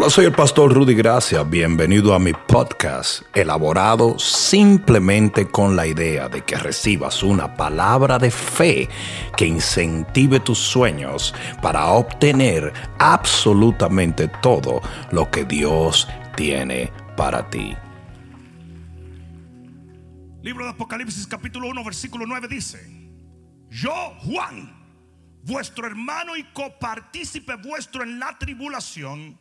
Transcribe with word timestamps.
Hola, 0.00 0.08
soy 0.08 0.24
el 0.24 0.32
pastor 0.32 0.72
Rudy 0.72 0.94
Gracia. 0.94 1.42
Bienvenido 1.42 2.14
a 2.14 2.18
mi 2.18 2.32
podcast, 2.32 3.20
elaborado 3.36 4.18
simplemente 4.18 5.46
con 5.46 5.76
la 5.76 5.86
idea 5.86 6.26
de 6.26 6.42
que 6.42 6.56
recibas 6.56 7.22
una 7.22 7.54
palabra 7.54 8.18
de 8.18 8.30
fe 8.30 8.88
que 9.36 9.44
incentive 9.44 10.40
tus 10.40 10.56
sueños 10.56 11.34
para 11.60 11.88
obtener 11.88 12.72
absolutamente 12.98 14.28
todo 14.40 14.80
lo 15.12 15.30
que 15.30 15.44
Dios 15.44 16.08
tiene 16.34 16.90
para 17.14 17.50
ti. 17.50 17.76
Libro 20.40 20.64
de 20.64 20.70
Apocalipsis 20.70 21.26
capítulo 21.26 21.68
1 21.68 21.84
versículo 21.84 22.24
9 22.26 22.48
dice, 22.48 22.80
yo 23.68 24.14
Juan, 24.20 24.72
vuestro 25.42 25.86
hermano 25.86 26.38
y 26.38 26.44
copartícipe 26.54 27.56
vuestro 27.56 28.02
en 28.02 28.18
la 28.18 28.38
tribulación, 28.38 29.38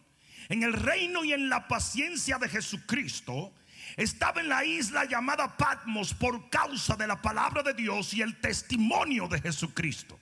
en 0.49 0.63
el 0.63 0.73
reino 0.73 1.23
y 1.23 1.33
en 1.33 1.47
la 1.47 1.67
paciencia 1.67 2.37
de 2.37 2.49
Jesucristo, 2.49 3.53
estaba 3.95 4.41
en 4.41 4.49
la 4.49 4.65
isla 4.65 5.05
llamada 5.05 5.55
Patmos 5.55 6.13
por 6.13 6.49
causa 6.49 6.95
de 6.95 7.07
la 7.07 7.21
palabra 7.21 7.63
de 7.63 7.73
Dios 7.73 8.13
y 8.13 8.21
el 8.21 8.39
testimonio 8.39 9.27
de 9.27 9.41
Jesucristo. 9.41 10.19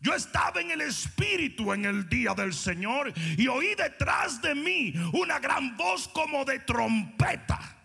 Yo 0.00 0.14
estaba 0.14 0.60
en 0.60 0.70
el 0.70 0.82
Espíritu 0.82 1.72
en 1.72 1.84
el 1.84 2.08
día 2.08 2.34
del 2.34 2.54
Señor 2.54 3.12
y 3.36 3.48
oí 3.48 3.74
detrás 3.74 4.40
de 4.40 4.54
mí 4.54 4.94
una 5.12 5.40
gran 5.40 5.76
voz 5.76 6.06
como 6.08 6.44
de 6.44 6.60
trompeta 6.60 7.76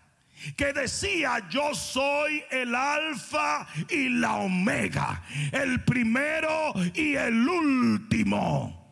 que 0.56 0.72
decía, 0.72 1.48
yo 1.48 1.74
soy 1.74 2.44
el 2.50 2.74
alfa 2.74 3.66
y 3.88 4.10
la 4.10 4.34
omega, 4.34 5.22
el 5.52 5.82
primero 5.82 6.74
y 6.94 7.14
el 7.14 7.48
último. 7.48 8.83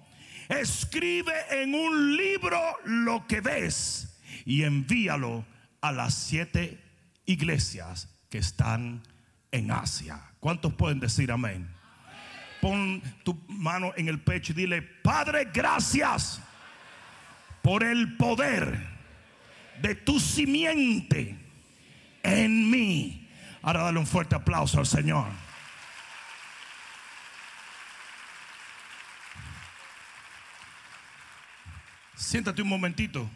Escribe 0.60 1.32
en 1.50 1.74
un 1.74 2.16
libro 2.16 2.60
lo 2.84 3.26
que 3.26 3.40
ves 3.40 4.20
y 4.44 4.64
envíalo 4.64 5.46
a 5.80 5.92
las 5.92 6.14
siete 6.14 6.78
iglesias 7.24 8.08
que 8.28 8.38
están 8.38 9.02
en 9.50 9.70
Asia. 9.70 10.20
¿Cuántos 10.40 10.74
pueden 10.74 11.00
decir 11.00 11.32
amén? 11.32 11.68
Pon 12.60 13.02
tu 13.24 13.42
mano 13.48 13.92
en 13.96 14.08
el 14.08 14.20
pecho 14.20 14.52
y 14.52 14.56
dile, 14.56 14.82
Padre, 14.82 15.48
gracias 15.52 16.40
por 17.62 17.82
el 17.82 18.16
poder 18.16 18.78
de 19.80 19.94
tu 19.94 20.20
simiente 20.20 21.36
en 22.22 22.70
mí. 22.70 23.28
Ahora 23.62 23.84
dale 23.84 23.98
un 23.98 24.06
fuerte 24.06 24.34
aplauso 24.34 24.78
al 24.78 24.86
Señor. 24.86 25.26
Siéntate 32.22 32.62
un 32.62 32.68
momentito. 32.68 33.28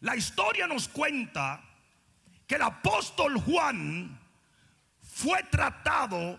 La 0.00 0.14
historia 0.14 0.66
nos 0.66 0.88
cuenta 0.88 1.62
que 2.46 2.56
el 2.56 2.62
apóstol 2.62 3.40
Juan 3.40 4.20
fue 5.00 5.42
tratado 5.44 6.38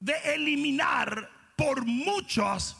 de 0.00 0.14
eliminar 0.34 1.30
por 1.56 1.86
muchos 1.86 2.76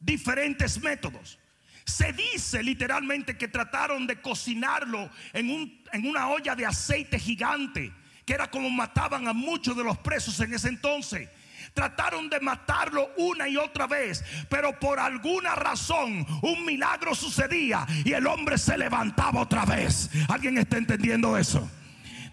diferentes 0.00 0.82
métodos. 0.82 1.38
Se 1.86 2.12
dice 2.12 2.60
literalmente 2.62 3.38
que 3.38 3.46
trataron 3.46 4.06
de 4.08 4.20
cocinarlo 4.20 5.08
en, 5.32 5.48
un, 5.48 5.84
en 5.92 6.06
una 6.08 6.28
olla 6.28 6.56
de 6.56 6.66
aceite 6.66 7.20
gigante, 7.20 7.92
que 8.26 8.34
era 8.34 8.50
como 8.50 8.68
mataban 8.68 9.28
a 9.28 9.32
muchos 9.32 9.76
de 9.76 9.84
los 9.84 9.96
presos 9.98 10.38
en 10.40 10.52
ese 10.54 10.68
entonces. 10.68 11.28
Trataron 11.74 12.28
de 12.28 12.40
matarlo 12.40 13.10
una 13.16 13.48
y 13.48 13.56
otra 13.56 13.86
vez, 13.86 14.24
pero 14.48 14.78
por 14.78 14.98
alguna 14.98 15.54
razón 15.54 16.26
un 16.42 16.64
milagro 16.64 17.14
sucedía 17.14 17.86
y 18.04 18.12
el 18.12 18.26
hombre 18.26 18.58
se 18.58 18.76
levantaba 18.76 19.40
otra 19.40 19.64
vez. 19.64 20.10
¿Alguien 20.28 20.58
está 20.58 20.78
entendiendo 20.78 21.36
eso? 21.36 21.68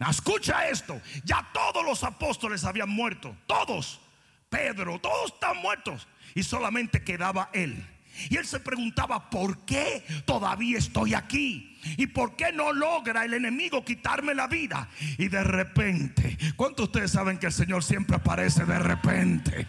Escucha 0.10 0.68
esto, 0.68 1.02
ya 1.24 1.48
todos 1.54 1.86
los 1.86 2.04
apóstoles 2.04 2.66
habían 2.66 2.90
muerto, 2.90 3.36
todos, 3.48 4.02
Pedro, 4.50 5.00
todos 5.00 5.34
están 5.34 5.58
muertos 5.58 6.08
y 6.34 6.44
solamente 6.44 7.04
quedaba 7.04 7.50
él. 7.54 7.86
Y 8.30 8.38
él 8.38 8.46
se 8.46 8.60
preguntaba, 8.60 9.30
¿por 9.30 9.66
qué 9.66 10.06
todavía 10.26 10.78
estoy 10.78 11.14
aquí? 11.14 11.75
¿Y 11.98 12.08
por 12.08 12.36
qué 12.36 12.52
no 12.52 12.74
logra 12.74 13.26
el 13.26 13.34
enemigo 13.34 13.84
quitarme 13.84 14.34
la 14.34 14.48
vida? 14.48 14.90
Y 15.18 15.28
de 15.28 15.44
repente, 15.44 16.38
¿cuántos 16.56 16.88
ustedes 16.88 17.12
saben 17.12 17.38
que 17.38 17.48
el 17.48 17.54
Señor 17.54 17.84
siempre 17.84 18.16
aparece 18.16 18.66
de 18.66 18.80
repente? 18.80 19.68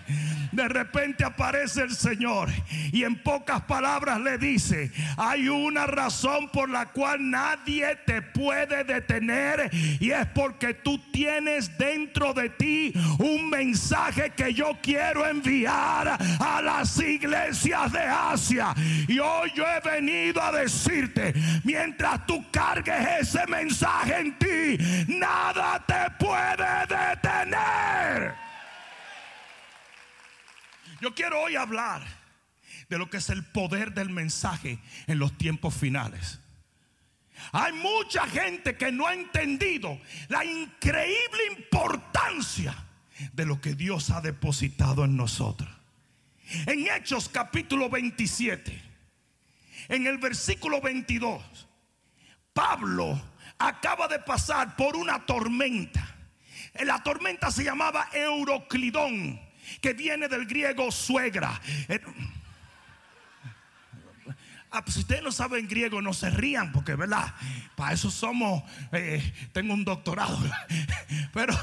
De 0.57 0.69
repente 0.69 1.23
aparece 1.23 1.83
el 1.83 1.95
Señor 1.95 2.49
y 2.91 3.05
en 3.05 3.23
pocas 3.23 3.61
palabras 3.65 4.19
le 4.19 4.39
dice, 4.39 4.91
hay 5.19 5.51
una 5.51 5.87
razón 5.87 6.49
por 6.49 6.71
la 6.71 6.87
cual 6.87 7.31
nadie 7.31 7.95
te 8.07 8.23
puede 8.23 8.83
detener 8.83 9.69
y 10.01 10.13
es 10.13 10.27
porque 10.29 10.73
tú 10.73 10.99
tienes 11.13 11.77
dentro 11.77 12.33
de 12.33 12.49
ti 12.49 12.95
un 13.19 13.51
mensaje 13.51 14.31
que 14.31 14.55
yo 14.55 14.79
quiero 14.83 15.27
enviar 15.27 16.17
a 16.41 16.63
las 16.63 16.99
iglesias 17.01 17.93
de 17.93 18.01
Asia. 18.01 18.75
Y 19.09 19.19
hoy 19.19 19.53
yo 19.55 19.63
he 19.67 19.81
venido 19.87 20.43
a 20.43 20.53
decirte, 20.53 21.35
mientras 21.65 22.27
tú 22.27 22.43
cargues 22.51 23.07
ese 23.21 23.47
mensaje 23.47 24.21
en 24.21 24.39
ti, 24.39 24.79
nada 25.19 25.85
te 25.87 26.11
puede 26.19 26.87
detener. 26.89 28.47
Yo 31.01 31.15
quiero 31.15 31.41
hoy 31.41 31.57
hablar 31.57 32.03
de 32.89 32.99
lo 32.99 33.11
que 33.11 33.19
es 33.19 33.29
el 33.31 33.45
poder 33.45 33.93
del 33.95 34.11
mensaje 34.11 34.79
en 35.07 35.19
los 35.19 35.37
tiempos 35.37 35.75
finales. 35.75 36.41
Hay 37.53 37.73
mucha 37.75 38.27
gente 38.27 38.77
que 38.77 38.91
no 38.91 39.07
ha 39.07 39.15
entendido 39.15 40.01
la 40.29 40.45
increíble 40.45 41.47
importancia 41.59 42.75
de 43.33 43.47
lo 43.47 43.61
que 43.61 43.75
Dios 43.75 44.11
ha 44.11 44.21
depositado 44.21 45.05
en 45.05 45.17
nosotros. 45.17 45.69
En 46.67 46.87
Hechos 46.89 47.29
capítulo 47.29 47.91
27, 47.91 48.83
en 49.89 50.07
el 50.07 50.19
versículo 50.19 50.81
22, 50.81 51.43
Pablo 52.53 53.21
acaba 53.59 54.09
de 54.09 54.19
pasar 54.21 54.77
por 54.77 54.97
una 54.97 55.27
tormenta. 55.27 56.15
La 56.85 57.03
tormenta 57.03 57.51
se 57.51 57.65
llamaba 57.65 58.09
Euroclidón, 58.13 59.41
que 59.81 59.93
viene 59.93 60.29
del 60.29 60.47
griego 60.47 60.91
suegra. 60.91 61.61
Eh, 61.89 62.01
ah, 64.71 64.83
pues 64.85 64.95
si 64.95 65.01
ustedes 65.01 65.23
no 65.23 65.33
saben 65.33 65.69
griego, 65.69 66.03
no 66.03 66.13
se 66.13 66.31
rían, 66.31 66.73
porque 66.73 66.95
verdad, 66.95 67.35
para 67.75 67.95
eso 67.95 68.11
somos, 68.11 68.63
eh, 68.93 69.33
tengo 69.53 69.75
un 69.75 69.85
doctorado. 69.85 70.39
Pero 71.33 71.55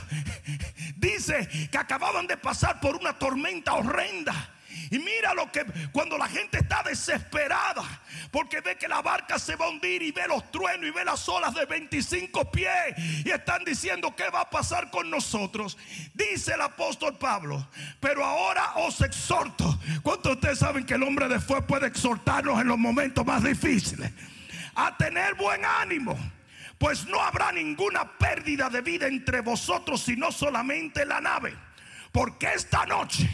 dice 0.96 1.48
que 1.72 1.78
acababan 1.78 2.28
de 2.28 2.38
pasar 2.38 2.80
por 2.80 2.96
una 2.96 3.18
tormenta 3.18 3.74
horrenda. 3.74 4.53
Y 4.92 5.00
mira 5.00 5.34
lo 5.34 5.52
que 5.52 5.66
cuando 5.92 6.18
la 6.18 6.28
gente 6.28 6.60
está 6.60 6.84
desesperada 6.84 7.84
porque 8.32 8.62
ve 8.62 8.78
que 8.78 8.88
la 8.88 9.02
barca 9.02 9.38
se 9.40 9.56
va 9.56 9.66
a 9.66 9.70
hundir 9.70 10.02
y 10.02 10.12
ve 10.12 10.28
los 10.28 10.52
truenos 10.52 10.88
y 10.88 10.92
ve 10.92 11.06
las 11.06 11.28
olas 11.30 11.54
de 11.54 11.66
25 11.66 12.52
pies 12.52 12.96
y 13.26 13.30
están 13.30 13.64
diciendo 13.64 14.16
qué 14.16 14.30
va 14.30 14.42
a 14.42 14.50
pasar 14.50 14.90
con 14.90 15.10
nosotros. 15.10 15.78
Dice 16.14 16.54
el 16.54 16.62
apóstol 16.62 17.18
Pablo, 17.18 17.68
pero 18.00 18.24
ahora 18.24 18.74
os 18.76 19.02
exhorto. 19.02 19.80
¿Cuántos 20.02 20.32
de 20.32 20.36
ustedes 20.36 20.60
saben 20.60 20.86
que 20.86 20.96
el 20.96 21.04
hombre 21.04 21.28
de 21.28 21.40
fuego 21.40 21.68
puede 21.68 21.88
exhortarnos 21.88 22.60
en 22.60 22.68
los 22.68 22.78
momentos 22.78 23.26
más 23.26 23.44
difíciles? 23.44 24.12
A 24.76 24.98
tener 24.98 25.36
buen 25.36 25.64
ánimo 25.64 26.18
pues 26.84 27.06
no 27.06 27.22
habrá 27.22 27.54
ninguna 27.54 28.18
pérdida 28.18 28.70
de 28.70 28.82
vida 28.82 29.08
entre 29.08 29.40
vosotros, 29.40 30.02
sino 30.02 30.34
solamente 30.34 31.06
la 31.06 31.22
nave. 31.22 31.56
Porque 32.12 32.48
esta 32.54 32.86
noche 32.86 33.30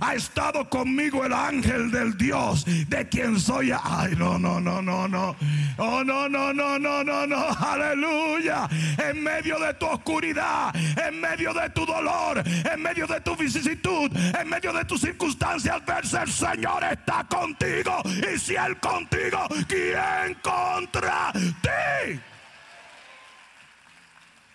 ha 0.00 0.14
estado 0.14 0.68
conmigo 0.68 1.24
el 1.24 1.32
ángel 1.32 1.90
del 1.90 2.16
Dios 2.16 2.64
de 2.64 3.08
quien 3.08 3.38
soy. 3.38 3.72
Ay, 3.72 4.14
no, 4.16 4.38
no, 4.38 4.60
no, 4.60 4.82
no, 4.82 5.08
no. 5.08 5.36
Oh, 5.78 6.02
no, 6.04 6.28
no, 6.28 6.52
no, 6.52 6.78
no, 6.78 7.04
no, 7.04 7.26
no. 7.26 7.48
Aleluya. 7.58 8.68
En 8.98 9.22
medio 9.22 9.58
de 9.58 9.74
tu 9.74 9.86
oscuridad, 9.86 10.74
en 10.76 11.20
medio 11.20 11.52
de 11.52 11.70
tu 11.70 11.84
dolor, 11.84 12.42
en 12.46 12.82
medio 12.82 13.06
de 13.06 13.20
tu 13.20 13.36
vicisitud, 13.36 14.10
en 14.16 14.48
medio 14.48 14.72
de 14.72 14.84
tus 14.84 15.00
circunstancias 15.00 15.76
adversas, 15.76 16.22
el 16.22 16.32
Señor 16.32 16.84
está 16.84 17.24
contigo. 17.24 18.02
Y 18.04 18.38
si 18.38 18.54
Él 18.54 18.78
contigo, 18.80 19.46
¿quién 19.68 20.36
contra 20.42 21.32
ti? 21.32 22.20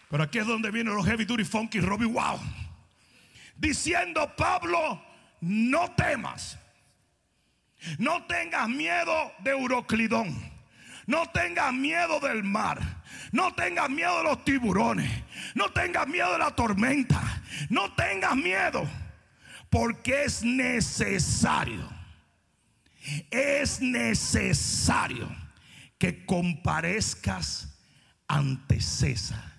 Pero 0.09 0.23
aquí 0.23 0.39
es 0.39 0.45
donde 0.45 0.69
vienen 0.71 0.93
los 0.93 1.05
heavy 1.05 1.23
duty 1.23 1.45
funky 1.45 1.79
Robbie 1.79 2.07
Wow. 2.07 2.39
Diciendo 3.55 4.29
Pablo 4.35 5.01
no 5.41 5.91
temas. 5.91 6.57
No 7.97 8.23
tengas 8.25 8.69
miedo 8.69 9.33
de 9.39 9.51
Euroclidón. 9.51 10.51
No 11.07 11.25
tengas 11.31 11.73
miedo 11.73 12.19
del 12.19 12.43
mar. 12.43 12.79
No 13.31 13.53
tengas 13.53 13.89
miedo 13.89 14.19
de 14.19 14.23
los 14.23 14.45
tiburones. 14.45 15.11
No 15.55 15.69
tengas 15.71 16.07
miedo 16.07 16.31
de 16.31 16.37
la 16.37 16.55
tormenta. 16.55 17.41
No 17.69 17.91
tengas 17.93 18.35
miedo. 18.35 18.87
Porque 19.69 20.25
es 20.25 20.43
necesario, 20.43 21.89
es 23.31 23.79
necesario 23.79 25.33
que 25.97 26.25
comparezcas 26.25 27.79
ante 28.27 28.81
César. 28.81 29.55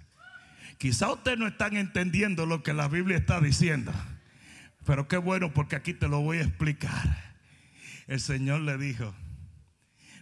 Quizá 0.77 1.13
ustedes 1.13 1.39
no 1.39 1.47
están 1.47 1.77
entendiendo 1.77 2.45
lo 2.45 2.63
que 2.63 2.75
la 2.75 2.89
Biblia 2.89 3.17
está 3.17 3.41
diciendo, 3.41 3.93
pero 4.85 5.09
qué 5.09 5.17
bueno 5.17 5.53
porque 5.53 5.77
aquí 5.77 5.95
te 5.95 6.09
lo 6.09 6.21
voy 6.21 6.39
a 6.39 6.43
explicar. 6.43 7.35
El 8.07 8.21
Señor 8.21 8.61
le 8.63 8.77
dijo, 8.79 9.15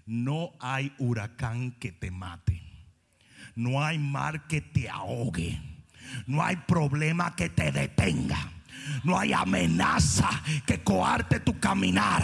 no 0.06 0.52
hay 0.60 0.94
huracán 0.98 1.72
que 1.72 1.92
te 1.92 2.10
mate, 2.10 2.62
no 3.54 3.82
hay 3.82 3.98
mar 3.98 4.46
que 4.46 4.60
te 4.60 4.88
ahogue, 4.88 5.60
no 6.26 6.42
hay 6.42 6.56
problema 6.56 7.36
que 7.36 7.48
te 7.48 7.72
detenga. 7.72 8.59
No 9.04 9.18
hay 9.18 9.32
amenaza 9.32 10.28
que 10.66 10.82
coarte 10.82 11.40
tu 11.40 11.58
caminar. 11.58 12.22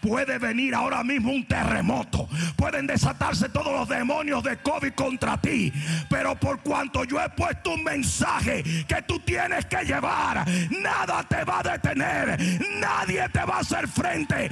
Puede 0.00 0.38
venir 0.38 0.74
ahora 0.74 1.02
mismo 1.02 1.32
un 1.32 1.46
terremoto. 1.46 2.28
Pueden 2.56 2.86
desatarse 2.86 3.48
todos 3.48 3.72
los 3.72 3.88
demonios 3.88 4.42
de 4.42 4.58
COVID 4.58 4.92
contra 4.94 5.40
ti. 5.40 5.72
Pero 6.10 6.34
por 6.38 6.60
cuanto 6.60 7.04
yo 7.04 7.20
he 7.20 7.28
puesto 7.30 7.74
un 7.74 7.84
mensaje 7.84 8.62
que 8.86 9.02
tú 9.02 9.20
tienes 9.20 9.66
que 9.66 9.84
llevar, 9.84 10.44
nada 10.70 11.22
te 11.24 11.44
va 11.44 11.60
a 11.60 11.62
detener. 11.62 12.38
Nadie 12.78 13.28
te 13.28 13.44
va 13.44 13.56
a 13.56 13.60
hacer 13.60 13.88
frente. 13.88 14.48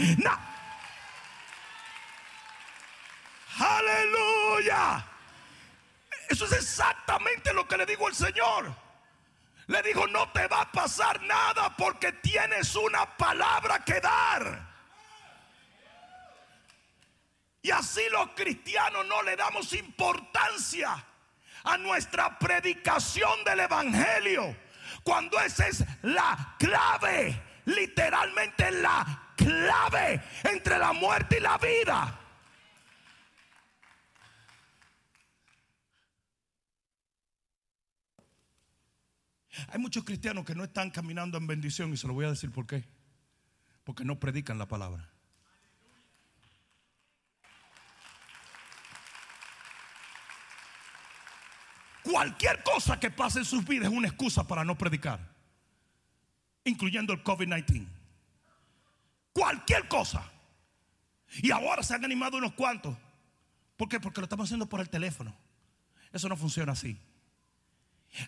Aleluya. 3.59 5.05
Eso 6.29 6.45
es 6.47 6.53
exactamente 6.53 7.53
lo 7.53 7.67
que 7.67 7.77
le 7.77 7.87
digo 7.87 8.07
al 8.07 8.15
Señor. 8.15 8.90
Le 9.71 9.81
dijo, 9.83 10.05
no 10.09 10.29
te 10.33 10.49
va 10.49 10.63
a 10.63 10.73
pasar 10.73 11.23
nada 11.23 11.77
porque 11.77 12.11
tienes 12.15 12.75
una 12.75 13.17
palabra 13.17 13.85
que 13.85 14.01
dar. 14.01 14.69
Y 17.63 17.71
así 17.71 18.03
los 18.11 18.31
cristianos 18.31 19.07
no 19.07 19.23
le 19.23 19.37
damos 19.37 19.73
importancia 19.75 21.05
a 21.63 21.77
nuestra 21.77 22.37
predicación 22.37 23.45
del 23.45 23.61
Evangelio. 23.61 24.57
Cuando 25.05 25.39
esa 25.39 25.69
es 25.69 25.85
la 26.03 26.57
clave, 26.59 27.41
literalmente 27.67 28.73
la 28.73 29.31
clave 29.37 30.21
entre 30.43 30.79
la 30.79 30.93
muerte 30.93 31.37
y 31.37 31.41
la 31.43 31.59
vida. 31.59 32.20
Hay 39.69 39.79
muchos 39.79 40.05
cristianos 40.05 40.45
que 40.45 40.55
no 40.55 40.65
están 40.65 40.91
caminando 40.91 41.39
en 41.39 41.47
bendición 41.47 41.93
y 41.93 41.97
se 41.97 42.07
lo 42.07 42.15
voy 42.15 42.27
a 42.27 42.31
decir 42.31 42.51
por 42.51 42.67
qué. 42.67 42.85
Porque 43.85 44.05
no 44.05 44.19
predican 44.19 44.59
la 44.59 44.67
palabra. 44.67 45.09
Cualquier 52.03 52.63
cosa 52.63 52.99
que 52.99 53.11
pase 53.11 53.41
en 53.41 53.45
sus 53.45 53.65
vidas 53.65 53.91
es 53.91 53.97
una 53.97 54.09
excusa 54.09 54.47
para 54.47 54.65
no 54.65 54.77
predicar, 54.77 55.21
incluyendo 56.65 57.13
el 57.13 57.23
COVID-19. 57.23 57.87
Cualquier 59.33 59.87
cosa. 59.87 60.31
Y 61.43 61.51
ahora 61.51 61.83
se 61.83 61.95
han 61.95 62.05
animado 62.05 62.39
unos 62.39 62.53
cuantos. 62.55 62.97
¿Por 63.77 63.89
qué? 63.89 64.01
Porque 64.01 64.21
lo 64.21 64.25
estamos 64.25 64.49
haciendo 64.49 64.69
por 64.69 64.81
el 64.81 64.91
teléfono. 64.91 65.35
Eso 66.13 66.29
no 66.29 66.37
funciona 66.37 66.73
así. 66.73 66.99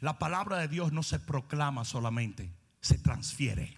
La 0.00 0.18
palabra 0.18 0.58
de 0.58 0.68
Dios 0.68 0.92
no 0.92 1.02
se 1.02 1.18
proclama 1.18 1.84
solamente, 1.84 2.52
se 2.80 2.98
transfiere. 2.98 3.76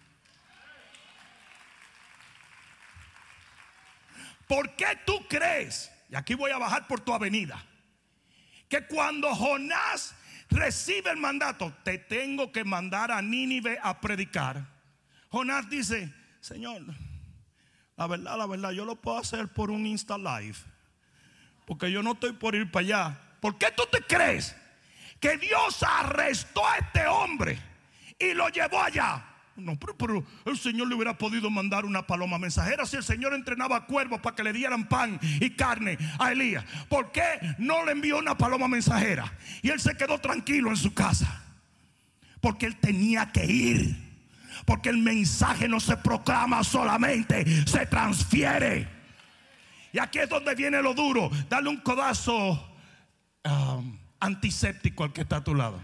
¿Por 4.46 4.76
qué 4.76 4.98
tú 5.06 5.26
crees? 5.28 5.90
Y 6.10 6.16
aquí 6.16 6.34
voy 6.34 6.50
a 6.50 6.58
bajar 6.58 6.86
por 6.86 7.00
tu 7.00 7.14
avenida. 7.14 7.64
Que 8.68 8.86
cuando 8.86 9.34
Jonás 9.34 10.14
recibe 10.50 11.10
el 11.10 11.16
mandato, 11.16 11.72
te 11.82 11.98
tengo 11.98 12.52
que 12.52 12.64
mandar 12.64 13.10
a 13.10 13.22
Nínive 13.22 13.78
a 13.82 14.00
predicar. 14.00 14.66
Jonás 15.30 15.68
dice, 15.70 16.12
Señor, 16.40 16.82
la 17.96 18.06
verdad, 18.06 18.36
la 18.36 18.46
verdad, 18.46 18.70
yo 18.72 18.84
lo 18.84 18.96
puedo 18.96 19.18
hacer 19.18 19.48
por 19.48 19.70
un 19.70 19.86
Insta 19.86 20.18
Live. 20.18 20.58
Porque 21.66 21.90
yo 21.90 22.02
no 22.02 22.12
estoy 22.12 22.32
por 22.32 22.54
ir 22.54 22.70
para 22.70 22.84
allá. 22.84 23.20
¿Por 23.40 23.56
qué 23.56 23.68
tú 23.74 23.84
te 23.90 24.02
crees 24.02 24.54
que 25.24 25.38
Dios 25.38 25.82
arrestó 25.82 26.68
a 26.68 26.76
este 26.76 27.06
hombre 27.06 27.58
y 28.18 28.34
lo 28.34 28.46
llevó 28.50 28.82
allá. 28.82 29.24
No, 29.56 29.74
pero, 29.78 30.22
el 30.44 30.58
Señor 30.58 30.88
le 30.88 30.96
hubiera 30.96 31.16
podido 31.16 31.48
mandar 31.48 31.86
una 31.86 32.06
paloma 32.06 32.38
mensajera 32.38 32.84
si 32.84 32.96
el 32.96 33.04
Señor 33.04 33.32
entrenaba 33.32 33.86
cuervos 33.86 34.20
para 34.20 34.36
que 34.36 34.42
le 34.42 34.52
dieran 34.52 34.86
pan 34.86 35.18
y 35.40 35.48
carne 35.52 35.96
a 36.18 36.32
Elías. 36.32 36.66
¿Por 36.90 37.10
qué 37.10 37.24
no 37.56 37.86
le 37.86 37.92
envió 37.92 38.18
una 38.18 38.36
paloma 38.36 38.68
mensajera? 38.68 39.32
Y 39.62 39.70
él 39.70 39.80
se 39.80 39.96
quedó 39.96 40.18
tranquilo 40.18 40.68
en 40.68 40.76
su 40.76 40.92
casa. 40.92 41.42
Porque 42.42 42.66
él 42.66 42.76
tenía 42.76 43.32
que 43.32 43.46
ir. 43.46 43.96
Porque 44.66 44.90
el 44.90 44.98
mensaje 44.98 45.68
no 45.68 45.80
se 45.80 45.96
proclama 45.96 46.62
solamente, 46.64 47.66
se 47.66 47.86
transfiere. 47.86 48.86
Y 49.90 49.98
aquí 49.98 50.18
es 50.18 50.28
donde 50.28 50.54
viene 50.54 50.82
lo 50.82 50.92
duro. 50.92 51.30
Dale 51.48 51.70
un 51.70 51.78
codazo. 51.78 52.76
Um, 53.42 54.03
antiséptico 54.20 55.04
al 55.04 55.12
que 55.12 55.22
está 55.22 55.36
a 55.36 55.44
tu 55.44 55.54
lado. 55.54 55.80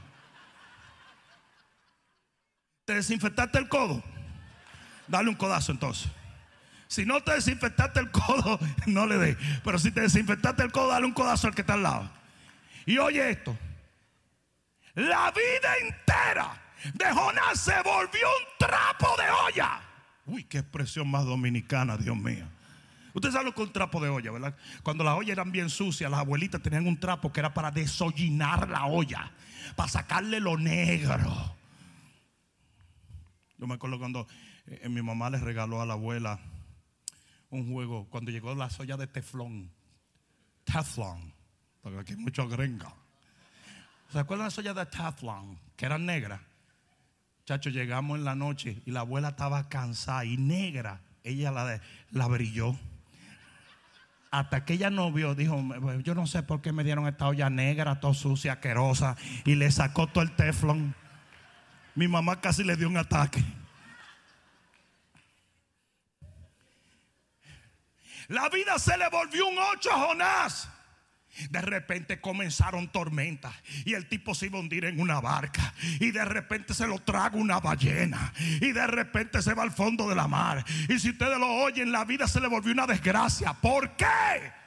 ¿Te 2.85 2.95
desinfectaste 2.95 3.59
el 3.59 3.69
codo? 3.69 4.03
Dale 5.07 5.29
un 5.29 5.37
codazo 5.37 5.73
entonces. 5.73 6.11
Si 6.89 7.05
no 7.05 7.23
te 7.23 7.35
desinfectaste 7.35 8.01
el 8.01 8.11
codo, 8.11 8.59
no 8.87 9.07
le 9.07 9.19
dé. 9.19 9.37
Pero 9.63 9.79
si 9.79 9.93
te 9.93 10.01
desinfectaste 10.01 10.63
el 10.63 10.73
codo, 10.73 10.89
dale 10.89 11.07
un 11.07 11.13
codazo 11.13 11.47
al 11.47 11.55
que 11.55 11.61
está 11.61 11.75
al 11.75 11.83
lado. 11.83 12.11
Y 12.87 12.99
oye 12.99 13.31
esto. 13.31 13.57
La 14.95 15.31
vida 15.31 15.77
entera 15.83 16.61
de 16.95 17.05
Jonás 17.13 17.61
se 17.61 17.81
volvió 17.83 18.27
un 18.29 18.59
trapo 18.59 19.07
de 19.17 19.31
olla. 19.31 19.81
Uy, 20.27 20.45
qué 20.45 20.59
expresión 20.59 21.09
más 21.09 21.25
dominicana, 21.25 21.97
Dios 21.97 22.17
mío. 22.17 22.47
Ustedes 23.15 23.35
saben 23.35 23.53
con 23.53 23.73
trapo 23.73 24.01
de 24.01 24.09
olla, 24.09 24.31
¿verdad? 24.31 24.57
Cuando 24.83 25.03
las 25.05 25.17
ollas 25.17 25.31
eran 25.31 25.51
bien 25.51 25.69
sucias, 25.69 26.11
las 26.11 26.21
abuelitas 26.21 26.63
tenían 26.63 26.87
un 26.87 26.99
trapo 26.99 27.33
que 27.33 27.41
era 27.41 27.53
para 27.53 27.71
desollinar 27.71 28.69
la 28.69 28.87
olla, 28.87 29.33
para 29.77 29.89
sacarle 29.89 30.41
lo 30.41 30.57
negro. 30.57 31.57
Yo 33.59 33.67
me 33.67 33.75
acuerdo 33.75 33.99
cuando 33.99 34.27
eh, 34.67 34.89
mi 34.89 35.03
mamá 35.03 35.29
le 35.31 35.39
regaló 35.39 35.83
a 35.83 35.87
la 35.87 35.95
abuela 35.95 36.39
un 37.51 37.71
juego, 37.73 38.07
cuando 38.09 38.31
llegó 38.31 38.55
la 38.55 38.71
soya 38.71 38.97
de 38.97 39.07
teflón, 39.07 39.71
teflon, 40.65 41.35
porque 41.83 41.99
aquí 41.99 42.13
hay 42.13 42.19
mucho 42.19 42.49
gringa. 42.49 42.95
¿Se 44.13 44.19
acuerdan 44.19 44.47
de 44.47 44.47
la 44.47 44.51
soya 44.51 44.75
de 44.75 44.87
teflon, 44.87 45.59
que 45.77 45.87
eran 45.87 46.07
negras? 46.07 46.41
Chacho, 47.45 47.71
llegamos 47.71 48.19
en 48.19 48.25
la 48.25 48.37
noche 48.37 48.81
y 48.87 48.93
la 48.93 49.01
abuela 49.01 49.31
estaba 49.31 49.69
cansada 49.69 50.25
y 50.25 50.37
negra. 50.37 51.01
Ella 51.25 51.51
la, 51.51 51.81
la 52.13 52.29
brilló 52.29 52.79
hasta 54.31 54.65
que 54.65 54.75
ella 54.75 54.91
no 54.91 55.13
vio, 55.13 55.35
dijo, 55.35 55.61
yo 56.03 56.15
no 56.15 56.27
sé 56.27 56.43
por 56.43 56.61
qué 56.63 56.73
me 56.73 56.85
dieron 56.85 57.09
esta 57.09 57.27
olla 57.27 57.51
negra, 57.51 57.99
toda 57.99 58.15
sucia, 58.15 58.55
asquerosa, 58.55 59.17
y 59.45 59.57
le 59.57 59.71
sacó 59.71 60.07
todo 60.07 60.23
el 60.23 60.35
teflón. 60.37 60.95
Mi 61.97 62.07
mamá 62.07 62.41
casi 62.41 62.63
le 62.63 62.77
dio 62.77 62.89
un 62.89 62.97
ataque. 62.97 63.45
La 68.29 68.49
vida 68.49 68.79
se 68.79 68.97
le 68.97 69.09
volvió 69.09 69.49
un 69.49 69.59
ocho 69.59 69.91
a 69.91 70.07
Jonás. 70.07 70.69
De 71.51 71.61
repente 71.61 72.21
comenzaron 72.21 72.89
tormentas 72.89 73.55
y 73.85 73.95
el 73.95 74.09
tipo 74.09 74.35
se 74.35 74.47
iba 74.47 74.59
a 74.59 74.61
hundir 74.61 74.85
en 74.85 75.01
una 75.01 75.21
barca 75.21 75.75
y 76.01 76.11
de 76.11 76.25
repente 76.25 76.75
se 76.75 76.87
lo 76.87 76.99
traga 76.99 77.37
una 77.37 77.61
ballena 77.61 78.33
y 78.61 78.73
de 78.73 78.87
repente 78.87 79.41
se 79.43 79.55
va 79.55 79.63
al 79.63 79.73
fondo 79.73 80.09
de 80.09 80.15
la 80.15 80.29
mar. 80.29 80.65
Y 80.89 80.99
si 80.99 81.11
ustedes 81.11 81.39
lo 81.39 81.49
oyen, 81.49 81.93
la 81.93 82.05
vida 82.05 82.27
se 82.27 82.41
le 82.41 82.49
volvió 82.49 82.73
una 82.73 82.87
desgracia. 82.87 83.53
¿Por 83.55 83.97
qué? 83.97 84.60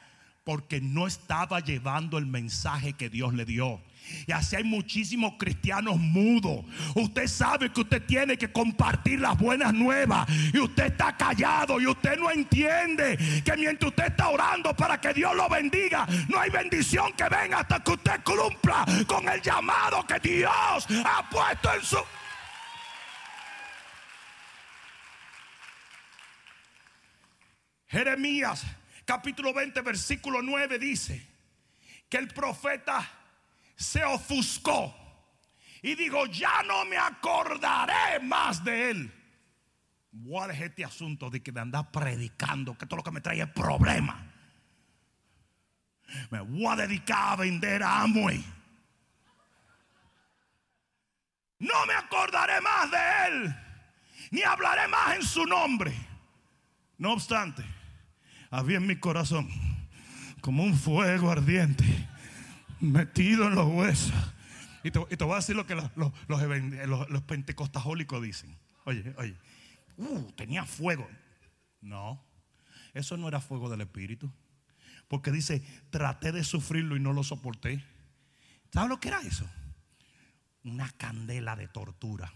Porque 0.43 0.81
no 0.81 1.07
estaba 1.07 1.59
llevando 1.59 2.17
el 2.17 2.25
mensaje 2.25 2.93
que 2.93 3.09
Dios 3.09 3.33
le 3.33 3.45
dio. 3.45 3.81
Y 4.27 4.31
así 4.31 4.55
hay 4.55 4.63
muchísimos 4.63 5.33
cristianos 5.37 5.97
mudos. 5.97 6.65
Usted 6.95 7.27
sabe 7.27 7.71
que 7.71 7.81
usted 7.81 8.05
tiene 8.05 8.37
que 8.37 8.51
compartir 8.51 9.19
las 9.19 9.37
buenas 9.37 9.73
nuevas. 9.73 10.27
Y 10.53 10.59
usted 10.59 10.87
está 10.87 11.15
callado 11.15 11.79
y 11.79 11.87
usted 11.87 12.17
no 12.17 12.29
entiende 12.29 13.17
que 13.43 13.55
mientras 13.57 13.89
usted 13.89 14.07
está 14.07 14.29
orando 14.29 14.75
para 14.75 14.99
que 14.99 15.13
Dios 15.13 15.35
lo 15.35 15.47
bendiga, 15.49 16.07
no 16.27 16.39
hay 16.39 16.49
bendición 16.49 17.13
que 17.13 17.23
venga 17.23 17.59
hasta 17.59 17.83
que 17.83 17.91
usted 17.91 18.21
cumpla 18.23 18.85
con 19.07 19.27
el 19.29 19.41
llamado 19.41 20.05
que 20.05 20.19
Dios 20.19 20.87
ha 21.05 21.29
puesto 21.29 21.73
en 21.73 21.83
su... 21.83 21.97
Jeremías 27.87 28.65
capítulo 29.05 29.53
20 29.53 29.81
versículo 29.81 30.41
9 30.41 30.79
dice 30.79 31.27
que 32.09 32.17
el 32.17 32.27
profeta 32.27 33.09
se 33.75 34.03
ofuscó 34.03 34.95
y 35.83 35.95
digo, 35.95 36.25
ya 36.27 36.63
no 36.63 36.85
me 36.85 36.97
acordaré 36.97 38.19
más 38.21 38.63
de 38.63 38.91
él. 38.91 39.13
a 40.41 40.47
dejar 40.47 40.67
este 40.67 40.85
asunto 40.85 41.29
de 41.29 41.43
que 41.43 41.51
de 41.51 41.59
andar 41.59 41.91
predicando, 41.91 42.77
que 42.77 42.85
todo 42.85 42.97
lo 42.97 43.03
que 43.03 43.11
me 43.11 43.19
trae 43.19 43.41
es 43.41 43.49
problema. 43.49 44.31
Me 46.29 46.39
voy 46.39 46.67
a 46.67 46.77
dedicar 46.77 47.33
a 47.33 47.35
vender 47.35 47.83
a 47.83 48.01
Amway. 48.01 48.41
No 51.59 51.85
me 51.85 51.93
acordaré 51.93 52.61
más 52.61 52.89
de 52.89 53.27
él, 53.27 53.55
ni 54.31 54.41
hablaré 54.41 54.87
más 54.87 55.15
en 55.15 55.23
su 55.23 55.45
nombre. 55.45 55.93
No 56.97 57.11
obstante, 57.11 57.65
había 58.53 58.77
en 58.77 58.85
mi 58.85 58.95
corazón 58.97 59.49
como 60.41 60.63
un 60.63 60.75
fuego 60.75 61.31
ardiente 61.31 61.83
metido 62.79 63.47
en 63.47 63.55
los 63.55 63.67
huesos. 63.67 64.13
Y 64.83 64.91
te, 64.91 64.99
voy 64.99 65.33
a 65.33 65.37
decir 65.37 65.55
lo 65.55 65.65
que 65.65 65.75
los, 65.75 65.89
los, 65.95 67.21
pentecostajólicos 67.23 68.21
dicen. 68.21 68.55
Oye, 68.85 69.15
oye, 69.17 69.35
uh, 69.97 70.31
tenía 70.33 70.65
fuego. 70.65 71.09
No, 71.81 72.23
eso 72.93 73.17
no 73.17 73.27
era 73.27 73.41
fuego 73.41 73.69
del 73.69 73.81
Espíritu. 73.81 74.31
Porque 75.07 75.31
dice, 75.31 75.63
traté 75.89 76.31
de 76.31 76.43
sufrirlo 76.43 76.95
y 76.95 76.99
no 76.99 77.11
lo 77.11 77.23
soporté. 77.23 77.83
¿Sabes 78.71 78.89
lo 78.89 78.99
que 78.99 79.07
era 79.07 79.21
eso? 79.21 79.49
Una 80.63 80.89
candela 80.91 81.55
de 81.55 81.67
tortura. 81.69 82.31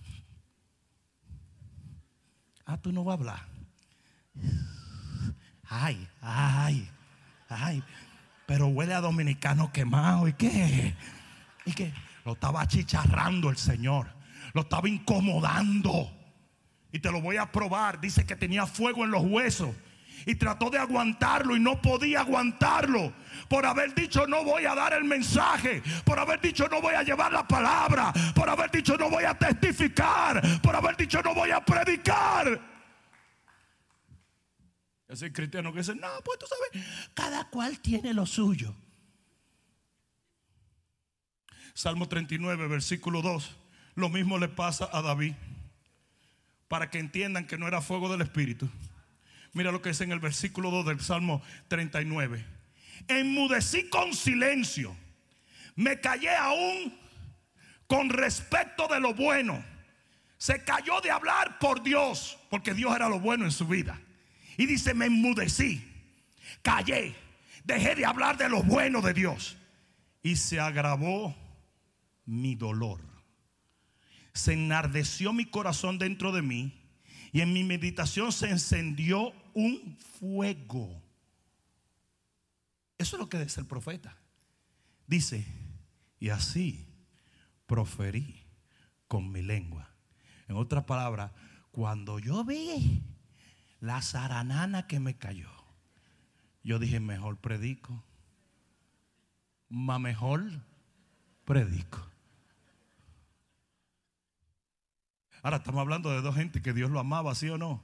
Ah, 2.66 2.82
tú 2.82 2.92
no 2.92 3.04
vas 3.04 3.18
a 3.18 3.20
hablar. 3.20 3.58
Ay, 5.70 6.08
ay, 6.22 6.90
ay. 7.50 7.84
Pero 8.46 8.68
huele 8.68 8.94
a 8.94 9.02
dominicano 9.02 9.72
quemado. 9.72 10.28
¿Y 10.28 10.34
qué? 10.34 10.96
¿Y 11.66 11.74
qué? 11.74 11.94
Lo 12.26 12.34
estaba 12.34 12.62
achicharrando 12.62 13.50
el 13.50 13.58
Señor. 13.58 14.08
Lo 14.54 14.62
estaba 14.62 14.88
incomodando. 14.88 16.12
Y 16.92 17.00
te 17.00 17.12
lo 17.12 17.22
voy 17.22 17.38
a 17.38 17.52
probar. 17.52 18.00
Dice 18.00 18.26
que 18.26 18.36
tenía 18.36 18.66
fuego 18.66 19.04
en 19.04 19.12
los 19.12 19.24
huesos. 19.24 19.76
Y 20.26 20.36
trató 20.36 20.70
de 20.70 20.80
aguantarlo 20.80 21.56
y 21.56 21.60
no 21.60 21.82
podía 21.82 22.22
aguantarlo. 22.22 23.14
Por 23.48 23.66
haber 23.66 23.94
dicho 23.94 24.26
no 24.28 24.44
voy 24.44 24.66
a 24.66 24.76
dar 24.76 24.94
el 24.94 25.04
mensaje. 25.04 25.84
Por 26.04 26.20
haber 26.20 26.42
dicho 26.42 26.68
no 26.70 26.82
voy 26.82 26.96
a 26.96 27.04
llevar 27.04 27.32
la 27.32 27.48
palabra. 27.48 28.12
Por 28.34 28.50
haber 28.50 28.72
dicho 28.72 28.98
no 28.98 29.10
voy 29.10 29.26
a 29.26 29.34
testificar. 29.34 30.42
Por 30.62 30.76
haber 30.76 30.98
dicho 30.98 31.22
no 31.22 31.34
voy 31.34 31.52
a 31.52 31.64
predicar. 31.64 32.60
Ese 35.08 35.32
cristiano 35.32 35.72
que 35.72 35.80
dice, 35.80 35.96
no, 35.96 36.08
pues 36.24 36.38
tú 36.40 36.46
sabes, 36.48 36.86
cada 37.14 37.50
cual 37.50 37.80
tiene 37.80 38.14
lo 38.14 38.26
suyo. 38.26 38.76
Salmo 41.74 42.08
39, 42.08 42.68
versículo 42.68 43.22
2. 43.22 43.56
Lo 43.96 44.10
mismo 44.10 44.38
le 44.38 44.48
pasa 44.48 44.90
a 44.92 45.02
David. 45.02 45.34
Para 46.68 46.90
que 46.90 47.00
entiendan 47.00 47.48
que 47.48 47.58
no 47.58 47.68
era 47.68 47.82
fuego 47.82 48.10
del 48.10 48.22
Espíritu. 48.22 48.70
Mira 49.54 49.72
lo 49.72 49.82
que 49.82 49.90
dice 49.90 50.04
en 50.04 50.12
el 50.12 50.20
versículo 50.20 50.72
2 50.72 50.88
del 50.88 51.00
Salmo 51.00 51.42
39. 51.70 52.46
Enmudecí 53.08 53.90
con 53.90 54.14
silencio. 54.14 54.96
Me 55.76 56.02
callé 56.02 56.36
aún 56.36 57.00
con 57.88 58.10
respecto 58.10 58.88
de 58.88 59.00
lo 59.00 59.14
bueno. 59.14 59.64
Se 60.38 60.64
cayó 60.64 61.00
de 61.02 61.12
hablar 61.12 61.58
por 61.60 61.82
Dios, 61.82 62.38
porque 62.50 62.74
Dios 62.74 62.96
era 62.96 63.08
lo 63.08 63.20
bueno 63.20 63.46
en 63.46 63.52
su 63.52 63.68
vida. 63.68 64.00
Y 64.58 64.66
dice, 64.66 64.94
me 64.96 65.06
enmudecí, 65.06 65.84
callé, 66.64 67.16
dejé 67.64 67.96
de 67.96 68.06
hablar 68.06 68.38
de 68.38 68.50
lo 68.50 68.64
bueno 68.64 69.02
de 69.02 69.14
Dios. 69.14 69.58
Y 70.24 70.36
se 70.36 70.60
agravó 70.60 71.36
mi 72.26 72.56
dolor. 72.56 73.00
Se 74.34 74.54
enardeció 74.54 75.32
mi 75.32 75.46
corazón 75.46 76.00
dentro 76.00 76.32
de 76.32 76.42
mí. 76.42 76.74
Y 77.32 77.42
en 77.42 77.54
mi 77.54 77.64
meditación 77.64 78.32
se 78.32 78.50
encendió 78.50 79.32
un 79.54 79.98
fuego. 80.20 81.04
Eso 82.98 83.16
es 83.16 83.20
lo 83.20 83.30
que 83.30 83.40
dice 83.40 83.60
el 83.62 83.68
profeta. 83.68 84.18
Dice, 85.06 85.46
y 86.20 86.30
así 86.30 86.88
proferí 87.68 88.44
con 89.08 89.32
mi 89.32 89.42
lengua. 89.42 89.94
En 90.48 90.56
otras 90.56 90.86
palabras, 90.86 91.32
cuando 91.72 92.18
yo 92.20 92.44
vi 92.44 93.04
la 93.80 94.02
zaranana 94.02 94.88
que 94.88 95.00
me 95.00 95.18
cayó. 95.18 95.50
Yo 96.64 96.80
dije, 96.80 97.00
mejor 97.00 97.38
predico. 97.38 98.04
Más 99.70 100.00
mejor 100.00 100.44
predico. 101.46 102.06
Ahora 105.44 105.58
estamos 105.58 105.82
hablando 105.82 106.12
de 106.12 106.22
dos 106.22 106.36
gente 106.36 106.62
que 106.62 106.74
Dios 106.74 106.92
lo 106.92 107.00
amaba, 107.00 107.34
¿sí 107.36 107.50
o 107.50 107.58
no? 107.58 107.82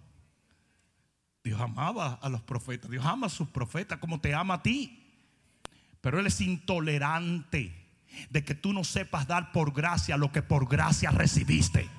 Dios 1.44 1.60
amaba 1.60 2.14
a 2.22 2.30
los 2.30 2.42
profetas. 2.42 2.90
Dios 2.90 3.06
ama 3.06 3.28
a 3.28 3.30
sus 3.30 3.48
profetas 3.50 4.00
como 4.00 4.20
te 4.20 4.34
ama 4.34 4.56
a 4.56 4.64
ti. 4.64 5.00
Pero 6.02 6.20
Él 6.20 6.28
es 6.28 6.42
intolerante 6.42 7.74
de 8.30 8.44
que 8.44 8.56
tú 8.56 8.74
no 8.74 8.84
sepas 8.84 9.28
dar 9.28 9.52
por 9.52 9.74
gracia 9.74 10.18
lo 10.18 10.32
que 10.32 10.42
por 10.42 10.68
gracia 10.68 11.12
recibiste. 11.12 11.90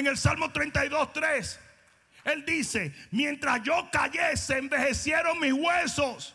En 0.00 0.06
el 0.06 0.16
Salmo 0.16 0.50
32, 0.50 1.12
3, 1.12 1.60
Él 2.24 2.42
dice, 2.46 2.94
mientras 3.10 3.62
yo 3.62 3.86
callé, 3.92 4.34
se 4.34 4.56
envejecieron 4.56 5.38
mis 5.38 5.52
huesos. 5.52 6.34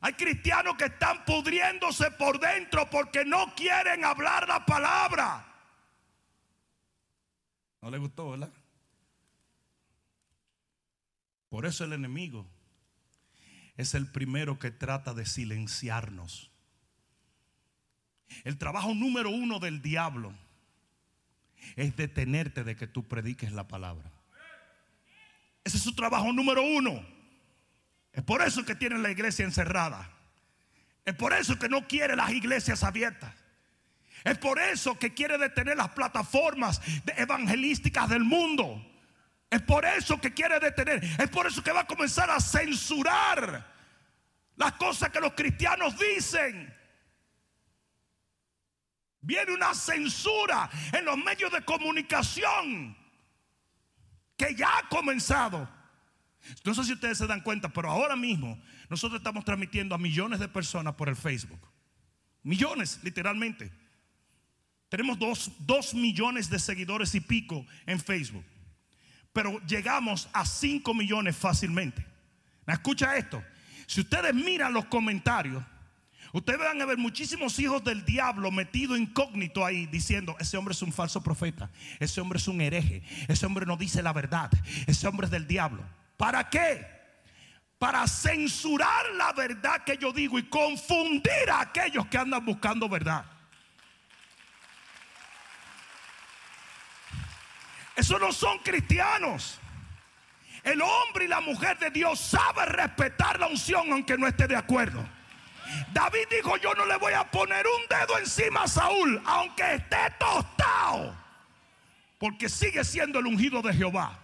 Hay 0.00 0.12
cristianos 0.12 0.76
que 0.76 0.84
están 0.84 1.24
pudriéndose 1.24 2.10
por 2.10 2.38
dentro 2.38 2.90
porque 2.90 3.24
no 3.24 3.54
quieren 3.54 4.04
hablar 4.04 4.46
la 4.46 4.66
palabra. 4.66 5.42
No 7.80 7.90
le 7.90 7.96
gustó, 7.96 8.32
¿verdad? 8.32 8.52
Por 11.48 11.64
eso 11.64 11.84
el 11.84 11.94
enemigo 11.94 12.46
es 13.78 13.94
el 13.94 14.06
primero 14.12 14.58
que 14.58 14.70
trata 14.70 15.14
de 15.14 15.24
silenciarnos. 15.24 16.50
El 18.44 18.58
trabajo 18.58 18.92
número 18.92 19.30
uno 19.30 19.60
del 19.60 19.80
diablo 19.80 20.34
es 21.76 21.96
detenerte 21.96 22.64
de 22.64 22.76
que 22.76 22.86
tú 22.86 23.06
prediques 23.06 23.52
la 23.52 23.68
palabra. 23.68 24.10
Ese 25.64 25.76
es 25.76 25.82
su 25.82 25.94
trabajo 25.94 26.32
número 26.32 26.62
uno. 26.62 27.04
Es 28.12 28.22
por 28.22 28.42
eso 28.42 28.64
que 28.64 28.74
tiene 28.74 28.98
la 28.98 29.10
iglesia 29.10 29.44
encerrada. 29.44 30.10
Es 31.04 31.14
por 31.14 31.32
eso 31.32 31.58
que 31.58 31.68
no 31.68 31.86
quiere 31.86 32.16
las 32.16 32.30
iglesias 32.30 32.82
abiertas. 32.84 33.34
Es 34.24 34.36
por 34.38 34.58
eso 34.58 34.98
que 34.98 35.14
quiere 35.14 35.38
detener 35.38 35.76
las 35.76 35.90
plataformas 35.90 36.80
evangelísticas 37.16 38.08
del 38.08 38.24
mundo. 38.24 38.84
Es 39.50 39.62
por 39.62 39.84
eso 39.84 40.20
que 40.20 40.34
quiere 40.34 40.58
detener. 40.58 41.02
Es 41.18 41.30
por 41.30 41.46
eso 41.46 41.62
que 41.62 41.72
va 41.72 41.80
a 41.80 41.86
comenzar 41.86 42.30
a 42.30 42.40
censurar 42.40 43.66
las 44.56 44.72
cosas 44.72 45.10
que 45.10 45.20
los 45.20 45.32
cristianos 45.32 45.94
dicen. 45.98 46.77
Viene 49.20 49.52
una 49.52 49.74
censura 49.74 50.70
en 50.92 51.04
los 51.04 51.16
medios 51.18 51.52
de 51.52 51.62
comunicación 51.64 52.96
que 54.36 54.54
ya 54.54 54.78
ha 54.78 54.88
comenzado. 54.88 55.68
No 56.64 56.74
sé 56.74 56.84
si 56.84 56.92
ustedes 56.92 57.18
se 57.18 57.26
dan 57.26 57.40
cuenta, 57.40 57.68
pero 57.68 57.90
ahora 57.90 58.16
mismo 58.16 58.60
nosotros 58.88 59.20
estamos 59.20 59.44
transmitiendo 59.44 59.94
a 59.94 59.98
millones 59.98 60.38
de 60.40 60.48
personas 60.48 60.94
por 60.94 61.08
el 61.08 61.16
Facebook. 61.16 61.60
Millones, 62.42 63.00
literalmente. 63.02 63.72
Tenemos 64.88 65.18
dos, 65.18 65.50
dos 65.60 65.92
millones 65.92 66.48
de 66.48 66.58
seguidores 66.58 67.14
y 67.14 67.20
pico 67.20 67.66
en 67.86 68.00
Facebook. 68.00 68.44
Pero 69.32 69.60
llegamos 69.66 70.28
a 70.32 70.46
cinco 70.46 70.94
millones 70.94 71.36
fácilmente. 71.36 72.06
Escucha 72.66 73.16
esto. 73.16 73.42
Si 73.86 74.00
ustedes 74.00 74.34
miran 74.34 74.72
los 74.72 74.86
comentarios, 74.86 75.62
Ustedes 76.32 76.58
van 76.58 76.80
a 76.82 76.84
ver 76.84 76.98
muchísimos 76.98 77.58
hijos 77.58 77.82
del 77.82 78.04
diablo 78.04 78.50
metidos 78.50 78.98
incógnito 78.98 79.64
ahí 79.64 79.86
diciendo, 79.86 80.36
ese 80.38 80.56
hombre 80.56 80.72
es 80.72 80.82
un 80.82 80.92
falso 80.92 81.22
profeta, 81.22 81.70
ese 81.98 82.20
hombre 82.20 82.38
es 82.38 82.48
un 82.48 82.60
hereje, 82.60 83.02
ese 83.28 83.46
hombre 83.46 83.64
no 83.64 83.76
dice 83.76 84.02
la 84.02 84.12
verdad, 84.12 84.50
ese 84.86 85.08
hombre 85.08 85.24
es 85.24 85.30
del 85.30 85.46
diablo. 85.46 85.82
¿Para 86.18 86.50
qué? 86.50 86.86
Para 87.78 88.06
censurar 88.06 89.06
la 89.14 89.32
verdad 89.32 89.84
que 89.84 89.96
yo 89.96 90.12
digo 90.12 90.38
y 90.38 90.42
confundir 90.44 91.50
a 91.50 91.62
aquellos 91.62 92.06
que 92.06 92.18
andan 92.18 92.44
buscando 92.44 92.88
verdad. 92.88 93.24
Esos 97.96 98.20
no 98.20 98.32
son 98.32 98.58
cristianos. 98.58 99.58
El 100.62 100.82
hombre 100.82 101.24
y 101.24 101.28
la 101.28 101.40
mujer 101.40 101.78
de 101.78 101.90
Dios 101.90 102.20
sabe 102.20 102.66
respetar 102.66 103.40
la 103.40 103.46
unción 103.46 103.90
aunque 103.92 104.18
no 104.18 104.26
esté 104.26 104.46
de 104.46 104.56
acuerdo. 104.56 105.17
David 105.92 106.26
dijo, 106.30 106.56
yo 106.58 106.74
no 106.74 106.86
le 106.86 106.96
voy 106.96 107.12
a 107.12 107.30
poner 107.30 107.66
un 107.66 107.82
dedo 107.88 108.18
encima 108.18 108.62
a 108.62 108.68
Saúl, 108.68 109.20
aunque 109.24 109.74
esté 109.74 109.96
tostado. 110.18 111.16
Porque 112.18 112.48
sigue 112.48 112.84
siendo 112.84 113.18
el 113.18 113.26
ungido 113.26 113.62
de 113.62 113.72
Jehová. 113.74 114.18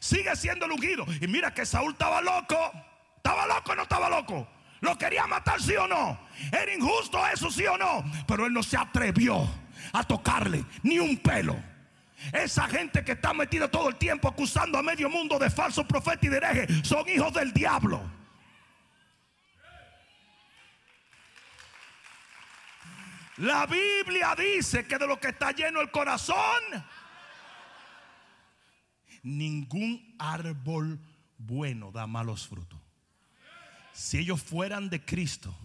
Sigue 0.00 0.34
siendo 0.36 0.66
el 0.66 0.72
ungido. 0.72 1.04
Y 1.20 1.26
mira 1.26 1.52
que 1.52 1.66
Saúl 1.66 1.92
estaba 1.92 2.20
loco. 2.20 2.72
¿Estaba 3.16 3.46
loco 3.46 3.74
no 3.74 3.82
estaba 3.82 4.08
loco? 4.08 4.48
¿Lo 4.80 4.96
quería 4.96 5.26
matar, 5.26 5.60
sí 5.60 5.74
o 5.74 5.88
no? 5.88 6.18
¿Era 6.52 6.72
injusto 6.72 7.18
eso, 7.26 7.50
sí 7.50 7.66
o 7.66 7.76
no? 7.76 8.04
Pero 8.26 8.46
él 8.46 8.52
no 8.52 8.62
se 8.62 8.76
atrevió 8.76 9.48
a 9.92 10.04
tocarle 10.04 10.64
ni 10.82 10.98
un 10.98 11.16
pelo. 11.18 11.56
Esa 12.32 12.66
gente 12.68 13.04
que 13.04 13.12
está 13.12 13.32
metida 13.32 13.68
todo 13.68 13.88
el 13.88 13.96
tiempo 13.96 14.28
acusando 14.28 14.78
a 14.78 14.82
medio 14.82 15.08
mundo 15.08 15.38
de 15.38 15.50
falso 15.50 15.86
profeta 15.86 16.26
y 16.26 16.28
de 16.28 16.36
hereje 16.36 16.84
son 16.84 17.08
hijos 17.08 17.32
del 17.32 17.52
diablo. 17.52 18.17
La 23.38 23.66
Biblia 23.66 24.34
dice 24.36 24.86
que 24.86 24.98
de 24.98 25.06
lo 25.06 25.20
que 25.20 25.28
está 25.28 25.52
lleno 25.52 25.80
el 25.80 25.90
corazón, 25.90 26.36
ningún 29.22 30.14
árbol 30.18 30.98
bueno 31.38 31.92
da 31.92 32.06
malos 32.06 32.48
frutos. 32.48 32.80
Si 33.92 34.18
ellos 34.18 34.42
fueran 34.42 34.90
de 34.90 35.04
Cristo, 35.04 35.56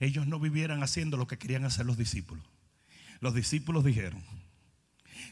ellos 0.00 0.26
no 0.26 0.40
vivieran 0.40 0.82
haciendo 0.82 1.16
lo 1.16 1.26
que 1.26 1.38
querían 1.38 1.64
hacer 1.64 1.86
los 1.86 1.96
discípulos. 1.96 2.44
Los 3.20 3.34
discípulos 3.34 3.84
dijeron, 3.84 4.22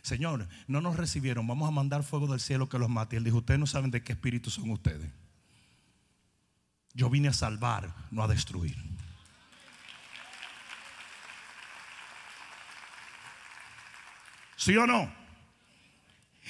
Señor, 0.03 0.49
no 0.69 0.81
nos 0.81 0.97
recibieron, 0.97 1.47
vamos 1.47 1.69
a 1.69 1.73
mandar 1.73 2.05
fuego 2.05 2.29
del 2.29 2.41
cielo 2.41 2.69
que 2.69 2.79
los 2.79 2.89
mate. 2.89 3.17
Él 3.17 3.25
dijo, 3.25 3.39
ustedes 3.39 3.61
no 3.61 3.67
saben 3.67 3.91
de 3.91 4.03
qué 4.03 4.13
espíritu 4.13 4.51
son 4.51 4.71
ustedes. 4.71 5.11
Yo 6.95 7.11
vine 7.11 7.29
a 7.29 7.33
salvar, 7.33 7.93
no 8.11 8.23
a 8.23 8.29
destruir. 8.29 8.77
¿Sí 14.57 14.77
o 14.77 14.87
no? 14.87 15.13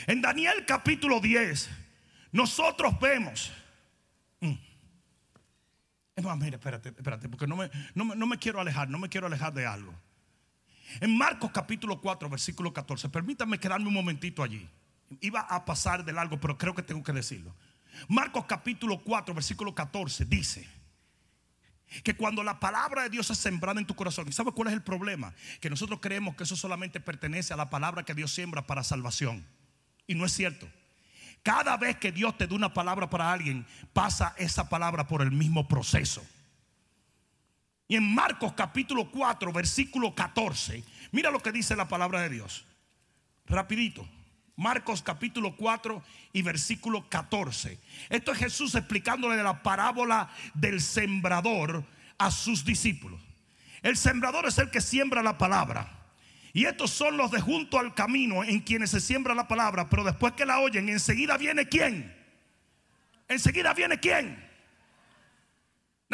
En 0.06 0.22
Daniel 0.22 0.64
capítulo 0.66 1.20
10, 1.20 1.68
nosotros 2.32 2.98
vemos. 3.00 3.52
Mm. 4.40 4.54
Es 6.14 6.24
más, 6.24 6.38
mire, 6.38 6.56
espérate, 6.56 6.90
espérate, 6.90 7.28
porque 7.28 7.46
no 7.46 7.56
me, 7.56 7.70
no, 7.94 8.14
no 8.14 8.26
me 8.26 8.38
quiero 8.38 8.60
alejar, 8.60 8.88
no 8.88 8.98
me 8.98 9.08
quiero 9.08 9.26
alejar 9.26 9.52
de 9.52 9.66
algo. 9.66 9.92
En 11.00 11.16
Marcos 11.18 11.50
capítulo 11.52 12.00
4, 12.00 12.30
versículo 12.30 12.72
14, 12.72 13.08
permítame 13.08 13.58
quedarme 13.58 13.88
un 13.88 13.94
momentito 13.94 14.42
allí. 14.42 14.68
Iba 15.20 15.40
a 15.40 15.64
pasar 15.64 16.04
de 16.04 16.12
largo, 16.12 16.38
pero 16.38 16.56
creo 16.56 16.74
que 16.74 16.82
tengo 16.82 17.02
que 17.02 17.12
decirlo. 17.12 17.54
Marcos 18.08 18.44
capítulo 18.46 19.02
4, 19.02 19.34
versículo 19.34 19.74
14 19.74 20.24
dice 20.26 20.75
que 22.02 22.16
cuando 22.16 22.42
la 22.42 22.60
palabra 22.60 23.04
de 23.04 23.10
Dios 23.10 23.30
es 23.30 23.38
sembrada 23.38 23.80
en 23.80 23.86
tu 23.86 23.94
corazón, 23.94 24.28
¿y 24.28 24.32
sabes 24.32 24.54
cuál 24.54 24.68
es 24.68 24.74
el 24.74 24.82
problema? 24.82 25.34
Que 25.60 25.70
nosotros 25.70 26.00
creemos 26.00 26.34
que 26.34 26.44
eso 26.44 26.56
solamente 26.56 27.00
pertenece 27.00 27.54
a 27.54 27.56
la 27.56 27.70
palabra 27.70 28.04
que 28.04 28.14
Dios 28.14 28.32
siembra 28.32 28.66
para 28.66 28.82
salvación. 28.82 29.46
Y 30.06 30.14
no 30.14 30.24
es 30.24 30.32
cierto. 30.32 30.68
Cada 31.42 31.76
vez 31.76 31.96
que 31.96 32.10
Dios 32.10 32.36
te 32.36 32.46
da 32.46 32.54
una 32.56 32.74
palabra 32.74 33.08
para 33.08 33.32
alguien, 33.32 33.66
pasa 33.92 34.34
esa 34.36 34.68
palabra 34.68 35.06
por 35.06 35.22
el 35.22 35.30
mismo 35.30 35.68
proceso. 35.68 36.26
Y 37.88 37.94
en 37.94 38.14
Marcos 38.14 38.52
capítulo 38.54 39.10
4, 39.10 39.52
versículo 39.52 40.14
14, 40.14 40.82
mira 41.12 41.30
lo 41.30 41.40
que 41.40 41.52
dice 41.52 41.76
la 41.76 41.86
palabra 41.86 42.20
de 42.22 42.30
Dios. 42.30 42.64
Rapidito. 43.46 44.08
Marcos 44.56 45.02
capítulo 45.02 45.54
4 45.54 46.02
y 46.32 46.42
versículo 46.42 47.08
14. 47.08 47.78
Esto 48.08 48.32
es 48.32 48.38
Jesús 48.38 48.74
explicándole 48.74 49.42
la 49.42 49.62
parábola 49.62 50.30
del 50.54 50.80
sembrador 50.80 51.84
a 52.16 52.30
sus 52.30 52.64
discípulos. 52.64 53.20
El 53.82 53.96
sembrador 53.96 54.46
es 54.46 54.56
el 54.58 54.70
que 54.70 54.80
siembra 54.80 55.22
la 55.22 55.36
palabra. 55.36 55.92
Y 56.54 56.64
estos 56.64 56.90
son 56.90 57.18
los 57.18 57.30
de 57.30 57.40
junto 57.40 57.78
al 57.78 57.94
camino 57.94 58.42
en 58.42 58.60
quienes 58.60 58.90
se 58.90 59.00
siembra 59.00 59.34
la 59.34 59.46
palabra. 59.46 59.90
Pero 59.90 60.04
después 60.04 60.32
que 60.32 60.46
la 60.46 60.60
oyen, 60.60 60.88
enseguida 60.88 61.36
viene 61.36 61.68
quién. 61.68 62.16
Enseguida 63.28 63.74
viene 63.74 64.00
quién. 64.00 64.45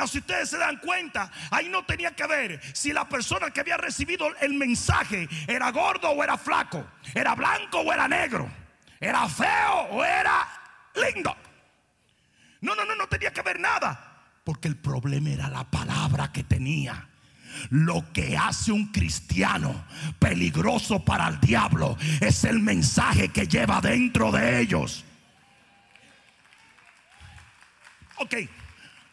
Si 0.07 0.19
ustedes 0.19 0.51
se 0.51 0.59
dan 0.59 0.79
cuenta, 0.79 1.31
ahí 1.51 1.69
no 1.69 1.85
tenía 1.85 2.15
que 2.15 2.27
ver 2.27 2.61
si 2.75 2.93
la 2.93 3.09
persona 3.09 3.51
que 3.51 3.61
había 3.61 3.77
recibido 3.77 4.27
el 4.41 4.55
mensaje 4.55 5.29
era 5.47 5.71
gordo 5.71 6.11
o 6.11 6.25
era 6.25 6.37
flaco, 6.37 6.85
era 7.15 7.35
blanco 7.35 7.81
o 7.81 7.93
era 7.93 8.09
negro, 8.09 8.51
era 9.01 9.29
feo 9.29 9.89
o 9.91 10.05
era 10.05 10.47
lindo. 10.95 11.35
No, 12.61 12.75
no, 12.75 12.85
no, 12.85 12.95
no 12.95 13.07
tenía 13.07 13.33
que 13.33 13.43
ver 13.43 13.61
nada, 13.61 14.25
porque 14.45 14.69
el 14.69 14.77
problema 14.77 15.31
era 15.31 15.49
la 15.49 15.65
palabra 15.65 16.33
que 16.33 16.43
tenía. 16.43 17.09
Lo 17.71 18.13
que 18.13 18.37
hace 18.37 18.73
un 18.73 18.93
cristiano 18.93 19.85
peligroso 20.19 21.05
para 21.05 21.29
el 21.29 21.39
diablo 21.41 21.99
es 22.21 22.45
el 22.45 22.61
mensaje 22.61 23.29
que 23.29 23.47
lleva 23.47 23.81
dentro 23.81 24.33
de 24.33 24.61
ellos. 24.61 25.05
Ok. 28.17 28.37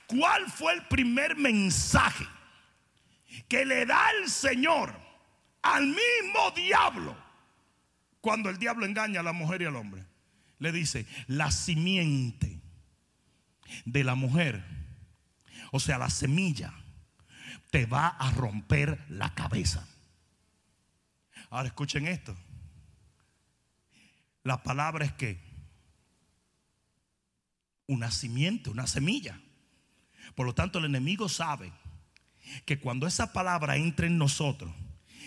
¿Cuál 0.09 0.49
fue 0.49 0.73
el 0.73 0.87
primer 0.87 1.37
mensaje 1.37 2.25
que 3.47 3.63
le 3.63 3.85
da 3.85 4.09
el 4.19 4.27
Señor 4.27 4.99
al 5.61 5.85
mismo 5.85 6.51
diablo 6.55 7.15
cuando 8.19 8.49
el 8.49 8.57
diablo 8.57 8.87
engaña 8.87 9.19
a 9.19 9.23
la 9.23 9.33
mujer 9.33 9.61
y 9.61 9.65
al 9.65 9.75
hombre? 9.75 10.03
Le 10.57 10.71
dice, 10.71 11.05
la 11.27 11.51
simiente 11.51 12.59
de 13.85 14.03
la 14.03 14.15
mujer, 14.15 14.65
o 15.71 15.79
sea, 15.79 15.99
la 15.99 16.09
semilla, 16.09 16.73
te 17.69 17.85
va 17.85 18.07
a 18.07 18.31
romper 18.31 19.05
la 19.09 19.35
cabeza. 19.35 19.87
Ahora 21.51 21.67
escuchen 21.67 22.07
esto. 22.07 22.35
La 24.43 24.63
palabra 24.63 25.05
es 25.05 25.13
que 25.13 25.39
una 27.85 28.09
simiente, 28.09 28.71
una 28.71 28.87
semilla. 28.87 29.39
Por 30.35 30.45
lo 30.45 30.53
tanto, 30.53 30.79
el 30.79 30.85
enemigo 30.85 31.29
sabe 31.29 31.71
que 32.65 32.79
cuando 32.79 33.07
esa 33.07 33.33
palabra 33.33 33.75
entra 33.75 34.07
en 34.07 34.17
nosotros 34.17 34.71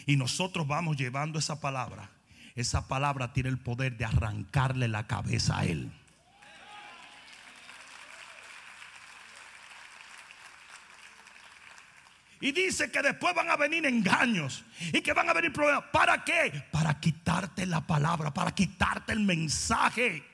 y 0.07 0.17
nosotros 0.17 0.67
vamos 0.67 0.97
llevando 0.97 1.39
esa 1.39 1.61
palabra, 1.61 2.11
esa 2.55 2.89
palabra 2.89 3.33
tiene 3.33 3.49
el 3.49 3.59
poder 3.59 3.97
de 3.97 4.05
arrancarle 4.05 4.89
la 4.89 5.07
cabeza 5.07 5.59
a 5.59 5.65
él. 5.65 5.91
Y 12.43 12.51
dice 12.51 12.91
que 12.91 13.01
después 13.03 13.33
van 13.37 13.49
a 13.51 13.57
venir 13.57 13.87
engaños 13.87 14.65
y 14.93 15.01
que 15.01 15.13
van 15.13 15.31
a 15.31 15.33
venir 15.33 15.53
problemas. 15.53 15.85
¿Para 15.93 16.25
qué? 16.25 16.65
Para 16.73 16.99
quitarte 16.99 17.65
la 17.67 17.87
palabra, 17.87 18.35
para 18.35 18.53
quitarte 18.53 19.13
el 19.13 19.21
mensaje. 19.21 20.25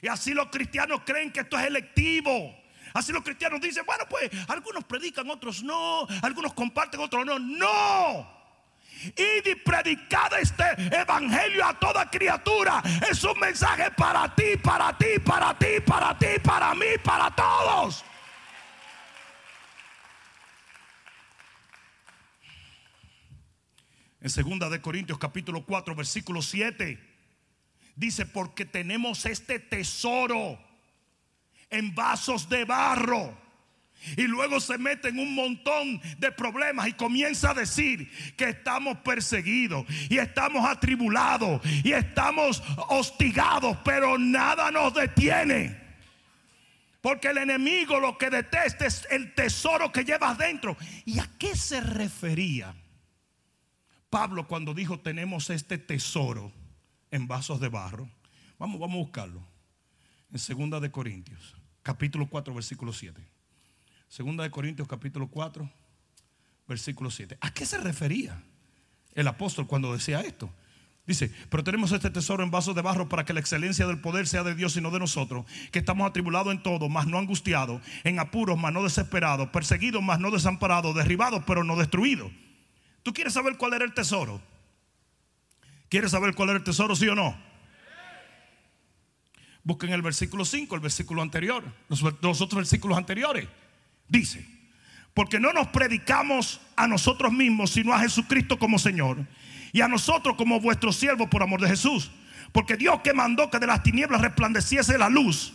Y 0.00 0.06
así 0.06 0.32
los 0.32 0.46
cristianos 0.46 1.00
creen 1.04 1.32
que 1.32 1.40
esto 1.40 1.58
es 1.58 1.66
electivo. 1.66 2.56
Así 2.94 3.12
los 3.12 3.24
cristianos 3.24 3.60
dicen, 3.60 3.84
bueno, 3.84 4.04
pues 4.08 4.30
algunos 4.48 4.84
predican, 4.84 5.28
otros 5.28 5.64
no, 5.64 6.06
algunos 6.22 6.54
comparten, 6.54 7.00
otros 7.00 7.26
no. 7.26 7.38
No. 7.40 8.44
Y 9.04 9.54
predicad 9.56 10.32
este 10.40 10.64
evangelio 10.96 11.66
a 11.66 11.78
toda 11.78 12.08
criatura. 12.08 12.80
Es 13.10 13.22
un 13.24 13.38
mensaje 13.40 13.90
para 13.90 14.32
ti, 14.34 14.56
para 14.62 14.96
ti, 14.96 15.18
para 15.18 15.58
ti, 15.58 15.80
para 15.84 16.16
ti, 16.16 16.26
para 16.42 16.74
mí, 16.74 16.86
para 17.02 17.30
todos. 17.34 18.04
En 24.20 24.30
segunda 24.30 24.70
de 24.70 24.80
Corintios 24.80 25.18
capítulo 25.18 25.66
4 25.66 25.94
versículo 25.96 26.40
7 26.40 26.98
dice, 27.96 28.24
porque 28.24 28.64
tenemos 28.64 29.26
este 29.26 29.58
tesoro 29.58 30.63
en 31.74 31.94
vasos 31.94 32.48
de 32.48 32.64
barro. 32.64 33.44
Y 34.16 34.22
luego 34.22 34.60
se 34.60 34.76
mete 34.76 35.08
en 35.08 35.18
un 35.18 35.34
montón 35.34 36.00
de 36.18 36.30
problemas 36.30 36.88
y 36.88 36.92
comienza 36.92 37.50
a 37.50 37.54
decir 37.54 38.10
que 38.36 38.50
estamos 38.50 38.98
perseguidos 38.98 39.86
y 40.10 40.18
estamos 40.18 40.68
atribulados 40.68 41.62
y 41.82 41.92
estamos 41.92 42.62
hostigados, 42.88 43.78
pero 43.84 44.18
nada 44.18 44.70
nos 44.70 44.92
detiene. 44.92 45.82
Porque 47.00 47.28
el 47.28 47.38
enemigo 47.38 47.98
lo 47.98 48.16
que 48.18 48.30
detesta 48.30 48.86
es 48.86 49.06
el 49.10 49.34
tesoro 49.34 49.90
que 49.90 50.04
llevas 50.04 50.36
dentro. 50.38 50.76
¿Y 51.04 51.18
a 51.18 51.28
qué 51.38 51.56
se 51.56 51.80
refería 51.80 52.74
Pablo 54.10 54.46
cuando 54.46 54.74
dijo 54.74 55.00
tenemos 55.00 55.50
este 55.50 55.78
tesoro 55.78 56.52
en 57.10 57.26
vasos 57.26 57.58
de 57.60 57.68
barro? 57.68 58.08
Vamos, 58.58 58.78
vamos 58.78 58.96
a 58.96 59.00
buscarlo. 59.00 59.46
En 60.30 60.38
segunda 60.38 60.80
de 60.80 60.90
Corintios 60.90 61.54
capítulo 61.84 62.26
4, 62.26 62.52
versículo 62.52 62.92
7. 62.92 63.22
Segunda 64.08 64.42
de 64.42 64.50
Corintios, 64.50 64.88
capítulo 64.88 65.28
4, 65.28 65.70
versículo 66.66 67.10
7. 67.10 67.38
¿A 67.40 67.52
qué 67.52 67.64
se 67.66 67.78
refería 67.78 68.42
el 69.14 69.28
apóstol 69.28 69.68
cuando 69.68 69.92
decía 69.92 70.22
esto? 70.22 70.50
Dice, 71.06 71.30
pero 71.50 71.62
tenemos 71.62 71.92
este 71.92 72.08
tesoro 72.08 72.42
en 72.42 72.50
vasos 72.50 72.74
de 72.74 72.80
barro 72.80 73.10
para 73.10 73.26
que 73.26 73.34
la 73.34 73.40
excelencia 73.40 73.86
del 73.86 74.00
poder 74.00 74.26
sea 74.26 74.42
de 74.42 74.54
Dios 74.54 74.74
y 74.76 74.80
no 74.80 74.90
de 74.90 74.98
nosotros, 74.98 75.44
que 75.70 75.78
estamos 75.78 76.08
atribulados 76.08 76.54
en 76.54 76.62
todo, 76.62 76.88
mas 76.88 77.06
no 77.06 77.18
angustiados, 77.18 77.82
en 78.04 78.18
apuros, 78.18 78.58
mas 78.58 78.72
no 78.72 78.82
desesperados, 78.82 79.50
perseguidos, 79.50 80.02
mas 80.02 80.18
no 80.18 80.30
desamparados, 80.30 80.94
derribados, 80.94 81.44
pero 81.46 81.62
no 81.62 81.76
destruidos. 81.76 82.32
¿Tú 83.02 83.12
quieres 83.12 83.34
saber 83.34 83.58
cuál 83.58 83.74
era 83.74 83.84
el 83.84 83.92
tesoro? 83.92 84.40
¿Quieres 85.90 86.12
saber 86.12 86.34
cuál 86.34 86.48
era 86.48 86.58
el 86.58 86.64
tesoro, 86.64 86.96
sí 86.96 87.06
o 87.06 87.14
no? 87.14 87.53
Busquen 89.64 89.94
el 89.94 90.02
versículo 90.02 90.44
5, 90.44 90.74
el 90.74 90.80
versículo 90.82 91.22
anterior, 91.22 91.64
los, 91.88 92.02
otros 92.02 92.54
versículos 92.54 92.98
anteriores. 92.98 93.48
Dice, 94.08 94.46
Porque 95.14 95.40
no 95.40 95.54
nos 95.54 95.68
predicamos 95.68 96.60
a 96.76 96.86
nosotros 96.86 97.32
mismos, 97.32 97.70
sino 97.70 97.94
a 97.94 98.00
Jesucristo 98.00 98.58
como 98.58 98.78
Señor. 98.78 99.26
Y 99.72 99.80
a 99.80 99.88
nosotros 99.88 100.36
como 100.36 100.60
vuestros 100.60 100.96
siervos 100.96 101.28
por 101.28 101.42
amor 101.42 101.62
de 101.62 101.68
Jesús. 101.68 102.10
Porque 102.52 102.76
Dios 102.76 103.00
que 103.02 103.14
mandó 103.14 103.50
que 103.50 103.58
de 103.58 103.66
las 103.66 103.82
tinieblas 103.82 104.20
resplandeciese 104.20 104.98
la 104.98 105.08
luz, 105.08 105.54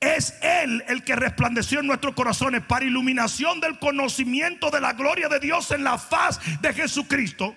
es 0.00 0.34
Él 0.42 0.84
el 0.88 1.02
que 1.02 1.16
resplandeció 1.16 1.80
en 1.80 1.86
nuestros 1.86 2.14
corazones 2.14 2.62
para 2.62 2.84
iluminación 2.84 3.58
del 3.60 3.78
conocimiento 3.78 4.70
de 4.70 4.80
la 4.80 4.92
gloria 4.92 5.28
de 5.28 5.40
Dios 5.40 5.70
en 5.70 5.82
la 5.82 5.98
faz 5.98 6.40
de 6.60 6.72
Jesucristo. 6.74 7.54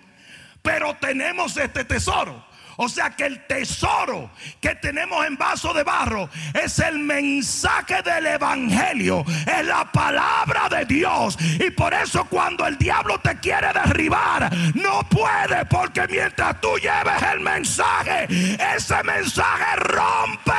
Pero 0.61 0.95
tenemos 0.95 1.57
este 1.57 1.83
tesoro 1.83 2.52
o 2.77 2.89
sea 2.89 3.11
que 3.11 3.25
el 3.25 3.45
tesoro 3.45 4.31
que 4.59 4.75
tenemos 4.75 5.25
en 5.25 5.37
vaso 5.37 5.73
de 5.73 5.83
barro 5.83 6.29
es 6.53 6.79
el 6.79 6.99
mensaje 6.99 8.01
del 8.01 8.25
Evangelio, 8.27 9.23
es 9.45 9.65
la 9.65 9.91
palabra 9.91 10.69
de 10.69 10.85
Dios. 10.85 11.37
Y 11.59 11.69
por 11.71 11.93
eso 11.93 12.25
cuando 12.25 12.65
el 12.65 12.77
diablo 12.77 13.19
te 13.19 13.37
quiere 13.39 13.71
derribar, 13.73 14.51
no 14.75 15.07
puede, 15.09 15.65
porque 15.65 16.07
mientras 16.07 16.59
tú 16.61 16.75
lleves 16.77 17.21
el 17.31 17.39
mensaje, 17.41 18.27
ese 18.75 19.03
mensaje 19.03 19.75
rompe. 19.77 20.53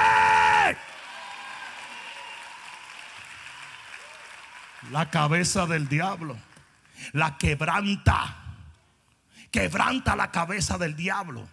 La 4.91 5.11
cabeza 5.11 5.67
del 5.67 5.89
diablo, 5.89 6.37
la 7.13 7.37
quebranta, 7.39 8.37
quebranta 9.51 10.15
la 10.15 10.31
cabeza 10.31 10.79
del 10.79 10.95
diablo. 10.95 11.49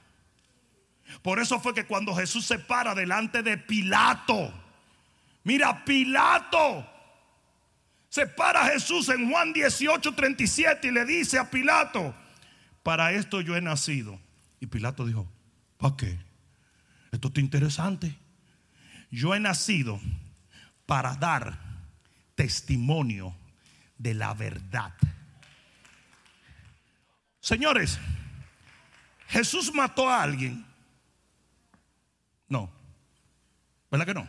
Por 1.22 1.40
eso 1.40 1.60
fue 1.60 1.74
que 1.74 1.86
cuando 1.86 2.16
Jesús 2.16 2.46
se 2.46 2.58
para 2.58 2.96
delante 2.96 3.44
de 3.44 3.58
Pilato, 3.58 4.52
mira, 5.44 5.86
Pilato, 5.86 6.88
se 8.10 8.26
para 8.26 8.66
Jesús 8.66 9.08
en 9.10 9.30
Juan 9.30 9.54
18, 9.54 10.14
37 10.14 10.88
y 10.88 10.92
le 10.92 11.06
dice 11.06 11.38
a 11.38 11.50
Pilato, 11.50 12.16
para 12.82 13.12
esto 13.12 13.42
yo 13.42 13.56
he 13.56 13.62
nacido. 13.62 14.20
Y 14.60 14.66
Pilato 14.66 15.06
dijo, 15.06 15.32
¿para 15.78 15.96
qué? 15.96 16.20
Esto 17.12 17.28
está 17.28 17.40
interesante. 17.40 18.18
Yo 19.12 19.36
he 19.36 19.40
nacido 19.40 20.00
para 20.88 21.16
dar 21.16 21.60
testimonio 22.34 23.36
de 23.98 24.16
la 24.16 24.34
verdad. 24.34 24.94
Señores, 27.40 28.00
Jesús 29.28 29.74
mató 29.74 30.10
a 30.10 30.24
alguien 30.24 30.66
no. 32.52 32.70
¿Verdad 33.92 34.06
que 34.06 34.14
no? 34.14 34.28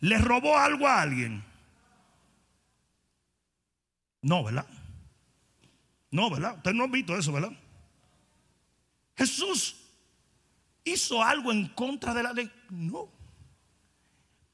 ¿Le 0.00 0.18
robó 0.18 0.56
algo 0.58 0.86
a 0.86 1.00
alguien? 1.00 1.42
No, 4.22 4.44
¿verdad? 4.44 4.66
No, 6.10 6.30
¿verdad? 6.30 6.56
Ustedes 6.56 6.76
no 6.76 6.84
han 6.84 6.92
visto 6.92 7.16
eso, 7.16 7.32
¿verdad? 7.32 7.52
Jesús 9.16 9.76
hizo 10.84 11.22
algo 11.22 11.50
en 11.50 11.68
contra 11.68 12.12
de 12.12 12.22
la 12.22 12.32
ley. 12.32 12.52
No. 12.68 13.08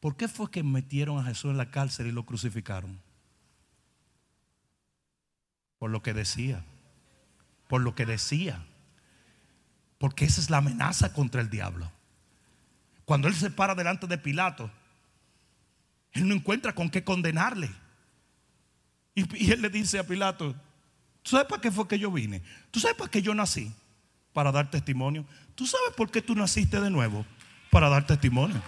¿Por 0.01 0.17
qué 0.17 0.29
fue 0.29 0.51
que 0.51 0.63
metieron 0.63 1.19
a 1.19 1.25
Jesús 1.25 1.51
en 1.51 1.57
la 1.57 1.71
cárcel 1.71 2.07
y 2.07 2.13
lo 2.13 2.25
crucificaron? 2.25 3.01
Por 5.79 5.91
lo 5.91 6.03
que 6.03 6.15
decía. 6.15 6.65
Por 7.69 7.81
lo 7.81 7.95
que 7.95 8.07
decía. 8.07 8.65
Porque 9.99 10.25
esa 10.25 10.41
es 10.41 10.51
la 10.51 10.59
amenaza 10.59 11.13
contra 11.13 11.41
el 11.41 11.51
diablo. 11.51 11.91
Cuando 13.07 13.29
él 13.29 13.35
se 13.35 13.51
para 13.51 13.77
delante 13.77 14.09
de 14.09 14.19
Pilato, 14.19 14.69
él 16.11 16.29
no 16.29 16.35
encuentra 16.35 16.75
con 16.75 16.91
qué 16.91 17.05
condenarle. 17.05 17.71
Y, 19.15 19.51
él 19.53 19.63
le 19.63 19.71
dice 19.71 20.01
a 20.01 20.07
Pilato, 20.07 20.57
¿tú 21.23 21.31
sabes 21.31 21.47
para 21.47 21.63
qué 21.63 21.71
fue 21.71 21.87
que 21.87 22.01
yo 22.01 22.11
vine? 22.11 22.43
¿Tú 22.73 22.81
sabes 22.81 22.97
para 22.97 23.09
qué 23.09 23.23
yo 23.23 23.33
nací? 23.33 23.73
Para 24.33 24.51
dar 24.51 24.73
testimonio. 24.73 25.25
¿Tú 25.55 25.67
sabes 25.67 25.95
por 25.97 26.11
qué 26.11 26.21
tú 26.21 26.35
naciste 26.35 26.81
de 26.81 26.91
nuevo? 26.91 27.25
Para 27.71 27.89
dar 27.89 28.05
testimonio. 28.05 28.61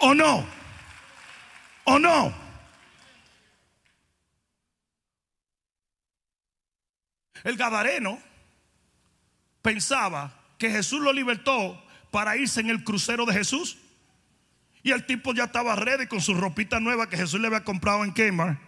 ¿O 0.00 0.14
no? 0.14 0.46
¿O 1.84 1.98
no? 1.98 2.34
El 7.42 7.56
Gadareno 7.56 8.35
pensaba 9.66 10.32
que 10.58 10.70
Jesús 10.70 11.00
lo 11.00 11.12
libertó 11.12 11.82
para 12.12 12.36
irse 12.36 12.60
en 12.60 12.70
el 12.70 12.84
crucero 12.84 13.26
de 13.26 13.32
Jesús. 13.32 13.76
Y 14.84 14.92
el 14.92 15.04
tipo 15.04 15.34
ya 15.34 15.42
estaba 15.42 15.74
ready 15.74 16.06
con 16.06 16.20
su 16.20 16.34
ropita 16.34 16.78
nueva 16.78 17.08
que 17.08 17.16
Jesús 17.16 17.40
le 17.40 17.48
había 17.48 17.64
comprado 17.64 18.04
en 18.04 18.12
Kmart. 18.12 18.60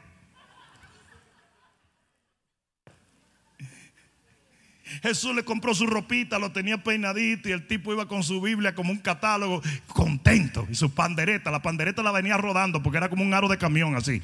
Jesús 5.00 5.36
le 5.36 5.44
compró 5.44 5.72
su 5.72 5.86
ropita, 5.86 6.36
lo 6.40 6.50
tenía 6.50 6.82
peinadito 6.82 7.48
y 7.48 7.52
el 7.52 7.68
tipo 7.68 7.92
iba 7.92 8.08
con 8.08 8.24
su 8.24 8.40
Biblia 8.40 8.74
como 8.74 8.90
un 8.90 8.98
catálogo, 8.98 9.62
contento. 9.86 10.66
Y 10.68 10.74
su 10.74 10.92
pandereta, 10.92 11.52
la 11.52 11.62
pandereta 11.62 12.02
la 12.02 12.10
venía 12.10 12.36
rodando 12.36 12.82
porque 12.82 12.98
era 12.98 13.08
como 13.08 13.22
un 13.22 13.32
aro 13.32 13.46
de 13.46 13.56
camión 13.56 13.94
así. 13.94 14.20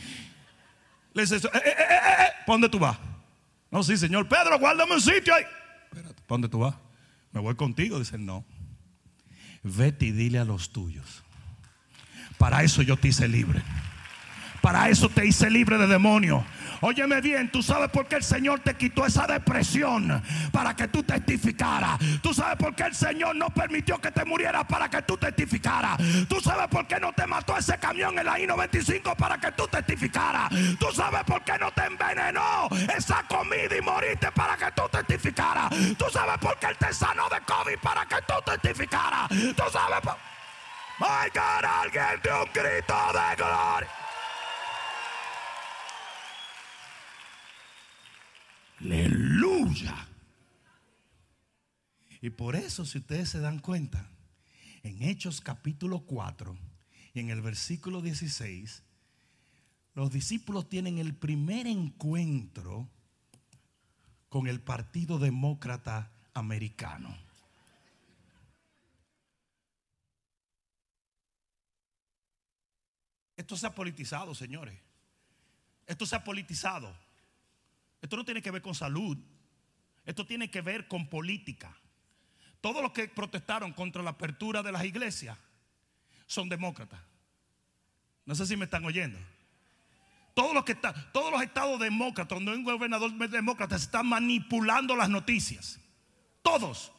Le 1.13 1.23
dice, 1.23 1.37
eh, 1.37 1.41
eh, 1.55 1.61
eh, 1.67 1.75
eh, 1.79 2.29
¿para 2.45 2.55
dónde 2.55 2.69
tú 2.69 2.81
vas? 2.81 2.99
No, 3.71 3.85
sí, 3.85 3.97
señor. 3.97 4.27
Pedro, 4.27 4.59
guárdame 4.59 4.95
un 4.95 5.01
sitio 5.01 5.33
ahí. 5.33 5.45
¿Para 6.03 6.15
dónde 6.29 6.49
tú 6.49 6.59
vas? 6.59 6.77
Me 7.33 7.41
voy 7.41 7.55
contigo. 7.55 7.99
Dicen, 7.99 8.27
no. 8.27 8.45
Vete 9.63 10.07
y 10.07 10.13
dile 10.13 10.39
a 10.39 10.45
los 10.45 10.71
tuyos. 10.71 11.23
Para 12.39 12.63
eso 12.63 12.83
yo 12.83 12.97
te 12.97 13.09
hice 13.09 13.29
libre. 13.29 13.63
Para 14.65 14.89
eso 14.89 15.11
te 15.11 15.27
hice 15.27 15.51
libre 15.51 15.77
de 15.77 15.87
demonios. 15.87 16.43
Óyeme 16.81 17.21
bien, 17.21 17.51
tú 17.51 17.63
sabes 17.63 17.91
por 17.91 18.07
qué 18.07 18.17
el 18.17 18.23
Señor 18.23 18.61
te 18.61 18.75
quitó 18.75 19.05
esa 19.05 19.27
depresión 19.27 20.23
para 20.53 20.75
que 20.75 20.89
tú 20.89 21.03
testificaras. 21.03 21.99
Tú 22.23 22.33
sabes 22.33 22.57
por 22.57 22.75
qué 22.75 22.85
el 22.85 22.95
Señor 22.95 23.37
no 23.37 23.51
permitió 23.51 24.01
que 24.01 24.11
te 24.11 24.25
murieras 24.25 24.65
para 24.65 24.89
que 24.89 25.03
tú 25.03 25.19
testificaras. 25.19 25.99
Tú 26.31 26.41
sabes 26.41 26.67
por 26.69 26.87
qué 26.87 26.99
no 26.99 27.13
te 27.13 27.27
mató 27.27 27.59
ese 27.59 27.77
camión 27.77 28.19
en 28.19 28.25
la 28.25 28.41
I-95 28.41 29.15
para 29.17 29.39
que 29.39 29.53
tú 29.53 29.69
testificaras. 29.69 30.49
Tú 30.79 30.87
sabes 30.95 31.25
por 31.25 31.43
qué 31.43 31.59
no 31.59 31.71
te 31.71 31.85
envenenó 31.85 32.71
esa 32.97 33.23
comida 33.29 33.77
y 33.77 33.83
moriste 33.83 34.33
para 34.33 34.57
que 34.57 34.73
tú 34.75 34.85
testificaras. 34.91 35.69
Tú 35.99 36.07
sabes 36.11 36.39
por 36.39 36.59
qué 36.59 36.69
Él 36.69 36.77
te 36.79 36.91
sanó 36.95 37.29
de 37.29 37.39
COVID 37.43 37.79
para 37.83 38.07
que 38.07 38.17
tú 38.27 38.35
testificaras. 38.47 39.29
Tú 39.29 39.65
sabes 39.71 40.01
por... 40.03 40.17
My 41.01 41.29
God, 41.35 41.65
alguien 41.83 42.21
de 42.23 42.33
un 42.33 42.49
grito 42.55 42.95
de 43.13 43.37
gloria. 43.37 44.04
Aleluya. 48.81 50.09
Y 52.21 52.31
por 52.31 52.57
eso, 52.57 52.85
si 52.85 52.99
ustedes 52.99 53.29
se 53.29 53.41
dan 53.41 53.59
cuenta, 53.59 54.09
en 54.83 55.03
Hechos 55.03 55.41
capítulo 55.41 56.01
4 56.01 56.57
y 57.15 57.21
en 57.21 57.31
el 57.31 57.43
versículo 57.43 58.01
16, 58.01 58.83
los 59.95 60.11
discípulos 60.11 60.69
tienen 60.69 60.99
el 60.99 61.15
primer 61.15 61.67
encuentro 61.67 62.89
con 64.29 64.47
el 64.47 64.61
Partido 64.61 65.19
Demócrata 65.19 66.11
Americano. 66.35 67.17
Esto 73.37 73.57
se 73.57 73.67
ha 73.67 73.75
politizado, 73.75 74.35
señores. 74.35 74.79
Esto 75.87 76.07
se 76.07 76.17
ha 76.17 76.25
politizado. 76.25 77.04
Esto 78.05 78.19
no 78.19 78.25
tiene 78.27 78.43
que 78.43 78.51
ver 78.51 78.61
con 78.61 78.75
salud. 78.75 79.17
Esto 80.05 80.27
tiene 80.27 80.51
que 80.51 80.61
ver 80.61 80.89
con 80.89 81.09
política. 81.09 81.75
Todos 82.61 82.83
los 82.83 82.93
que 82.93 83.09
protestaron 83.09 83.73
contra 83.73 84.03
la 84.03 84.11
apertura 84.11 84.63
de 84.63 84.73
las 84.73 84.85
iglesias 84.85 85.39
son 86.27 86.51
demócratas. 86.51 87.01
No 88.27 88.35
sé 88.35 88.45
si 88.45 88.59
me 88.59 88.67
están 88.67 88.85
oyendo. 88.85 89.19
Todos 90.35 90.53
los, 90.53 90.65
que 90.65 90.75
todos 90.75 91.33
los 91.33 91.41
estados 91.41 91.81
demócratas, 91.81 92.37
donde 92.37 92.51
hay 92.51 92.59
un 92.59 92.65
gobernador 92.65 93.11
demócrata, 93.11 93.79
se 93.79 93.87
están 93.87 94.07
manipulando 94.07 94.95
las 94.95 95.09
noticias. 95.09 95.81
Todos. 96.43 96.93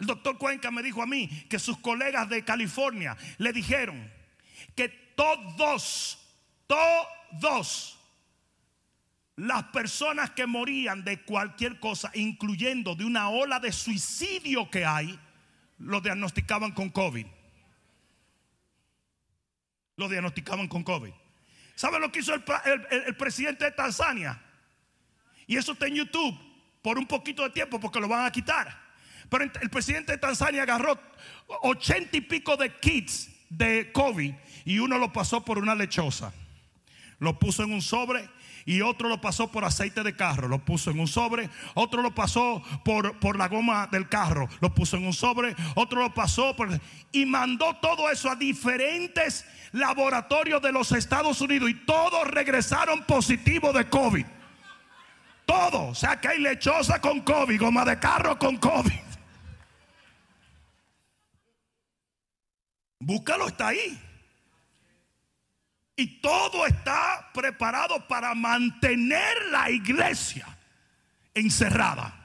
El 0.00 0.08
doctor 0.08 0.38
Cuenca 0.38 0.72
me 0.72 0.82
dijo 0.82 1.00
a 1.00 1.06
mí 1.06 1.28
que 1.48 1.60
sus 1.60 1.78
colegas 1.78 2.28
de 2.28 2.44
California 2.44 3.16
le 3.38 3.52
dijeron 3.52 4.12
que 4.74 4.88
todos, 4.88 6.18
todos 6.66 8.01
las 9.36 9.64
personas 9.64 10.30
que 10.30 10.46
morían 10.46 11.04
de 11.04 11.22
cualquier 11.22 11.80
cosa, 11.80 12.10
incluyendo 12.14 12.94
de 12.94 13.04
una 13.04 13.28
ola 13.30 13.58
de 13.60 13.72
suicidio 13.72 14.70
que 14.70 14.84
hay, 14.84 15.18
lo 15.78 16.00
diagnosticaban 16.00 16.72
con 16.72 16.90
COVID. 16.90 17.26
Lo 19.96 20.08
diagnosticaban 20.08 20.68
con 20.68 20.82
COVID. 20.82 21.12
¿Saben 21.74 22.00
lo 22.00 22.12
que 22.12 22.20
hizo 22.20 22.34
el, 22.34 22.42
el, 23.06 23.16
presidente 23.16 23.64
de 23.64 23.72
Tanzania? 23.72 24.40
Y 25.46 25.56
eso 25.56 25.72
está 25.72 25.86
en 25.86 25.94
YouTube 25.94 26.38
por 26.82 26.98
un 26.98 27.06
poquito 27.06 27.42
de 27.42 27.50
tiempo 27.50 27.80
porque 27.80 28.00
lo 28.00 28.08
van 28.08 28.26
a 28.26 28.32
quitar. 28.32 28.80
Pero 29.28 29.44
el 29.44 29.70
presidente 29.70 30.12
de 30.12 30.18
Tanzania 30.18 30.62
agarró 30.62 31.00
ochenta 31.62 32.16
y 32.16 32.20
pico 32.20 32.56
de 32.56 32.78
kits 32.78 33.30
de 33.48 33.90
COVID 33.92 34.34
y 34.66 34.78
uno 34.78 34.98
lo 34.98 35.12
pasó 35.12 35.42
por 35.44 35.58
una 35.58 35.74
lechosa. 35.74 36.34
Lo 37.18 37.38
puso 37.38 37.62
en 37.62 37.72
un 37.72 37.82
sobre 37.82 38.28
y 38.64 38.80
otro 38.80 39.08
lo 39.08 39.20
pasó 39.20 39.50
por 39.50 39.64
aceite 39.64 40.02
de 40.02 40.14
carro, 40.14 40.48
lo 40.48 40.58
puso 40.58 40.90
en 40.90 41.00
un 41.00 41.08
sobre, 41.08 41.50
otro 41.74 42.02
lo 42.02 42.14
pasó 42.14 42.62
por, 42.84 43.18
por 43.18 43.36
la 43.36 43.48
goma 43.48 43.88
del 43.90 44.08
carro, 44.08 44.48
lo 44.60 44.74
puso 44.74 44.96
en 44.96 45.06
un 45.06 45.12
sobre, 45.12 45.54
otro 45.74 46.00
lo 46.00 46.14
pasó 46.14 46.54
por... 46.56 46.68
Y 47.10 47.26
mandó 47.26 47.76
todo 47.76 48.10
eso 48.10 48.30
a 48.30 48.36
diferentes 48.36 49.44
laboratorios 49.72 50.62
de 50.62 50.72
los 50.72 50.92
Estados 50.92 51.40
Unidos 51.40 51.70
y 51.70 51.74
todos 51.74 52.26
regresaron 52.28 53.04
positivos 53.04 53.74
de 53.74 53.88
COVID. 53.88 54.26
Todo, 55.44 55.88
o 55.88 55.94
sea 55.94 56.20
que 56.20 56.28
hay 56.28 56.38
lechosa 56.38 57.00
con 57.00 57.20
COVID, 57.20 57.60
goma 57.60 57.84
de 57.84 57.98
carro 57.98 58.38
con 58.38 58.56
COVID. 58.56 59.00
Búscalo, 63.00 63.48
está 63.48 63.68
ahí. 63.68 64.00
Y 65.96 66.20
todo 66.20 66.66
está 66.66 67.30
preparado 67.34 68.06
para 68.08 68.34
mantener 68.34 69.34
la 69.50 69.70
iglesia 69.70 70.46
encerrada. 71.34 72.18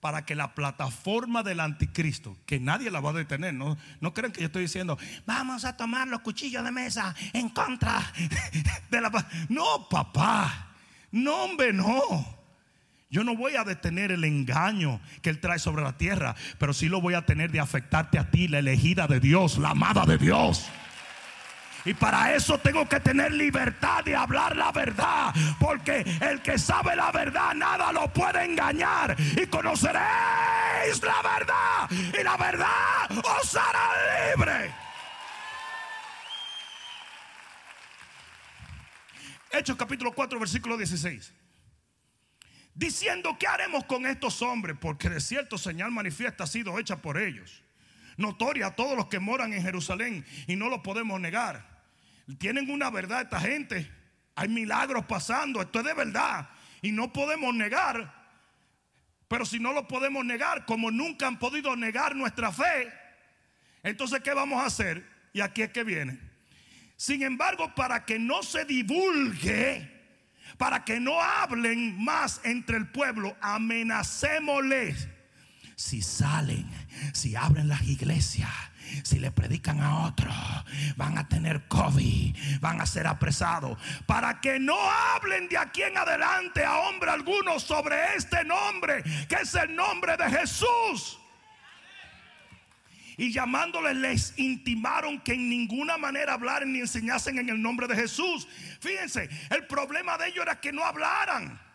Para 0.00 0.24
que 0.24 0.36
la 0.36 0.54
plataforma 0.54 1.42
del 1.42 1.58
anticristo, 1.58 2.36
que 2.46 2.60
nadie 2.60 2.88
la 2.88 3.00
va 3.00 3.10
a 3.10 3.14
detener, 3.14 3.52
no, 3.52 3.76
no 4.00 4.14
creen 4.14 4.32
que 4.32 4.40
yo 4.40 4.46
estoy 4.46 4.62
diciendo, 4.62 4.96
vamos 5.26 5.64
a 5.64 5.76
tomar 5.76 6.06
los 6.06 6.20
cuchillos 6.20 6.62
de 6.62 6.70
mesa 6.70 7.16
en 7.32 7.48
contra 7.48 8.00
de 8.90 9.00
la... 9.00 9.10
No, 9.48 9.88
papá, 9.88 10.68
no, 11.10 11.44
hombre, 11.44 11.72
no. 11.72 12.38
Yo 13.10 13.24
no 13.24 13.34
voy 13.34 13.56
a 13.56 13.64
detener 13.64 14.12
el 14.12 14.22
engaño 14.22 15.00
que 15.22 15.30
Él 15.30 15.40
trae 15.40 15.58
sobre 15.58 15.82
la 15.82 15.96
tierra, 15.96 16.36
pero 16.58 16.72
sí 16.72 16.88
lo 16.88 17.00
voy 17.00 17.14
a 17.14 17.26
tener 17.26 17.50
de 17.50 17.58
afectarte 17.58 18.18
a 18.18 18.30
ti, 18.30 18.46
la 18.46 18.58
elegida 18.60 19.08
de 19.08 19.18
Dios, 19.18 19.58
la 19.58 19.70
amada 19.70 20.04
de 20.04 20.18
Dios. 20.18 20.68
Y 21.88 21.94
para 21.94 22.34
eso 22.34 22.58
tengo 22.58 22.86
que 22.86 23.00
tener 23.00 23.32
libertad 23.32 24.04
de 24.04 24.14
hablar 24.14 24.54
la 24.54 24.70
verdad. 24.72 25.34
Porque 25.58 26.04
el 26.20 26.42
que 26.42 26.58
sabe 26.58 26.94
la 26.94 27.10
verdad 27.10 27.54
nada 27.54 27.90
lo 27.92 28.12
puede 28.12 28.44
engañar. 28.44 29.16
Y 29.18 29.46
conoceréis 29.46 31.02
la 31.02 31.22
verdad. 31.22 31.90
Y 31.90 32.22
la 32.22 32.36
verdad 32.36 33.10
os 33.10 33.56
hará 33.56 34.36
libre. 34.36 34.70
Hechos 39.50 39.78
capítulo 39.78 40.12
4 40.12 40.38
versículo 40.38 40.76
16 40.76 41.32
diciendo, 42.74 43.34
¿qué 43.40 43.46
haremos 43.46 43.84
con 43.84 44.04
estos 44.04 44.42
hombres? 44.42 44.76
Porque 44.78 45.08
de 45.08 45.20
cierto 45.20 45.56
señal 45.56 45.90
manifiesta 45.90 46.44
ha 46.44 46.46
sido 46.46 46.78
hecha 46.78 46.98
por 46.98 47.16
ellos 47.18 47.62
notoria 48.18 48.66
a 48.66 48.76
todos 48.76 48.96
los 48.96 49.06
que 49.06 49.20
moran 49.20 49.54
en 49.54 49.62
Jerusalén 49.62 50.26
y 50.46 50.56
no 50.56 50.68
lo 50.68 50.82
podemos 50.82 51.18
negar. 51.18 51.77
Tienen 52.36 52.70
una 52.70 52.90
verdad 52.90 53.22
esta 53.22 53.40
gente. 53.40 53.90
Hay 54.34 54.48
milagros 54.48 55.06
pasando, 55.06 55.62
esto 55.62 55.80
es 55.80 55.84
de 55.86 55.94
verdad 55.94 56.48
y 56.82 56.92
no 56.92 57.12
podemos 57.12 57.54
negar. 57.54 58.14
Pero 59.26 59.44
si 59.44 59.58
no 59.58 59.72
lo 59.72 59.86
podemos 59.88 60.24
negar, 60.24 60.64
como 60.64 60.90
nunca 60.90 61.26
han 61.26 61.38
podido 61.38 61.76
negar 61.76 62.14
nuestra 62.16 62.52
fe, 62.52 62.92
entonces 63.82 64.20
¿qué 64.20 64.32
vamos 64.32 64.62
a 64.62 64.66
hacer? 64.66 65.06
Y 65.32 65.40
aquí 65.40 65.62
es 65.62 65.70
que 65.70 65.84
viene. 65.84 66.18
Sin 66.96 67.22
embargo, 67.22 67.74
para 67.74 68.04
que 68.04 68.18
no 68.18 68.42
se 68.42 68.64
divulgue, 68.64 69.90
para 70.56 70.84
que 70.84 70.98
no 70.98 71.20
hablen 71.20 72.02
más 72.02 72.40
entre 72.44 72.76
el 72.76 72.88
pueblo, 72.88 73.36
amenacémosles 73.40 75.08
si 75.78 76.02
salen, 76.02 76.68
si 77.12 77.36
abren 77.36 77.68
las 77.68 77.82
iglesias, 77.82 78.50
si 79.04 79.18
le 79.18 79.30
predican 79.30 79.80
a 79.80 80.06
otro, 80.06 80.30
van 80.96 81.18
a 81.18 81.28
tener 81.28 81.66
COVID, 81.68 82.36
van 82.60 82.80
a 82.80 82.86
ser 82.86 83.06
apresados. 83.06 83.78
Para 84.06 84.40
que 84.40 84.58
no 84.58 84.76
hablen 84.78 85.48
de 85.48 85.58
aquí 85.58 85.82
en 85.82 85.96
adelante 85.96 86.64
a 86.64 86.78
hombre 86.78 87.10
alguno 87.10 87.58
sobre 87.60 88.16
este 88.16 88.44
nombre, 88.44 89.02
que 89.28 89.36
es 89.42 89.54
el 89.54 89.74
nombre 89.74 90.16
de 90.16 90.30
Jesús. 90.30 91.18
Y 93.16 93.32
llamándoles 93.32 93.96
les 93.96 94.38
intimaron 94.38 95.20
que 95.20 95.32
en 95.32 95.48
ninguna 95.48 95.98
manera 95.98 96.34
hablaran 96.34 96.72
ni 96.72 96.78
enseñasen 96.78 97.38
en 97.38 97.48
el 97.48 97.60
nombre 97.60 97.88
de 97.88 97.96
Jesús. 97.96 98.46
Fíjense, 98.80 99.28
el 99.50 99.66
problema 99.66 100.16
de 100.16 100.28
ellos 100.28 100.42
era 100.42 100.60
que 100.60 100.72
no 100.72 100.84
hablaran. 100.84 101.67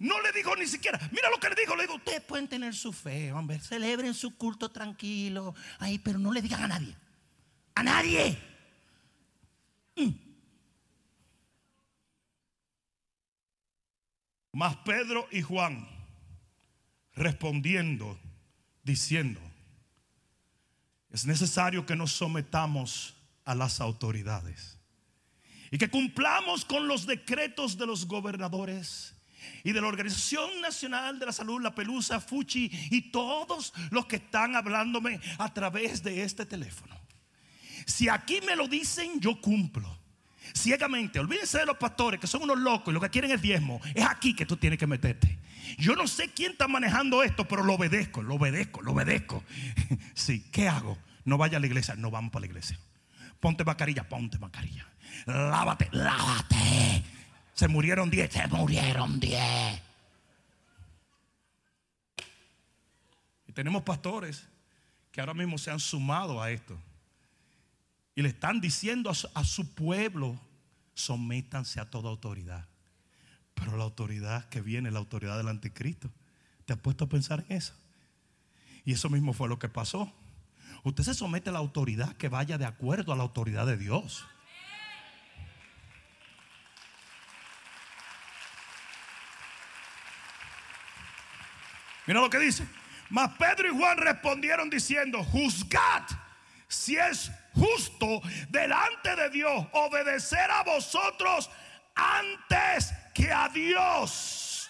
No 0.00 0.18
le 0.22 0.32
dijo 0.32 0.56
ni 0.56 0.66
siquiera, 0.66 0.98
mira 1.12 1.28
lo 1.28 1.38
que 1.38 1.50
le 1.50 1.54
dijo, 1.54 1.76
le 1.76 1.82
digo, 1.82 1.96
ustedes 1.96 2.22
pueden 2.22 2.48
tener 2.48 2.74
su 2.74 2.90
fe, 2.90 3.32
hombre, 3.32 3.60
celebren 3.60 4.14
su 4.14 4.34
culto 4.34 4.70
tranquilo, 4.70 5.54
ahí, 5.78 5.98
pero 5.98 6.18
no 6.18 6.32
le 6.32 6.40
digan 6.40 6.62
a 6.62 6.68
nadie, 6.68 6.96
a 7.74 7.82
nadie. 7.82 8.38
Mm. 9.96 10.08
Mas 14.52 14.74
Pedro 14.86 15.28
y 15.30 15.42
Juan 15.42 15.86
respondiendo, 17.14 18.18
diciendo, 18.82 19.40
es 21.10 21.26
necesario 21.26 21.84
que 21.84 21.94
nos 21.94 22.12
sometamos 22.12 23.16
a 23.44 23.54
las 23.54 23.82
autoridades 23.82 24.78
y 25.70 25.76
que 25.76 25.90
cumplamos 25.90 26.64
con 26.64 26.88
los 26.88 27.04
decretos 27.04 27.76
de 27.76 27.84
los 27.86 28.06
gobernadores 28.06 29.14
y 29.64 29.72
de 29.72 29.80
la 29.80 29.88
Organización 29.88 30.60
Nacional 30.60 31.18
de 31.18 31.26
la 31.26 31.32
Salud, 31.32 31.60
la 31.60 31.74
Pelusa, 31.74 32.20
Fuchi 32.20 32.70
y 32.90 33.10
todos 33.10 33.72
los 33.90 34.06
que 34.06 34.16
están 34.16 34.56
hablándome 34.56 35.20
a 35.38 35.52
través 35.52 36.02
de 36.02 36.22
este 36.22 36.46
teléfono. 36.46 36.98
Si 37.86 38.08
aquí 38.08 38.40
me 38.46 38.56
lo 38.56 38.68
dicen, 38.68 39.20
yo 39.20 39.40
cumplo. 39.40 39.98
Ciegamente, 40.54 41.20
olvídense 41.20 41.58
de 41.58 41.66
los 41.66 41.76
pastores 41.76 42.20
que 42.20 42.26
son 42.26 42.42
unos 42.42 42.58
locos 42.58 42.92
y 42.92 42.94
lo 42.94 43.00
que 43.00 43.10
quieren 43.10 43.30
es 43.30 43.40
diezmo. 43.40 43.80
Es 43.94 44.04
aquí 44.04 44.34
que 44.34 44.46
tú 44.46 44.56
tienes 44.56 44.78
que 44.78 44.86
meterte. 44.86 45.38
Yo 45.78 45.94
no 45.94 46.06
sé 46.06 46.30
quién 46.30 46.52
está 46.52 46.66
manejando 46.66 47.22
esto, 47.22 47.46
pero 47.46 47.62
lo 47.62 47.74
obedezco, 47.74 48.22
lo 48.22 48.34
obedezco, 48.34 48.82
lo 48.82 48.92
obedezco. 48.92 49.44
Sí, 50.14 50.44
¿qué 50.50 50.68
hago? 50.68 50.98
No 51.24 51.38
vaya 51.38 51.58
a 51.58 51.60
la 51.60 51.66
iglesia, 51.66 51.94
no 51.94 52.10
vamos 52.10 52.32
para 52.32 52.40
la 52.40 52.46
iglesia. 52.46 52.78
Ponte 53.38 53.64
mascarilla, 53.64 54.08
ponte 54.08 54.38
mascarilla. 54.38 54.86
Lávate, 55.26 55.88
lávate. 55.92 57.02
Se 57.60 57.68
murieron 57.68 58.08
10, 58.08 58.32
se 58.32 58.48
murieron 58.48 59.20
10. 59.20 59.82
Y 63.48 63.52
tenemos 63.52 63.82
pastores 63.82 64.48
que 65.12 65.20
ahora 65.20 65.34
mismo 65.34 65.58
se 65.58 65.70
han 65.70 65.78
sumado 65.78 66.40
a 66.40 66.50
esto. 66.52 66.80
Y 68.14 68.22
le 68.22 68.30
están 68.30 68.62
diciendo 68.62 69.10
a 69.10 69.44
su, 69.44 69.74
pueblo, 69.74 70.40
sométanse 70.94 71.80
a 71.80 71.90
toda 71.90 72.08
autoridad. 72.08 72.66
Pero 73.52 73.76
la 73.76 73.84
autoridad 73.84 74.48
que 74.48 74.62
viene, 74.62 74.90
la 74.90 75.00
autoridad 75.00 75.36
del 75.36 75.48
anticristo, 75.48 76.10
¿te 76.64 76.72
has 76.72 76.78
puesto 76.78 77.04
a 77.04 77.08
pensar 77.10 77.44
en 77.50 77.58
eso? 77.58 77.74
Y 78.86 78.92
eso 78.92 79.10
mismo 79.10 79.34
fue 79.34 79.50
lo 79.50 79.58
que 79.58 79.68
pasó. 79.68 80.10
Usted 80.82 81.04
se 81.04 81.12
somete 81.12 81.50
a 81.50 81.52
la 81.52 81.58
autoridad 81.58 82.16
que 82.16 82.30
vaya 82.30 82.56
de 82.56 82.64
acuerdo 82.64 83.12
a 83.12 83.16
la 83.16 83.22
autoridad 83.22 83.66
de 83.66 83.76
Dios. 83.76 84.24
Mira 92.10 92.22
lo 92.22 92.28
que 92.28 92.40
dice. 92.40 92.66
Mas 93.08 93.30
Pedro 93.38 93.68
y 93.68 93.78
Juan 93.78 93.96
respondieron 93.96 94.68
diciendo, 94.68 95.22
juzgad 95.22 96.02
si 96.66 96.96
es 96.96 97.30
justo 97.54 98.20
delante 98.48 99.14
de 99.14 99.30
Dios 99.30 99.64
obedecer 99.70 100.50
a 100.50 100.64
vosotros 100.64 101.48
antes 101.94 102.92
que 103.14 103.32
a 103.32 103.48
Dios. 103.50 104.68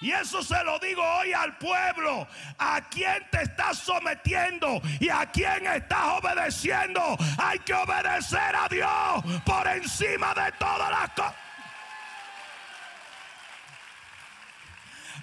Y 0.00 0.12
eso 0.12 0.44
se 0.44 0.62
lo 0.62 0.78
digo 0.78 1.02
hoy 1.02 1.32
al 1.32 1.58
pueblo. 1.58 2.28
A 2.56 2.80
quién 2.88 3.26
te 3.32 3.42
estás 3.42 3.78
sometiendo 3.78 4.80
y 5.00 5.08
a 5.08 5.26
quién 5.26 5.66
estás 5.66 6.20
obedeciendo. 6.22 7.16
Hay 7.36 7.58
que 7.58 7.74
obedecer 7.74 8.54
a 8.54 8.68
Dios 8.68 9.42
por 9.44 9.66
encima 9.66 10.32
de 10.34 10.52
todas 10.52 10.90
las 10.92 11.10
cosas. 11.10 11.45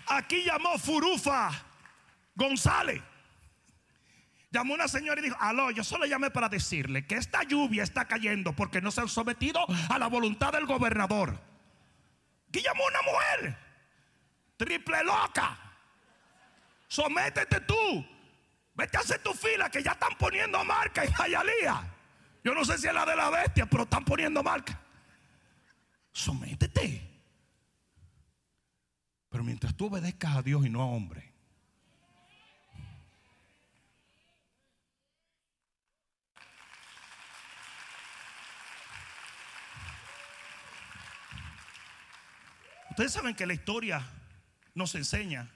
Aquí 0.07 0.43
llamó 0.43 0.77
Furufa 0.77 1.51
González. 2.35 3.01
Llamó 4.51 4.75
una 4.75 4.87
señora 4.87 5.19
y 5.19 5.23
dijo, 5.23 5.37
aló, 5.39 5.71
yo 5.71 5.83
solo 5.83 6.05
llamé 6.05 6.29
para 6.29 6.47
decirle 6.47 7.07
que 7.07 7.15
esta 7.15 7.41
lluvia 7.43 7.81
está 7.81 8.05
cayendo 8.05 8.53
porque 8.53 8.81
no 8.81 8.91
se 8.91 9.01
han 9.01 9.09
sometido 9.09 9.65
a 9.89 9.97
la 9.97 10.07
voluntad 10.07 10.51
del 10.53 10.67
gobernador. 10.67 11.41
Que 12.51 12.61
llamó 12.61 12.83
una 12.85 13.01
mujer, 13.01 13.57
triple 14.57 15.03
loca. 15.03 15.57
Sométete 16.87 17.61
tú. 17.61 18.07
Vete 18.75 18.97
a 18.97 18.99
hacer 18.99 19.23
tu 19.23 19.33
fila 19.33 19.69
que 19.71 19.81
ya 19.81 19.91
están 19.91 20.15
poniendo 20.19 20.63
marca 20.63 21.03
en 21.03 21.11
Jayalía. 21.11 21.91
Yo 22.43 22.53
no 22.53 22.63
sé 22.63 22.77
si 22.77 22.87
es 22.87 22.93
la 22.93 23.05
de 23.05 23.15
la 23.15 23.31
bestia, 23.31 23.65
pero 23.65 23.83
están 23.83 24.05
poniendo 24.05 24.43
marca. 24.43 24.79
Sométete. 26.11 27.12
Pero 29.33 29.43
mientras 29.43 29.75
tú 29.75 29.87
obedezcas 29.87 30.35
a 30.35 30.43
Dios 30.43 30.63
y 30.63 30.69
no 30.69 30.79
a 30.79 30.85
hombre, 30.85 31.33
Ustedes 42.91 43.11
saben 43.11 43.33
que 43.33 43.47
la 43.47 43.55
historia 43.55 44.07
nos 44.75 44.93
enseña 44.93 45.49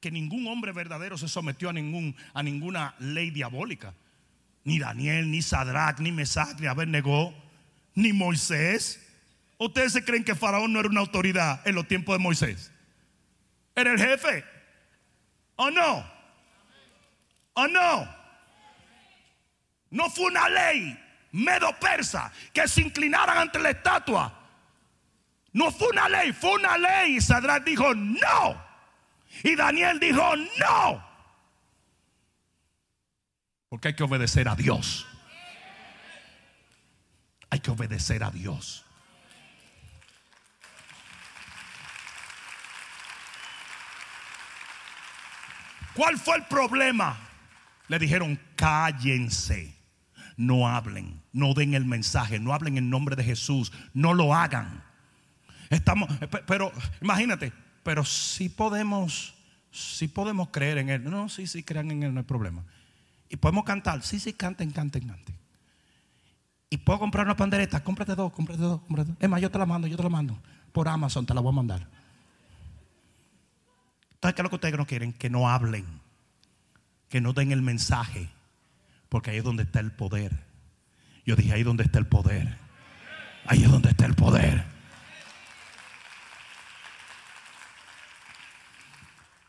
que 0.00 0.10
ningún 0.10 0.48
hombre 0.48 0.72
verdadero 0.72 1.16
se 1.16 1.28
sometió 1.28 1.68
a, 1.68 1.72
ningún, 1.72 2.16
a 2.34 2.42
ninguna 2.42 2.96
ley 2.98 3.30
diabólica. 3.30 3.94
Ni 4.64 4.80
Daniel, 4.80 5.30
ni 5.30 5.40
Sadrach, 5.40 6.00
ni 6.00 6.10
Mesac, 6.10 6.58
ni 6.58 6.66
Abednego, 6.66 7.32
ni 7.94 8.12
Moisés. 8.12 9.06
¿Ustedes 9.56 9.92
se 9.92 10.04
creen 10.04 10.24
que 10.24 10.34
Faraón 10.34 10.72
no 10.72 10.80
era 10.80 10.88
una 10.88 10.98
autoridad 10.98 11.64
en 11.64 11.76
los 11.76 11.86
tiempos 11.86 12.18
de 12.18 12.24
Moisés? 12.24 12.72
El 13.86 13.98
jefe. 13.98 14.44
¿O 15.56 15.70
no? 15.70 16.10
¿O 17.54 17.68
no? 17.68 18.20
No 19.90 20.10
fue 20.10 20.26
una 20.26 20.48
ley 20.48 20.98
medo-persa 21.32 22.32
que 22.52 22.66
se 22.66 22.80
inclinaran 22.82 23.38
ante 23.38 23.58
la 23.58 23.70
estatua. 23.70 24.32
No 25.52 25.70
fue 25.72 25.88
una 25.88 26.08
ley, 26.08 26.32
fue 26.32 26.54
una 26.54 26.78
ley. 26.78 27.16
Y 27.16 27.20
Sadrach 27.20 27.64
dijo 27.64 27.94
no. 27.94 28.70
Y 29.42 29.56
Daniel 29.56 29.98
dijo, 30.00 30.34
no. 30.36 31.10
Porque 33.68 33.88
hay 33.88 33.94
que 33.94 34.02
obedecer 34.02 34.48
a 34.48 34.56
Dios. 34.56 35.06
Hay 37.48 37.60
que 37.60 37.70
obedecer 37.70 38.22
a 38.22 38.30
Dios. 38.30 38.84
¿Cuál 45.94 46.18
fue 46.18 46.36
el 46.36 46.44
problema? 46.44 47.18
Le 47.88 47.98
dijeron, 47.98 48.38
cállense, 48.56 49.74
no 50.36 50.68
hablen, 50.68 51.20
no 51.32 51.54
den 51.54 51.74
el 51.74 51.84
mensaje, 51.84 52.38
no 52.38 52.54
hablen 52.54 52.78
en 52.78 52.88
nombre 52.88 53.16
de 53.16 53.24
Jesús, 53.24 53.72
no 53.92 54.14
lo 54.14 54.34
hagan. 54.34 54.84
Estamos, 55.70 56.08
pero 56.46 56.72
imagínate, 57.00 57.52
pero 57.82 58.04
si 58.04 58.48
podemos, 58.48 59.34
si 59.70 60.08
podemos 60.08 60.48
creer 60.50 60.78
en 60.78 60.88
Él. 60.90 61.04
No, 61.04 61.28
sí, 61.28 61.46
sí, 61.46 61.62
crean 61.62 61.90
en 61.90 62.02
Él, 62.02 62.14
no 62.14 62.20
hay 62.20 62.26
problema. 62.26 62.64
Y 63.28 63.36
podemos 63.36 63.64
cantar, 63.64 64.02
sí, 64.02 64.18
sí, 64.18 64.32
canten, 64.32 64.70
canten, 64.70 65.06
canten. 65.06 65.36
Y 66.70 66.76
puedo 66.76 66.98
comprar 67.00 67.26
una 67.26 67.36
pandereta, 67.36 67.82
cómprate 67.82 68.14
dos, 68.14 68.32
cómprate 68.32 68.62
dos, 68.62 68.80
cómprate 68.82 69.10
dos. 69.10 69.18
Es 69.20 69.28
más, 69.28 69.40
yo 69.40 69.50
te 69.50 69.58
la 69.58 69.66
mando, 69.66 69.86
yo 69.88 69.96
te 69.96 70.02
la 70.02 70.08
mando. 70.08 70.40
Por 70.72 70.88
Amazon 70.88 71.26
te 71.26 71.34
la 71.34 71.40
voy 71.40 71.52
a 71.52 71.56
mandar. 71.56 71.99
Entonces, 74.20 74.34
¿qué 74.34 74.42
es 74.42 74.44
lo 74.44 74.50
que 74.50 74.56
ustedes 74.56 74.76
no 74.76 74.86
quieren? 74.86 75.14
Que 75.14 75.30
no 75.30 75.48
hablen, 75.48 75.86
que 77.08 77.22
no 77.22 77.32
den 77.32 77.52
el 77.52 77.62
mensaje, 77.62 78.28
porque 79.08 79.30
ahí 79.30 79.38
es 79.38 79.44
donde 79.44 79.62
está 79.62 79.80
el 79.80 79.92
poder. 79.92 80.44
Yo 81.24 81.36
dije, 81.36 81.54
ahí 81.54 81.60
es 81.60 81.66
donde 81.66 81.84
está 81.84 81.98
el 81.98 82.06
poder. 82.06 82.58
Ahí 83.46 83.62
es 83.62 83.70
donde 83.70 83.88
está 83.88 84.04
el 84.04 84.14
poder. 84.14 84.62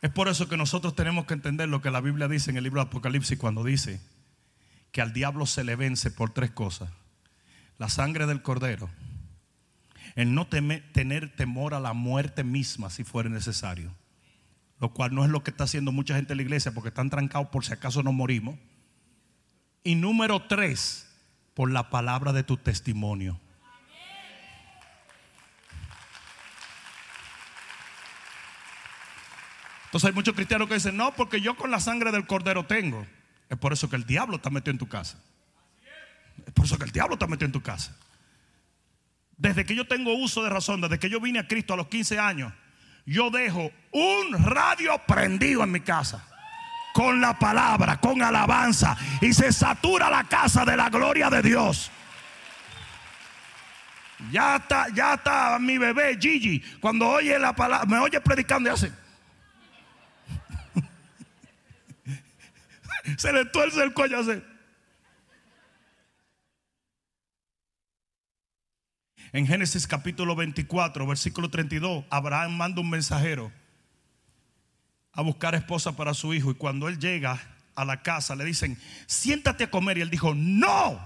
Es 0.01 0.09
por 0.09 0.29
eso 0.29 0.47
que 0.47 0.55
nosotros 0.55 0.95
tenemos 0.95 1.25
que 1.25 1.33
entender 1.33 1.67
lo 1.67 1.81
que 1.81 1.91
la 1.91 1.99
Biblia 1.99 2.29
dice 2.29 2.49
en 2.49 2.55
el 2.55 2.63
libro 2.63 2.81
de 2.81 2.87
Apocalipsis 2.87 3.37
cuando 3.37 3.65
dice 3.65 3.99
que 4.93 5.01
al 5.01 5.11
diablo 5.11 5.45
se 5.45 5.65
le 5.65 5.75
vence 5.75 6.11
por 6.11 6.29
tres 6.29 6.51
cosas. 6.51 6.89
La 7.77 7.89
sangre 7.89 8.25
del 8.25 8.41
cordero, 8.41 8.89
el 10.15 10.33
no 10.33 10.47
tener 10.47 11.35
temor 11.35 11.73
a 11.73 11.81
la 11.81 11.91
muerte 11.91 12.45
misma 12.45 12.89
si 12.89 13.03
fuera 13.03 13.27
necesario, 13.27 13.93
lo 14.81 14.89
cual 14.89 15.13
no 15.13 15.23
es 15.23 15.29
lo 15.29 15.43
que 15.43 15.51
está 15.51 15.65
haciendo 15.65 15.91
mucha 15.91 16.15
gente 16.15 16.33
en 16.33 16.37
la 16.37 16.43
iglesia 16.43 16.73
porque 16.73 16.89
están 16.89 17.11
trancados 17.11 17.49
por 17.49 17.63
si 17.63 17.71
acaso 17.71 18.01
nos 18.01 18.15
morimos. 18.15 18.57
Y 19.83 19.93
número 19.93 20.41
tres, 20.47 21.07
por 21.53 21.69
la 21.69 21.91
palabra 21.91 22.33
de 22.33 22.43
tu 22.43 22.57
testimonio. 22.57 23.39
Entonces 29.85 30.07
hay 30.07 30.15
muchos 30.15 30.33
cristianos 30.33 30.67
que 30.67 30.73
dicen, 30.73 30.97
no, 30.97 31.13
porque 31.15 31.41
yo 31.41 31.55
con 31.55 31.69
la 31.69 31.79
sangre 31.79 32.11
del 32.11 32.25
cordero 32.25 32.65
tengo. 32.65 33.05
Es 33.49 33.57
por 33.59 33.73
eso 33.73 33.87
que 33.87 33.97
el 33.97 34.05
diablo 34.05 34.37
está 34.37 34.49
metido 34.49 34.71
en 34.71 34.79
tu 34.79 34.87
casa. 34.87 35.21
Es 36.47 36.53
por 36.53 36.65
eso 36.65 36.79
que 36.79 36.85
el 36.85 36.91
diablo 36.91 37.15
está 37.15 37.27
metido 37.27 37.45
en 37.45 37.51
tu 37.51 37.61
casa. 37.61 37.95
Desde 39.37 39.63
que 39.63 39.75
yo 39.75 39.85
tengo 39.85 40.15
uso 40.15 40.41
de 40.41 40.49
razón, 40.49 40.81
desde 40.81 40.97
que 40.97 41.09
yo 41.09 41.21
vine 41.21 41.37
a 41.37 41.47
Cristo 41.47 41.75
a 41.75 41.77
los 41.77 41.87
15 41.87 42.17
años, 42.17 42.51
yo 43.05 43.29
dejo 43.29 43.71
un 43.91 44.43
radio 44.43 44.97
prendido 45.05 45.63
en 45.63 45.71
mi 45.71 45.81
casa. 45.81 46.25
Con 46.93 47.21
la 47.21 47.39
palabra, 47.39 48.01
con 48.01 48.21
alabanza. 48.21 48.97
Y 49.21 49.33
se 49.33 49.53
satura 49.53 50.09
la 50.09 50.25
casa 50.25 50.65
de 50.65 50.75
la 50.75 50.89
gloria 50.89 51.29
de 51.29 51.41
Dios. 51.41 51.89
Ya 54.29 54.57
está, 54.57 54.87
ya 54.93 55.15
está 55.15 55.57
mi 55.57 55.77
bebé 55.77 56.17
Gigi. 56.19 56.59
Cuando 56.79 57.07
oye 57.07 57.39
la 57.39 57.53
palabra, 57.53 57.85
me 57.85 57.97
oye 57.97 58.19
predicando 58.19 58.69
y 58.69 58.73
hace. 58.73 58.91
se 63.17 63.33
le 63.33 63.45
tuerce 63.45 63.81
el 63.81 63.93
cuello 63.93 64.19
así. 64.19 64.43
En 69.33 69.47
Génesis 69.47 69.87
capítulo 69.87 70.35
24, 70.35 71.07
versículo 71.07 71.49
32, 71.49 72.03
Abraham 72.09 72.57
manda 72.57 72.81
un 72.81 72.89
mensajero 72.89 73.51
a 75.13 75.21
buscar 75.21 75.55
esposa 75.55 75.95
para 75.95 76.13
su 76.13 76.33
hijo 76.33 76.51
y 76.51 76.55
cuando 76.55 76.89
él 76.89 76.99
llega 76.99 77.41
a 77.75 77.85
la 77.85 78.01
casa 78.01 78.35
le 78.35 78.43
dicen, 78.43 78.77
siéntate 79.07 79.65
a 79.65 79.71
comer 79.71 79.97
y 79.97 80.01
él 80.01 80.09
dijo, 80.09 80.35
no, 80.35 80.99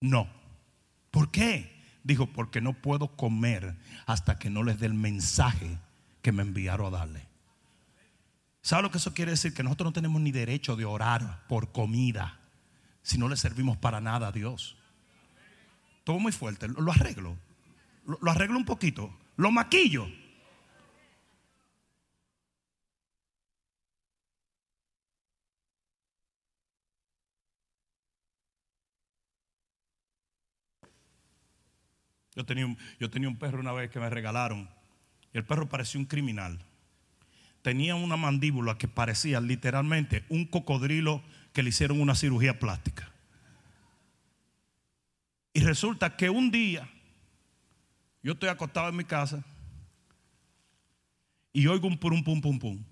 no. 0.00 0.28
¿Por 1.10 1.30
qué? 1.30 1.74
Dijo, 2.04 2.26
porque 2.26 2.60
no 2.60 2.74
puedo 2.74 3.16
comer 3.16 3.76
hasta 4.06 4.38
que 4.38 4.50
no 4.50 4.62
les 4.62 4.78
dé 4.78 4.86
el 4.86 4.94
mensaje 4.94 5.78
que 6.20 6.32
me 6.32 6.42
enviaron 6.42 6.86
a 6.94 6.98
darle. 6.98 7.26
¿Sabe 8.60 8.82
lo 8.82 8.90
que 8.90 8.98
eso 8.98 9.14
quiere 9.14 9.30
decir? 9.30 9.54
Que 9.54 9.62
nosotros 9.62 9.86
no 9.86 9.92
tenemos 9.94 10.20
ni 10.20 10.32
derecho 10.32 10.76
de 10.76 10.84
orar 10.84 11.46
por 11.48 11.72
comida 11.72 12.38
si 13.02 13.16
no 13.16 13.26
le 13.26 13.36
servimos 13.38 13.78
para 13.78 14.02
nada 14.02 14.28
a 14.28 14.32
Dios. 14.32 14.76
Todo 16.04 16.18
muy 16.18 16.32
fuerte, 16.32 16.68
lo 16.68 16.90
arreglo. 16.92 17.36
Lo, 18.04 18.30
arreglo 18.30 18.56
un 18.56 18.64
poquito. 18.64 19.12
Lo 19.36 19.50
maquillo. 19.50 20.06
Yo 32.34 32.46
tenía, 32.46 32.76
yo 32.98 33.10
tenía 33.10 33.28
un 33.28 33.38
perro 33.38 33.60
una 33.60 33.72
vez 33.72 33.90
que 33.90 34.00
me 34.00 34.08
regalaron 34.08 34.68
y 35.32 35.38
el 35.38 35.44
perro 35.44 35.68
parecía 35.68 36.00
un 36.00 36.06
criminal 36.06 36.64
tenía 37.62 37.94
una 37.94 38.16
mandíbula 38.16 38.78
que 38.78 38.88
parecía 38.88 39.40
literalmente 39.40 40.24
un 40.28 40.46
cocodrilo 40.46 41.22
que 41.52 41.62
le 41.62 41.70
hicieron 41.70 42.00
una 42.00 42.14
cirugía 42.14 42.58
plástica. 42.58 43.09
Y 45.52 45.60
resulta 45.60 46.16
que 46.16 46.30
un 46.30 46.50
día 46.50 46.88
yo 48.22 48.32
estoy 48.32 48.48
acostado 48.48 48.88
en 48.88 48.96
mi 48.96 49.04
casa 49.04 49.42
y 51.52 51.66
oigo 51.66 51.88
un 51.88 51.98
pum 51.98 52.22
pum 52.22 52.40
pum 52.40 52.58
pum. 52.58 52.84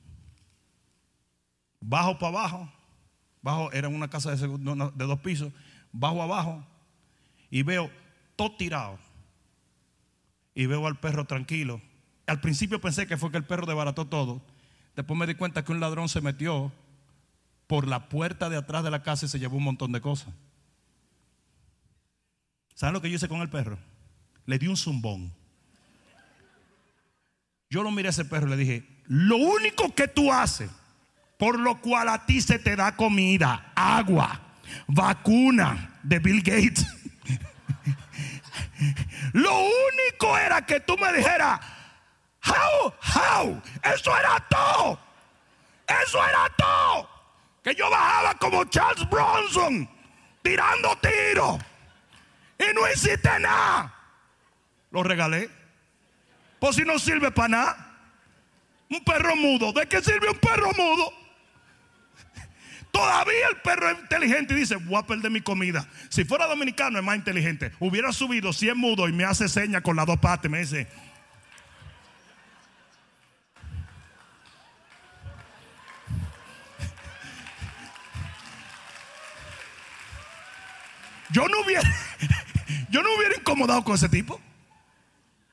Bajo 1.81 2.19
para 2.19 2.39
abajo, 2.39 2.73
bajo 3.41 3.71
era 3.73 3.89
una 3.89 4.09
casa 4.09 4.35
de, 4.35 4.49
de 4.49 5.05
dos 5.07 5.21
pisos, 5.21 5.53
bajo 5.93 6.23
abajo 6.23 6.65
y 7.51 7.63
veo 7.63 7.91
todo 8.37 8.57
tirado. 8.57 8.99
Y 10.55 10.67
veo 10.67 10.87
al 10.87 10.99
perro 10.99 11.25
tranquilo. 11.25 11.81
Al 12.27 12.41
principio 12.41 12.81
pensé 12.81 13.07
que 13.07 13.17
fue 13.17 13.31
que 13.31 13.37
el 13.37 13.45
perro 13.45 13.65
desbarató 13.65 14.07
todo. 14.07 14.43
Después 14.97 15.19
me 15.19 15.27
di 15.27 15.37
cuenta 15.37 15.65
que 15.65 15.71
un 15.71 15.79
ladrón 15.79 16.09
se 16.09 16.21
metió 16.21 16.73
por 17.69 17.87
la 17.87 18.09
puerta 18.09 18.49
de 18.49 18.57
atrás 18.57 18.83
de 18.83 18.91
la 18.91 19.05
casa 19.05 19.27
y 19.27 19.29
se 19.29 19.39
llevó 19.39 19.59
un 19.59 19.65
montón 19.65 19.93
de 19.93 20.01
cosas. 20.01 20.35
¿Saben 22.79 22.95
lo 22.95 23.03
que 23.03 23.11
yo 23.11 23.17
hice 23.17 23.27
con 23.27 23.41
el 23.41 23.51
perro? 23.51 23.77
Le 24.47 24.57
di 24.57 24.69
un 24.69 24.77
zumbón. 24.77 25.35
Yo 27.69 27.83
lo 27.83 27.91
miré 27.91 28.07
a 28.07 28.11
ese 28.11 28.25
perro 28.25 28.47
y 28.47 28.51
le 28.51 28.57
dije, 28.57 29.03
lo 29.07 29.37
único 29.37 29.93
que 29.97 30.07
tú 30.07 30.33
haces, 30.33 30.71
por 31.39 31.59
lo 31.59 31.81
cual 31.81 32.09
a 32.09 32.25
ti 32.25 32.41
se 32.41 32.61
te 32.61 32.77
da 32.77 32.95
comida, 32.95 33.73
agua, 33.75 34.41
vacuna 34.87 35.99
de 36.05 36.21
Bill 36.21 36.41
Gates, 36.41 36.87
lo 39.33 39.59
único 39.59 40.39
era 40.39 40.65
que 40.65 40.79
tú 40.79 40.97
me 40.99 41.13
dijeras, 41.15 41.59
How? 42.47 42.95
How? 43.03 43.63
Eso 43.93 44.17
era 44.17 44.39
todo. 44.49 45.01
Eso 45.85 46.19
era 46.25 46.49
todo. 46.57 47.11
Que 47.61 47.75
yo 47.75 47.91
bajaba 47.91 48.35
como 48.35 48.65
Charles 48.67 49.11
Bronson 49.11 49.91
tirando 50.43 50.97
tiros. 50.99 51.59
Y 52.59 52.75
no 52.75 52.91
hiciste 52.93 53.29
nada. 53.41 53.95
Lo 54.91 55.03
regalé. 55.03 55.51
Pues 56.59 56.77
si 56.77 56.83
no 56.83 56.99
sirve 56.99 57.31
para 57.31 57.49
nada. 57.49 57.85
Un 58.91 59.05
perro 59.05 59.37
mudo. 59.37 59.73
¿De 59.73 59.87
qué 59.87 60.03
sirve 60.03 60.31
un 60.31 60.39
perro 60.39 60.73
mudo? 60.73 61.13
Todavía 62.91 63.49
el 63.51 63.57
perro 63.59 63.91
es 63.91 63.99
inteligente 64.01 64.55
y 64.55 64.57
dice, 64.57 64.77
voy 64.77 64.97
a 64.97 65.07
perder 65.07 65.31
mi 65.31 65.41
comida. 65.41 65.87
Si 66.09 66.25
fuera 66.25 66.47
dominicano 66.47 66.99
es 66.99 67.05
más 67.05 67.17
inteligente. 67.17 67.71
Hubiera 67.79 68.13
subido 68.13 68.53
100 68.53 68.77
mudo 68.77 69.09
y 69.09 69.13
me 69.13 69.25
hace 69.25 69.49
señas 69.49 69.83
con 69.83 69.95
las 69.95 70.07
dos 70.07 70.19
patas. 70.19 70.51
Me 70.51 70.61
dice, 70.61 70.89
yo 81.31 81.47
no 81.47 81.61
hubiera, 81.61 81.89
yo 82.91 83.03
no 83.03 83.09
hubiera 83.17 83.37
incomodado 83.37 83.85
con 83.85 83.95
ese 83.95 84.09
tipo. 84.09 84.41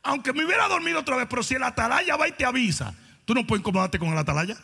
Aunque 0.04 0.34
me 0.34 0.46
hubiera 0.46 0.68
dormido 0.68 1.00
otra 1.00 1.16
vez, 1.16 1.28
pero 1.30 1.42
si 1.42 1.56
el 1.56 1.64
atalaya 1.64 2.16
va 2.16 2.28
y 2.28 2.32
te 2.32 2.46
avisa, 2.46 2.94
tú 3.26 3.34
no 3.34 3.46
puedes 3.48 3.62
incomodarte 3.62 3.98
con 3.98 4.10
el 4.10 4.18
atalaya. 4.18 4.56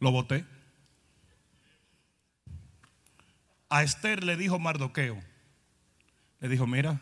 Lo 0.00 0.10
boté. 0.10 0.44
A 3.70 3.82
Esther 3.82 4.22
le 4.22 4.36
dijo 4.36 4.58
Mardoqueo, 4.58 5.20
le 6.40 6.48
dijo, 6.48 6.66
mira, 6.66 7.00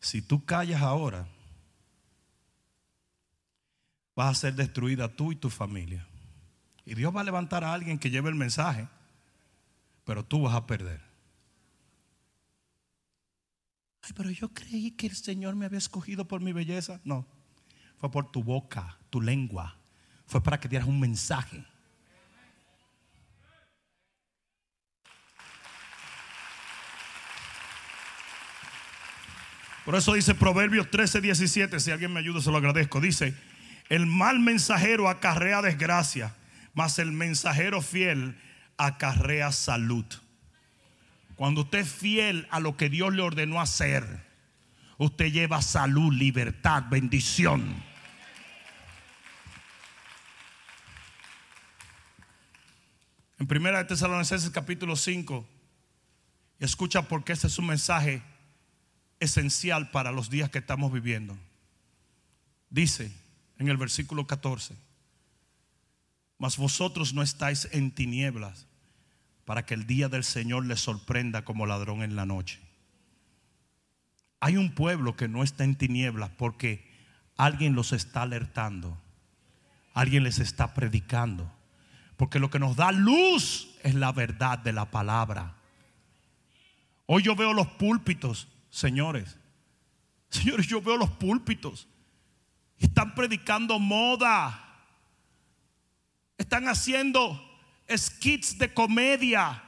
si 0.00 0.20
tú 0.20 0.44
callas 0.44 0.82
ahora, 0.82 1.28
vas 4.16 4.36
a 4.36 4.40
ser 4.40 4.54
destruida 4.54 5.08
tú 5.08 5.32
y 5.32 5.36
tu 5.36 5.48
familia. 5.48 6.04
Y 6.84 6.94
Dios 6.94 7.14
va 7.14 7.20
a 7.20 7.24
levantar 7.24 7.62
a 7.62 7.72
alguien 7.72 7.98
que 7.98 8.10
lleve 8.10 8.28
el 8.28 8.34
mensaje, 8.34 8.88
pero 10.04 10.24
tú 10.24 10.42
vas 10.42 10.54
a 10.54 10.66
perder. 10.66 11.11
Ay, 14.02 14.12
pero 14.16 14.30
yo 14.30 14.48
creí 14.48 14.90
que 14.92 15.06
el 15.06 15.14
Señor 15.14 15.54
me 15.54 15.66
había 15.66 15.78
escogido 15.78 16.26
por 16.26 16.40
mi 16.40 16.52
belleza. 16.52 17.00
No, 17.04 17.26
fue 17.98 18.10
por 18.10 18.30
tu 18.30 18.42
boca, 18.42 18.98
tu 19.10 19.20
lengua. 19.20 19.76
Fue 20.26 20.42
para 20.42 20.58
que 20.58 20.68
dieras 20.68 20.88
un 20.88 20.98
mensaje. 20.98 21.64
Por 29.84 29.96
eso 29.96 30.14
dice 30.14 30.34
Proverbios 30.34 30.90
13, 30.90 31.20
17, 31.20 31.80
si 31.80 31.90
alguien 31.90 32.12
me 32.12 32.20
ayuda 32.20 32.40
se 32.40 32.50
lo 32.50 32.56
agradezco. 32.56 33.00
Dice, 33.00 33.34
el 33.88 34.06
mal 34.06 34.38
mensajero 34.38 35.08
acarrea 35.08 35.60
desgracia, 35.60 36.34
mas 36.72 36.98
el 36.98 37.10
mensajero 37.10 37.82
fiel 37.82 38.36
acarrea 38.76 39.50
salud. 39.50 40.06
Cuando 41.42 41.62
usted 41.62 41.80
es 41.80 41.92
fiel 41.92 42.46
a 42.52 42.60
lo 42.60 42.76
que 42.76 42.88
Dios 42.88 43.12
le 43.12 43.20
ordenó 43.20 43.60
hacer, 43.60 44.24
usted 44.96 45.32
lleva 45.32 45.60
salud, 45.60 46.12
libertad, 46.12 46.84
bendición. 46.88 47.82
En 53.40 53.48
primera 53.48 53.78
de 53.78 53.86
Tesalonicenses 53.86 54.50
capítulo 54.50 54.94
5, 54.94 55.44
escucha 56.60 57.08
porque 57.08 57.32
este 57.32 57.48
es 57.48 57.58
un 57.58 57.66
mensaje 57.66 58.22
esencial 59.18 59.90
para 59.90 60.12
los 60.12 60.30
días 60.30 60.48
que 60.48 60.58
estamos 60.58 60.92
viviendo. 60.92 61.36
Dice 62.70 63.12
en 63.58 63.66
el 63.66 63.78
versículo 63.78 64.28
14, 64.28 64.76
mas 66.38 66.56
vosotros 66.56 67.12
no 67.12 67.20
estáis 67.20 67.66
en 67.72 67.90
tinieblas 67.90 68.68
para 69.52 69.66
que 69.66 69.74
el 69.74 69.86
día 69.86 70.08
del 70.08 70.24
Señor 70.24 70.64
les 70.64 70.80
sorprenda 70.80 71.44
como 71.44 71.66
ladrón 71.66 72.02
en 72.02 72.16
la 72.16 72.24
noche. 72.24 72.58
Hay 74.40 74.56
un 74.56 74.74
pueblo 74.74 75.14
que 75.14 75.28
no 75.28 75.42
está 75.42 75.62
en 75.64 75.76
tinieblas 75.76 76.30
porque 76.38 76.90
alguien 77.36 77.74
los 77.74 77.92
está 77.92 78.22
alertando, 78.22 78.98
alguien 79.92 80.24
les 80.24 80.38
está 80.38 80.72
predicando, 80.72 81.52
porque 82.16 82.38
lo 82.38 82.48
que 82.48 82.58
nos 82.58 82.76
da 82.76 82.92
luz 82.92 83.76
es 83.82 83.94
la 83.94 84.10
verdad 84.10 84.58
de 84.58 84.72
la 84.72 84.90
palabra. 84.90 85.54
Hoy 87.04 87.22
yo 87.22 87.36
veo 87.36 87.52
los 87.52 87.66
púlpitos 87.66 88.48
Señores, 88.70 89.36
señores, 90.30 90.66
yo 90.66 90.80
veo 90.80 90.96
los 90.96 91.10
púlpitos. 91.10 91.88
Están 92.78 93.14
predicando 93.14 93.78
moda. 93.78 94.80
Están 96.38 96.68
haciendo 96.68 97.51
skits 97.88 98.58
de 98.58 98.72
comedia. 98.72 99.62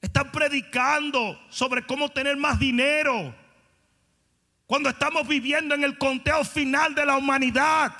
Están 0.00 0.30
predicando 0.30 1.40
sobre 1.50 1.84
cómo 1.86 2.08
tener 2.10 2.36
más 2.36 2.58
dinero. 2.58 3.34
Cuando 4.66 4.88
estamos 4.88 5.26
viviendo 5.26 5.74
en 5.74 5.84
el 5.84 5.96
conteo 5.96 6.44
final 6.44 6.94
de 6.94 7.06
la 7.06 7.16
humanidad. 7.16 7.92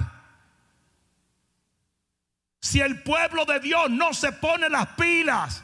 Si 2.60 2.80
el 2.80 3.02
pueblo 3.02 3.44
de 3.44 3.60
Dios 3.60 3.90
no 3.90 4.12
se 4.12 4.32
pone 4.32 4.68
las 4.68 4.88
pilas 4.88 5.62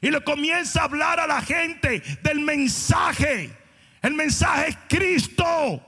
y 0.00 0.10
le 0.10 0.22
comienza 0.22 0.80
a 0.80 0.84
hablar 0.84 1.18
a 1.18 1.26
la 1.26 1.40
gente 1.42 2.00
del 2.22 2.40
mensaje 2.40 3.56
el 4.06 4.14
mensaje 4.14 4.68
es 4.68 4.78
Cristo. 4.88 5.84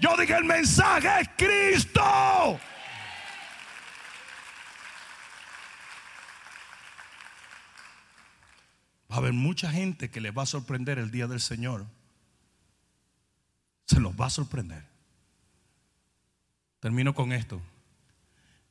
Yo 0.00 0.16
dije, 0.16 0.34
el 0.34 0.44
mensaje 0.44 1.08
es 1.20 1.28
Cristo. 1.36 2.58
Va 9.10 9.16
a 9.16 9.18
haber 9.18 9.32
mucha 9.32 9.70
gente 9.70 10.10
que 10.10 10.20
le 10.20 10.30
va 10.30 10.42
a 10.42 10.46
sorprender 10.46 10.98
el 10.98 11.10
día 11.10 11.26
del 11.26 11.40
Señor. 11.40 11.86
Se 13.86 14.00
los 14.00 14.18
va 14.18 14.26
a 14.26 14.30
sorprender. 14.30 14.84
Termino 16.80 17.14
con 17.14 17.32
esto. 17.32 17.60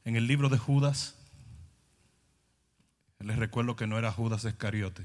En 0.06 0.16
el 0.16 0.28
libro 0.28 0.50
de 0.50 0.58
Judas, 0.58 1.16
les 3.20 3.38
recuerdo 3.38 3.76
que 3.76 3.88
no 3.88 3.98
era 3.98 4.12
Judas 4.12 4.46
Iscariote. 4.46 5.04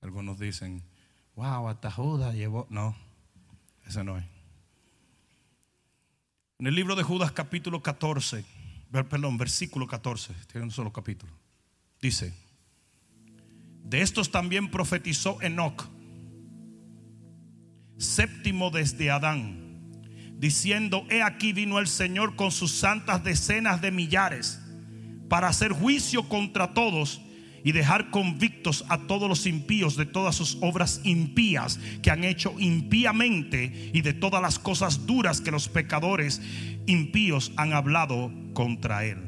Algunos 0.00 0.38
dicen, 0.38 0.82
wow, 1.36 1.68
hasta 1.68 1.90
Judas 1.90 2.34
llevó. 2.34 2.66
No, 2.70 2.96
ese 3.86 4.02
no 4.02 4.18
es. 4.18 4.24
En 6.58 6.66
el 6.66 6.74
libro 6.74 6.96
de 6.96 7.02
Judas 7.02 7.32
capítulo 7.32 7.82
14, 7.82 8.44
perdón, 8.90 9.38
versículo 9.38 9.86
14, 9.86 10.34
tiene 10.50 10.64
un 10.64 10.70
solo 10.70 10.92
capítulo. 10.92 11.32
Dice, 12.00 12.34
de 13.84 14.02
estos 14.02 14.30
también 14.30 14.70
profetizó 14.70 15.40
Enoch, 15.42 15.88
séptimo 17.98 18.70
desde 18.70 19.10
Adán, 19.10 19.92
diciendo, 20.38 21.04
he 21.10 21.22
aquí 21.22 21.52
vino 21.52 21.78
el 21.78 21.86
Señor 21.86 22.36
con 22.36 22.50
sus 22.50 22.72
santas 22.72 23.22
decenas 23.24 23.82
de 23.82 23.90
millares 23.90 24.60
para 25.28 25.48
hacer 25.48 25.72
juicio 25.72 26.28
contra 26.28 26.72
todos 26.72 27.20
y 27.62 27.72
dejar 27.72 28.10
convictos 28.10 28.84
a 28.88 28.98
todos 29.06 29.28
los 29.28 29.46
impíos 29.46 29.96
de 29.96 30.06
todas 30.06 30.34
sus 30.34 30.58
obras 30.60 31.00
impías 31.04 31.78
que 32.02 32.10
han 32.10 32.24
hecho 32.24 32.54
impíamente 32.58 33.90
y 33.92 34.00
de 34.00 34.14
todas 34.14 34.40
las 34.40 34.58
cosas 34.58 35.06
duras 35.06 35.40
que 35.40 35.50
los 35.50 35.68
pecadores 35.68 36.40
impíos 36.86 37.52
han 37.56 37.72
hablado 37.72 38.32
contra 38.54 39.04
él. 39.04 39.18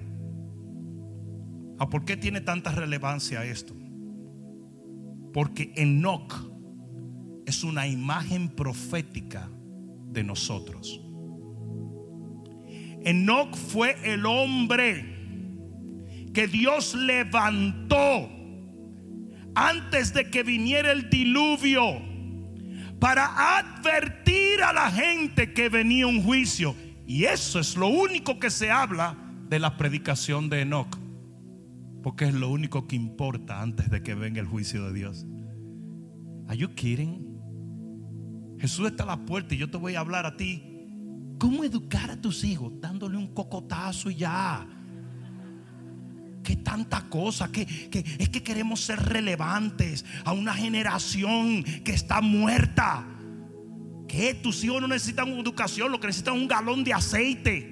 ¿A 1.78 1.88
por 1.88 2.04
qué 2.04 2.16
tiene 2.16 2.40
tanta 2.40 2.72
relevancia 2.72 3.44
esto? 3.44 3.74
Porque 5.32 5.72
Enoch 5.76 6.34
es 7.46 7.64
una 7.64 7.86
imagen 7.86 8.48
profética 8.48 9.48
de 10.06 10.24
nosotros. 10.24 11.00
Enoch 13.04 13.56
fue 13.56 13.96
el 14.04 14.26
hombre 14.26 15.12
que 16.32 16.46
Dios 16.46 16.94
levantó 16.94 18.30
antes 19.54 20.14
de 20.14 20.30
que 20.30 20.42
viniera 20.42 20.92
el 20.92 21.10
diluvio 21.10 22.00
para 22.98 23.58
advertir 23.58 24.62
a 24.62 24.72
la 24.72 24.90
gente 24.90 25.52
que 25.52 25.68
venía 25.68 26.06
un 26.06 26.22
juicio. 26.22 26.76
Y 27.06 27.24
eso 27.24 27.58
es 27.58 27.76
lo 27.76 27.88
único 27.88 28.38
que 28.38 28.50
se 28.50 28.70
habla 28.70 29.16
de 29.48 29.58
la 29.58 29.76
predicación 29.76 30.48
de 30.48 30.60
Enoch. 30.60 31.01
Porque 32.02 32.26
es 32.26 32.34
lo 32.34 32.50
único 32.50 32.86
que 32.86 32.96
importa 32.96 33.62
antes 33.62 33.90
de 33.90 34.02
que 34.02 34.14
venga 34.14 34.40
el 34.40 34.46
juicio 34.46 34.84
de 34.86 34.92
Dios. 34.92 35.26
Are 36.48 36.56
you 36.56 36.74
kidding? 36.74 37.28
Jesús 38.58 38.86
está 38.86 39.04
a 39.04 39.06
la 39.06 39.24
puerta 39.24 39.54
y 39.54 39.58
yo 39.58 39.70
te 39.70 39.76
voy 39.76 39.94
a 39.94 40.00
hablar 40.00 40.26
a 40.26 40.36
ti. 40.36 40.62
¿Cómo 41.38 41.64
educar 41.64 42.10
a 42.10 42.20
tus 42.20 42.44
hijos? 42.44 42.72
Dándole 42.80 43.16
un 43.16 43.34
cocotazo 43.34 44.10
y 44.10 44.16
ya 44.16 44.66
que 46.42 46.56
tanta 46.56 47.08
cosa, 47.08 47.50
que, 47.50 47.66
es 48.18 48.28
que 48.28 48.42
queremos 48.42 48.80
ser 48.80 48.98
relevantes 48.98 50.04
a 50.24 50.32
una 50.32 50.54
generación 50.54 51.62
que 51.84 51.92
está 51.92 52.20
muerta. 52.20 53.06
Que 54.08 54.34
tus 54.34 54.62
hijos 54.64 54.80
no 54.80 54.88
necesitan 54.88 55.28
educación, 55.28 55.90
lo 55.90 56.00
que 56.00 56.08
necesitan 56.08 56.34
es 56.34 56.42
un 56.42 56.48
galón 56.48 56.84
de 56.84 56.92
aceite. 56.92 57.71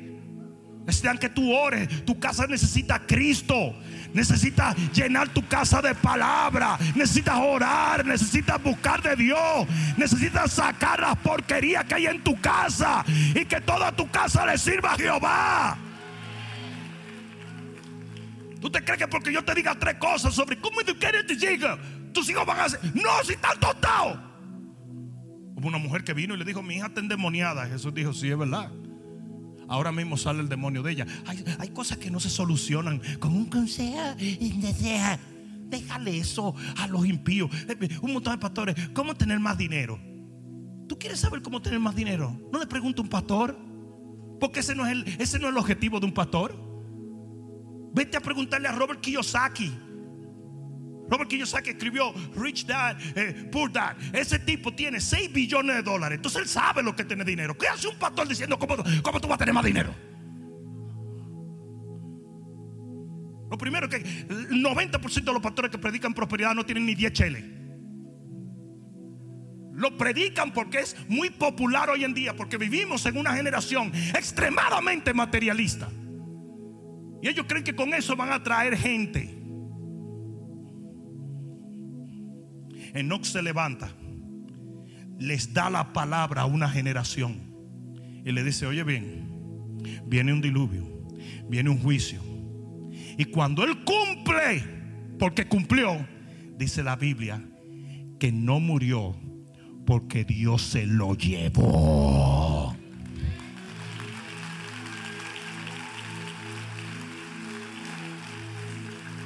Necesitan 0.86 1.18
que 1.18 1.28
tú 1.28 1.52
ores. 1.52 2.04
Tu 2.04 2.18
casa 2.18 2.46
necesita 2.46 2.98
Cristo. 3.06 3.74
Necesitas 4.12 4.76
llenar 4.92 5.28
tu 5.28 5.46
casa 5.46 5.80
de 5.80 5.94
palabra. 5.94 6.78
Necesitas 6.94 7.38
orar. 7.38 8.04
Necesitas 8.04 8.62
buscar 8.62 9.02
de 9.02 9.16
Dios. 9.16 9.66
Necesitas 9.96 10.52
sacar 10.52 11.00
las 11.00 11.16
porquerías 11.18 11.84
que 11.84 11.94
hay 11.94 12.06
en 12.06 12.22
tu 12.22 12.40
casa. 12.40 13.04
Y 13.06 13.44
que 13.44 13.60
toda 13.60 13.92
tu 13.92 14.10
casa 14.10 14.46
le 14.46 14.58
sirva 14.58 14.94
a 14.94 14.96
Jehová. 14.96 15.78
¿Tú 18.60 18.70
te 18.70 18.84
crees 18.84 18.98
que 18.98 19.08
porque 19.08 19.32
yo 19.32 19.42
te 19.42 19.54
diga 19.54 19.74
tres 19.74 19.94
cosas 19.94 20.34
sobre 20.34 20.58
cómo 20.58 20.80
educar 20.82 21.16
a 21.16 21.26
tus 21.26 21.42
hijos, 21.42 21.78
tus 22.12 22.28
hijos 22.28 22.44
van 22.44 22.60
a 22.60 22.64
hacer? 22.64 22.80
No, 22.94 23.10
si 23.24 23.32
están 23.32 23.58
tostados. 23.58 24.18
Hubo 25.54 25.66
una 25.68 25.78
mujer 25.78 26.04
que 26.04 26.12
vino 26.12 26.34
y 26.34 26.38
le 26.38 26.44
dijo, 26.44 26.62
mi 26.62 26.76
hija 26.76 26.88
está 26.88 27.00
endemoniada. 27.00 27.66
Jesús 27.66 27.94
dijo, 27.94 28.12
sí, 28.12 28.30
es 28.30 28.36
verdad. 28.36 28.70
Ahora 29.70 29.92
mismo 29.92 30.16
sale 30.16 30.40
el 30.40 30.48
demonio 30.48 30.82
de 30.82 30.90
ella. 30.90 31.06
Hay, 31.58 31.68
cosas 31.68 31.96
que 31.96 32.10
no 32.10 32.18
se 32.18 32.28
solucionan 32.28 33.00
con 33.20 33.32
un 33.32 33.46
consejo. 33.46 34.16
Déjale 35.68 36.18
eso 36.18 36.56
a 36.76 36.88
los 36.88 37.06
impíos. 37.06 37.48
Un 38.02 38.12
montón 38.12 38.32
de 38.34 38.38
pastores. 38.38 38.74
¿Cómo 38.92 39.14
tener 39.14 39.38
más 39.38 39.56
dinero? 39.56 40.00
¿Tú 40.88 40.98
quieres 40.98 41.20
saber 41.20 41.40
cómo 41.40 41.62
tener 41.62 41.78
más 41.78 41.94
dinero? 41.94 42.36
No 42.52 42.58
le 42.58 42.66
pregunto 42.66 43.00
a 43.00 43.04
un 43.04 43.08
pastor. 43.08 43.56
Porque 44.40 44.58
ese 44.58 44.74
no 44.74 44.84
es 44.86 44.92
el, 44.92 45.04
ese 45.20 45.38
no 45.38 45.46
es 45.46 45.52
el 45.52 45.58
objetivo 45.58 46.00
de 46.00 46.06
un 46.06 46.14
pastor. 46.14 46.52
Vete 47.94 48.16
a 48.16 48.20
preguntarle 48.20 48.66
a 48.66 48.72
Robert 48.72 49.00
Kiyosaki. 49.00 49.72
Robert 51.10 51.28
Kiyosaki 51.28 51.70
escribió 51.70 52.14
Rich 52.36 52.66
Dad, 52.66 52.96
eh, 53.16 53.48
Poor 53.50 53.72
Dad. 53.72 53.96
Ese 54.12 54.38
tipo 54.38 54.72
tiene 54.72 55.00
6 55.00 55.32
billones 55.32 55.76
de 55.76 55.82
dólares. 55.82 56.16
Entonces 56.16 56.42
él 56.42 56.48
sabe 56.48 56.82
lo 56.82 56.94
que 56.94 57.04
tiene 57.04 57.24
dinero. 57.24 57.58
¿Qué 57.58 57.66
hace 57.66 57.88
un 57.88 57.98
pastor 57.98 58.28
diciendo 58.28 58.58
cómo, 58.58 58.76
cómo 59.02 59.20
tú 59.20 59.26
vas 59.26 59.34
a 59.34 59.38
tener 59.38 59.52
más 59.52 59.64
dinero? 59.64 59.92
Lo 63.50 63.58
primero 63.58 63.88
es 63.88 63.90
que 63.90 64.08
el 64.28 64.62
90% 64.62 65.24
de 65.24 65.32
los 65.32 65.42
pastores 65.42 65.72
que 65.72 65.78
predican 65.78 66.14
prosperidad 66.14 66.54
no 66.54 66.64
tienen 66.64 66.86
ni 66.86 66.94
10 66.94 67.12
cheles. 67.12 67.44
Lo 69.72 69.96
predican 69.96 70.52
porque 70.52 70.78
es 70.78 70.96
muy 71.08 71.30
popular 71.30 71.90
hoy 71.90 72.04
en 72.04 72.14
día, 72.14 72.36
porque 72.36 72.56
vivimos 72.56 73.04
en 73.06 73.16
una 73.16 73.34
generación 73.34 73.90
extremadamente 74.14 75.12
materialista. 75.12 75.88
Y 77.20 77.28
ellos 77.28 77.46
creen 77.48 77.64
que 77.64 77.74
con 77.74 77.92
eso 77.94 78.14
van 78.14 78.32
a 78.32 78.40
traer 78.40 78.76
gente. 78.76 79.39
Enoch 82.94 83.24
se 83.24 83.42
levanta, 83.42 83.90
les 85.18 85.52
da 85.52 85.70
la 85.70 85.92
palabra 85.92 86.42
a 86.42 86.46
una 86.46 86.68
generación 86.68 87.50
y 88.24 88.32
le 88.32 88.42
dice, 88.42 88.66
oye 88.66 88.82
bien, 88.82 89.28
viene 90.06 90.32
un 90.32 90.40
diluvio, 90.40 91.06
viene 91.48 91.70
un 91.70 91.78
juicio. 91.78 92.20
Y 93.16 93.26
cuando 93.26 93.64
él 93.64 93.84
cumple, 93.84 94.62
porque 95.18 95.46
cumplió, 95.46 96.06
dice 96.56 96.82
la 96.82 96.96
Biblia, 96.96 97.42
que 98.18 98.32
no 98.32 98.60
murió 98.60 99.16
porque 99.86 100.24
Dios 100.24 100.62
se 100.62 100.86
lo 100.86 101.14
llevó. 101.14 102.76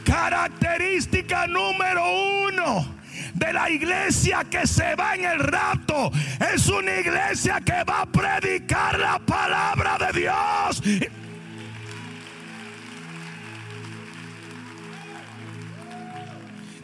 Característica 0.05 1.47
número 1.47 2.03
uno 2.49 3.04
de 3.35 3.53
la 3.53 3.71
iglesia 3.71 4.45
que 4.45 4.67
se 4.67 4.95
va 4.95 5.15
en 5.15 5.25
el 5.25 5.39
rapto 5.41 6.11
es 6.55 6.69
una 6.69 6.99
iglesia 6.99 7.61
que 7.61 7.85
va 7.85 8.03
a 8.03 8.07
predicar 8.07 8.99
la 8.99 9.19
palabra 9.19 9.99
de 9.99 10.21
Dios. 10.21 11.11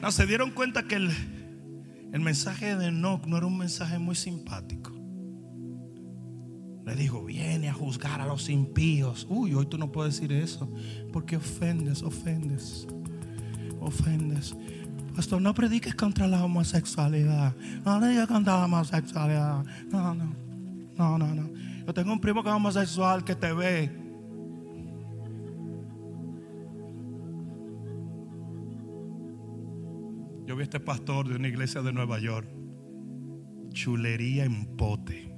No, 0.02 0.10
se 0.10 0.26
dieron 0.26 0.50
cuenta 0.50 0.84
que 0.84 0.96
el, 0.96 1.10
el 2.12 2.20
mensaje 2.20 2.76
de 2.76 2.86
Enoch 2.86 3.26
no 3.26 3.36
era 3.36 3.46
un 3.46 3.58
mensaje 3.58 3.98
muy 3.98 4.14
simpático. 4.14 4.92
Le 6.86 6.96
dijo, 6.96 7.24
viene 7.24 7.68
a 7.68 7.74
juzgar 7.74 8.20
a 8.20 8.26
los 8.26 8.48
impíos. 8.48 9.26
Uy, 9.28 9.54
hoy 9.54 9.66
tú 9.66 9.78
no 9.78 9.92
puedes 9.92 10.14
decir 10.14 10.32
eso. 10.32 10.72
Porque 11.12 11.36
ofendes, 11.36 12.02
ofendes, 12.02 12.88
ofendes. 13.78 14.56
Pastor, 15.20 15.42
no 15.42 15.52
prediques 15.52 15.94
contra 15.94 16.26
la 16.26 16.42
homosexualidad. 16.42 17.54
No 17.84 18.00
le 18.00 18.08
digas 18.08 18.26
contra 18.26 18.56
la 18.56 18.64
homosexualidad. 18.64 19.62
No, 19.92 20.14
no, 20.14 20.34
no, 20.96 21.18
no, 21.18 21.34
no. 21.34 21.50
Yo 21.86 21.92
tengo 21.92 22.14
un 22.14 22.22
primo 22.22 22.42
que 22.42 22.48
es 22.48 22.54
homosexual 22.54 23.22
que 23.22 23.34
te 23.34 23.52
ve. 23.52 23.92
Yo 30.46 30.56
vi 30.56 30.62
a 30.62 30.64
este 30.64 30.80
pastor 30.80 31.28
de 31.28 31.36
una 31.36 31.48
iglesia 31.48 31.82
de 31.82 31.92
Nueva 31.92 32.18
York. 32.18 32.48
Chulería 33.74 34.46
en 34.46 34.74
pote. 34.74 35.36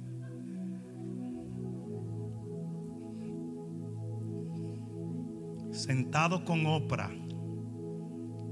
Sentado 5.73 6.45
con 6.45 6.65
Oprah. 6.67 7.22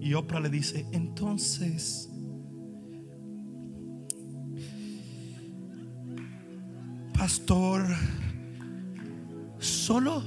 Y 0.02 0.16
Oprah 0.16 0.39
le 0.39 0.49
dice, 0.49 0.88
entonces, 0.93 2.10
pastor, 7.14 7.86
¿solo 9.60 10.24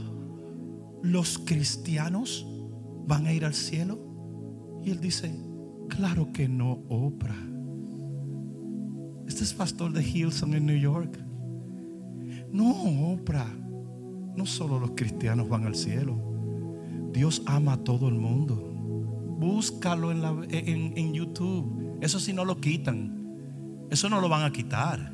los 1.02 1.40
cristianos 1.40 2.46
van 3.04 3.26
a 3.26 3.32
ir 3.32 3.44
al 3.44 3.54
cielo? 3.54 3.98
Y 4.84 4.92
él 4.92 5.00
dice, 5.00 5.34
claro 5.88 6.32
que 6.32 6.48
no, 6.48 6.84
Oprah. 6.88 7.34
Este 9.26 9.42
es 9.42 9.52
pastor 9.54 9.92
de 9.92 10.04
Hilson 10.04 10.54
en 10.54 10.66
New 10.66 10.78
York. 10.78 11.18
No, 12.52 13.12
Oprah. 13.12 13.52
No 14.36 14.46
solo 14.46 14.78
los 14.78 14.92
cristianos 14.92 15.48
van 15.48 15.64
al 15.66 15.74
cielo. 15.74 16.16
Dios 17.12 17.42
ama 17.46 17.72
a 17.72 17.78
todo 17.78 18.08
el 18.08 18.14
mundo. 18.14 18.73
Búscalo 19.44 20.10
en, 20.10 21.12
YouTube. 21.12 21.98
Eso 22.00 22.18
sí 22.18 22.32
no 22.32 22.46
lo 22.46 22.62
quitan. 22.62 23.86
Eso 23.90 24.08
no 24.08 24.22
lo 24.22 24.30
van 24.30 24.42
a 24.42 24.52
quitar. 24.52 25.12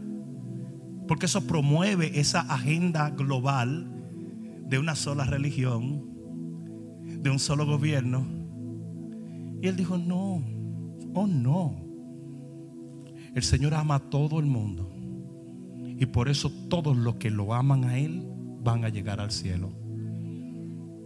Porque 1.08 1.26
eso 1.26 1.48
promueve 1.48 2.20
esa 2.20 2.42
agenda 2.42 3.10
global 3.10 3.90
de 4.68 4.78
una 4.78 4.94
sola 4.94 5.24
religión, 5.24 6.04
de 7.20 7.28
un 7.28 7.40
solo 7.40 7.66
gobierno. 7.66 8.24
Y 9.60 9.66
él 9.66 9.74
dijo, 9.74 9.98
no, 9.98 10.44
oh 11.12 11.26
no. 11.26 11.74
El 13.34 13.42
Señor 13.42 13.74
ama 13.74 13.96
a 13.96 14.10
todo 14.10 14.38
el 14.38 14.46
mundo. 14.46 14.94
Y 15.98 16.06
por 16.06 16.28
eso 16.28 16.52
todos 16.68 16.96
los 16.96 17.16
que 17.16 17.30
lo 17.30 17.52
aman 17.52 17.84
a 17.84 17.98
Él 17.98 18.24
van 18.62 18.84
a 18.84 18.90
llegar 18.90 19.20
al 19.20 19.32
cielo. 19.32 19.72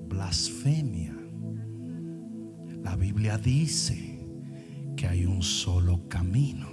Blasfemia. 0.08 1.23
La 2.84 2.96
Biblia 2.96 3.38
dice 3.38 4.20
que 4.94 5.08
hay 5.08 5.24
un 5.24 5.42
solo 5.42 6.06
camino. 6.08 6.68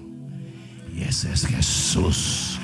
Y 0.93 1.03
ese 1.03 1.31
es 1.31 1.47
Jesús. 1.47 2.59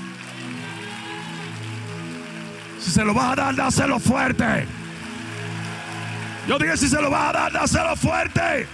Si 2.78 2.92
se 2.92 3.06
lo 3.06 3.14
vas 3.14 3.32
a 3.32 3.36
dar, 3.36 3.56
dáselo 3.56 4.00
fuerte. 4.00 4.68
Yo 6.46 6.60
dije, 6.60 6.76
si 6.76 6.90
se 6.90 7.02
lo 7.02 7.10
vas 7.10 7.30
a 7.30 7.34
dar, 7.34 7.52
dáselo 7.54 7.96
fuerte. 7.96 8.68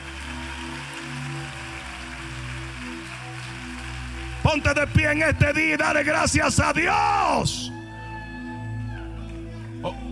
Ponte 4.42 4.74
de 4.74 4.88
pie 4.88 5.12
en 5.12 5.22
este 5.22 5.54
día 5.54 5.76
y 5.76 5.78
dale 5.78 6.04
gracias 6.04 6.60
a 6.60 6.74
Dios. 6.74 7.72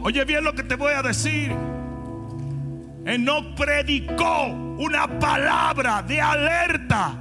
Oye 0.03 0.23
bien 0.23 0.43
lo 0.43 0.53
que 0.53 0.63
te 0.63 0.75
voy 0.75 0.93
a 0.93 1.01
decir. 1.01 1.51
Enoch 3.05 3.55
predicó 3.55 4.47
una 4.77 5.19
palabra 5.19 6.03
de 6.03 6.21
alerta 6.21 7.17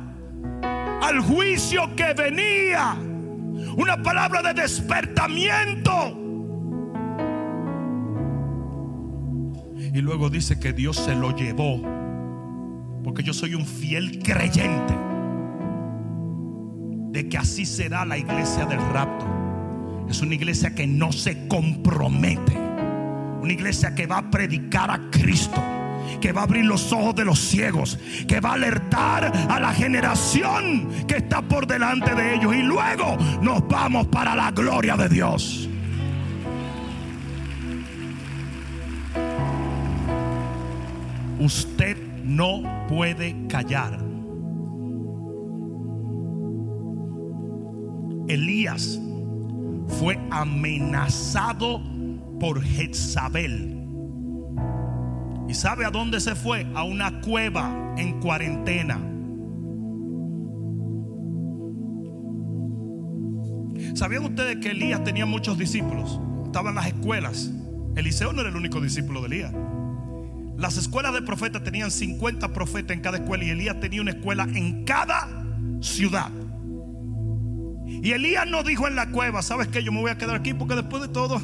al 1.03 1.21
juicio 1.21 1.95
que 1.97 2.13
venía. 2.15 2.97
Una 3.77 4.03
palabra 4.03 4.43
de 4.43 4.61
despertamiento. 4.61 6.17
Y 9.93 10.01
luego 10.01 10.29
dice 10.31 10.61
que 10.61 10.73
Dios 10.73 10.97
se 10.97 11.15
lo 11.15 11.35
llevó. 11.35 11.83
Porque 13.03 13.23
yo 13.23 13.33
soy 13.33 13.55
un 13.55 13.65
fiel 13.67 14.23
creyente 14.23 14.95
de 17.13 17.29
que 17.29 17.39
así 17.39 17.65
será 17.67 18.05
la 18.05 18.19
iglesia 18.19 18.67
del 18.67 18.81
rapto. 18.93 19.27
Es 20.09 20.21
una 20.21 20.35
iglesia 20.35 20.75
que 20.75 20.87
no 20.87 21.11
se 21.13 21.49
compromete. 21.49 22.70
Una 23.41 23.53
iglesia 23.53 23.95
que 23.95 24.07
va 24.07 24.19
a 24.19 24.31
predicar 24.31 24.91
a 24.91 25.11
Cristo. 25.11 25.63
Que 26.21 26.33
va 26.33 26.43
a 26.43 26.45
abrir 26.45 26.65
los 26.65 26.93
ojos 26.93 27.15
de 27.15 27.25
los 27.25 27.39
ciegos. 27.39 27.99
Que 28.29 28.41
va 28.41 28.51
a 28.51 28.55
alertar 28.55 29.33
a 29.49 29.61
la 29.61 29.73
generación 29.73 30.89
que 31.07 31.17
está 31.17 31.43
por 31.43 31.67
delante 31.67 32.15
de 32.15 32.35
ellos. 32.35 32.55
Y 32.55 32.63
luego 32.63 33.17
nos 33.41 33.67
vamos 33.69 34.07
para 34.09 34.35
la 34.35 34.51
gloria 34.51 34.97
de 34.97 35.09
Dios. 35.09 35.69
Usted 41.39 41.97
no 42.23 42.87
puede 42.87 43.47
callar. 43.49 43.99
Elías 48.29 49.01
fue 49.99 50.19
amenazado 50.31 51.81
por 52.41 52.63
Jezabel. 52.63 53.77
¿Y 55.49 55.55
sabe 55.55 55.85
a 55.85 55.91
dónde 55.91 56.21
se 56.21 56.35
fue? 56.35 56.67
A 56.75 56.83
una 56.83 57.21
cueva 57.21 57.95
en 57.97 58.19
cuarentena. 58.21 58.99
¿Sabían 63.95 64.25
ustedes 64.25 64.57
que 64.57 64.71
Elías 64.71 65.05
tenía 65.05 65.27
muchos 65.27 65.59
discípulos? 65.59 66.21
Estaban 66.47 66.75
las 66.75 66.87
escuelas. 66.87 67.53
Eliseo 67.97 68.33
no 68.33 68.41
era 68.41 68.51
el 68.51 68.57
único 68.57 68.81
discípulo 68.81 69.21
de 69.21 69.27
Elías. 69.27 69.53
Las 70.57 70.77
escuelas 70.77 71.13
de 71.15 71.23
profetas 71.23 71.63
tenían 71.63 71.91
50 71.91 72.53
profetas 72.53 72.97
en 72.97 73.03
cada 73.03 73.19
escuela 73.19 73.45
y 73.45 73.51
Elías 73.51 73.81
tenía 73.81 74.01
una 74.01 74.13
escuela 74.13 74.45
en 74.45 74.85
cada 74.85 75.29
ciudad. 75.81 76.31
Y 77.87 78.13
Elías 78.13 78.47
no 78.47 78.63
dijo 78.63 78.87
en 78.87 78.95
la 78.95 79.11
cueva, 79.11 79.43
¿sabes 79.43 79.69
qué? 79.69 79.83
Yo 79.83 79.91
me 79.91 80.01
voy 80.01 80.11
a 80.11 80.19
quedar 80.19 80.37
aquí 80.37 80.55
porque 80.55 80.77
después 80.77 81.03
de 81.03 81.09
todo, 81.09 81.41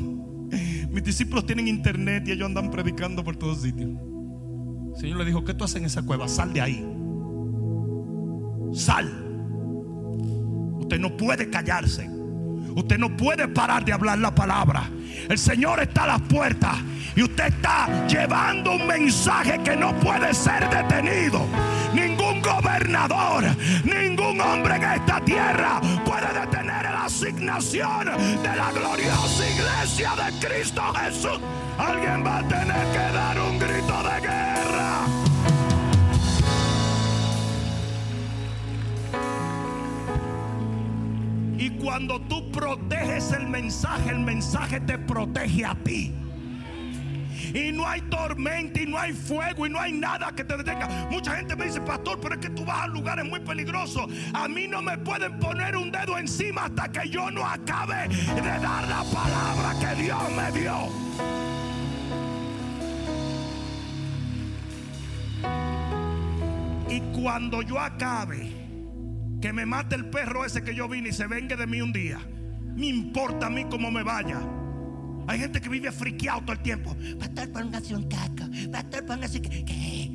mis 0.97 1.05
discípulos 1.05 1.45
tienen 1.45 1.69
internet 1.69 2.27
y 2.27 2.33
ellos 2.33 2.47
andan 2.47 2.71
predicando 2.71 3.23
por 3.23 3.37
todos 3.37 3.61
sitios. 3.61 3.91
El 4.95 4.99
Señor 4.99 5.19
le 5.19 5.27
dijo, 5.27 5.45
¿qué 5.45 5.53
tú 5.53 5.63
haces 5.63 5.77
en 5.77 5.85
esa 5.85 6.01
cueva? 6.01 6.27
Sal 6.27 6.55
de 6.55 6.63
ahí. 6.63 6.89
Sal. 8.73 9.07
Usted 10.81 10.99
no 10.99 11.15
puede 11.19 11.51
callarse. 11.51 12.09
Usted 12.77 12.99
no 12.99 13.16
puede 13.16 13.49
parar 13.49 13.87
de 13.87 13.95
hablar 13.95 14.18
la 14.18 14.35
palabra. 14.35 14.91
El 15.31 15.39
Señor 15.39 15.81
está 15.81 16.05
a 16.05 16.09
las 16.09 16.20
puertas 16.20 16.77
y 17.16 17.22
usted 17.22 17.47
está 17.47 18.07
llevando 18.07 18.72
un 18.72 18.87
mensaje 18.87 19.59
que 19.64 19.74
no 19.74 19.99
puede 19.99 20.35
ser 20.35 20.68
detenido. 20.68 21.47
Ningún 21.95 22.43
gobernador, 22.43 23.45
ningún 23.83 24.39
hombre 24.43 24.77
en 24.77 24.83
esta 24.83 25.20
tierra 25.22 25.81
puede 26.05 26.39
detener 26.39 26.83
la 26.83 27.07
asignación 27.07 28.09
de 28.43 28.57
la 28.57 28.70
gloriosa 28.70 29.51
iglesia 29.51 30.12
de 30.14 30.47
Cristo 30.47 30.83
Jesús. 30.97 31.41
Alguien 31.79 32.27
va 32.27 32.41
a 32.41 32.47
tener 32.47 32.93
que 32.93 33.14
dar 33.14 33.41
un 33.41 33.59
grito 33.59 34.03
Y 41.59 41.71
cuando 41.71 42.21
tú 42.21 42.51
proteges 42.51 43.33
el 43.33 43.49
mensaje, 43.49 44.11
el 44.11 44.21
mensaje 44.21 44.81
te 44.81 44.99
protege 44.99 45.65
a 45.65 45.75
ti. 45.75 46.13
Y 47.55 47.73
no 47.73 47.87
hay 47.87 48.03
tormenta, 48.03 48.81
y 48.81 48.87
no 48.87 48.99
hay 48.99 49.13
fuego, 49.13 49.67
y 49.67 49.71
no 49.71 49.81
hay 49.81 49.93
nada 49.93 50.33
que 50.35 50.45
te 50.45 50.57
detenga. 50.57 51.09
Mucha 51.11 51.37
gente 51.37 51.57
me 51.57 51.67
dice, 51.67 51.81
pastor, 51.81 52.19
pero 52.21 52.35
es 52.35 52.41
que 52.41 52.51
tú 52.51 52.65
vas 52.65 52.85
a 52.85 52.87
lugares 52.89 53.25
muy 53.25 53.41
peligrosos. 53.41 54.07
A 54.35 54.49
mí 54.49 54.67
no 54.69 54.83
me 54.83 54.99
pueden 54.99 55.39
poner 55.39 55.77
un 55.77 55.91
dedo 55.91 56.19
encima 56.19 56.65
hasta 56.65 56.89
que 56.91 57.09
yo 57.09 57.31
no 57.31 57.47
acabe 57.47 58.09
de 58.09 58.43
dar 58.43 58.89
la 58.89 59.05
palabra 59.05 59.75
que 59.81 60.03
Dios 60.03 60.23
me 60.33 60.59
dio. 60.59 60.77
Y 66.89 67.01
cuando 67.21 67.63
yo 67.63 67.79
acabe, 67.79 68.56
que 69.41 69.53
me 69.53 69.66
mate 69.66 69.97
el 69.97 70.07
perro 70.07 70.45
ese 70.45 70.62
que 70.62 70.74
yo 70.74 70.89
vine 70.89 71.11
y 71.11 71.12
se 71.12 71.26
venga 71.26 71.57
de 71.57 71.66
mí 71.66 71.80
un 71.80 71.93
día. 71.93 72.18
Me 72.74 72.87
importa 72.87 73.47
a 73.47 73.51
mí 73.51 73.64
cómo 73.70 73.91
me 73.91 74.03
vaya. 74.03 74.41
Hay 75.28 75.39
gente 75.41 75.61
que 75.61 75.68
vive 75.68 75.91
friqueado 75.91 76.43
todo 76.43 76.53
el 76.53 76.61
tiempo. 76.61 76.97
Pastor, 77.18 77.51
póngase 77.51 77.95
un 77.95 78.09
caco. 78.09 78.49
Pastor, 78.70 79.07
póngase. 79.07 79.43
¿Qué? 79.43 80.11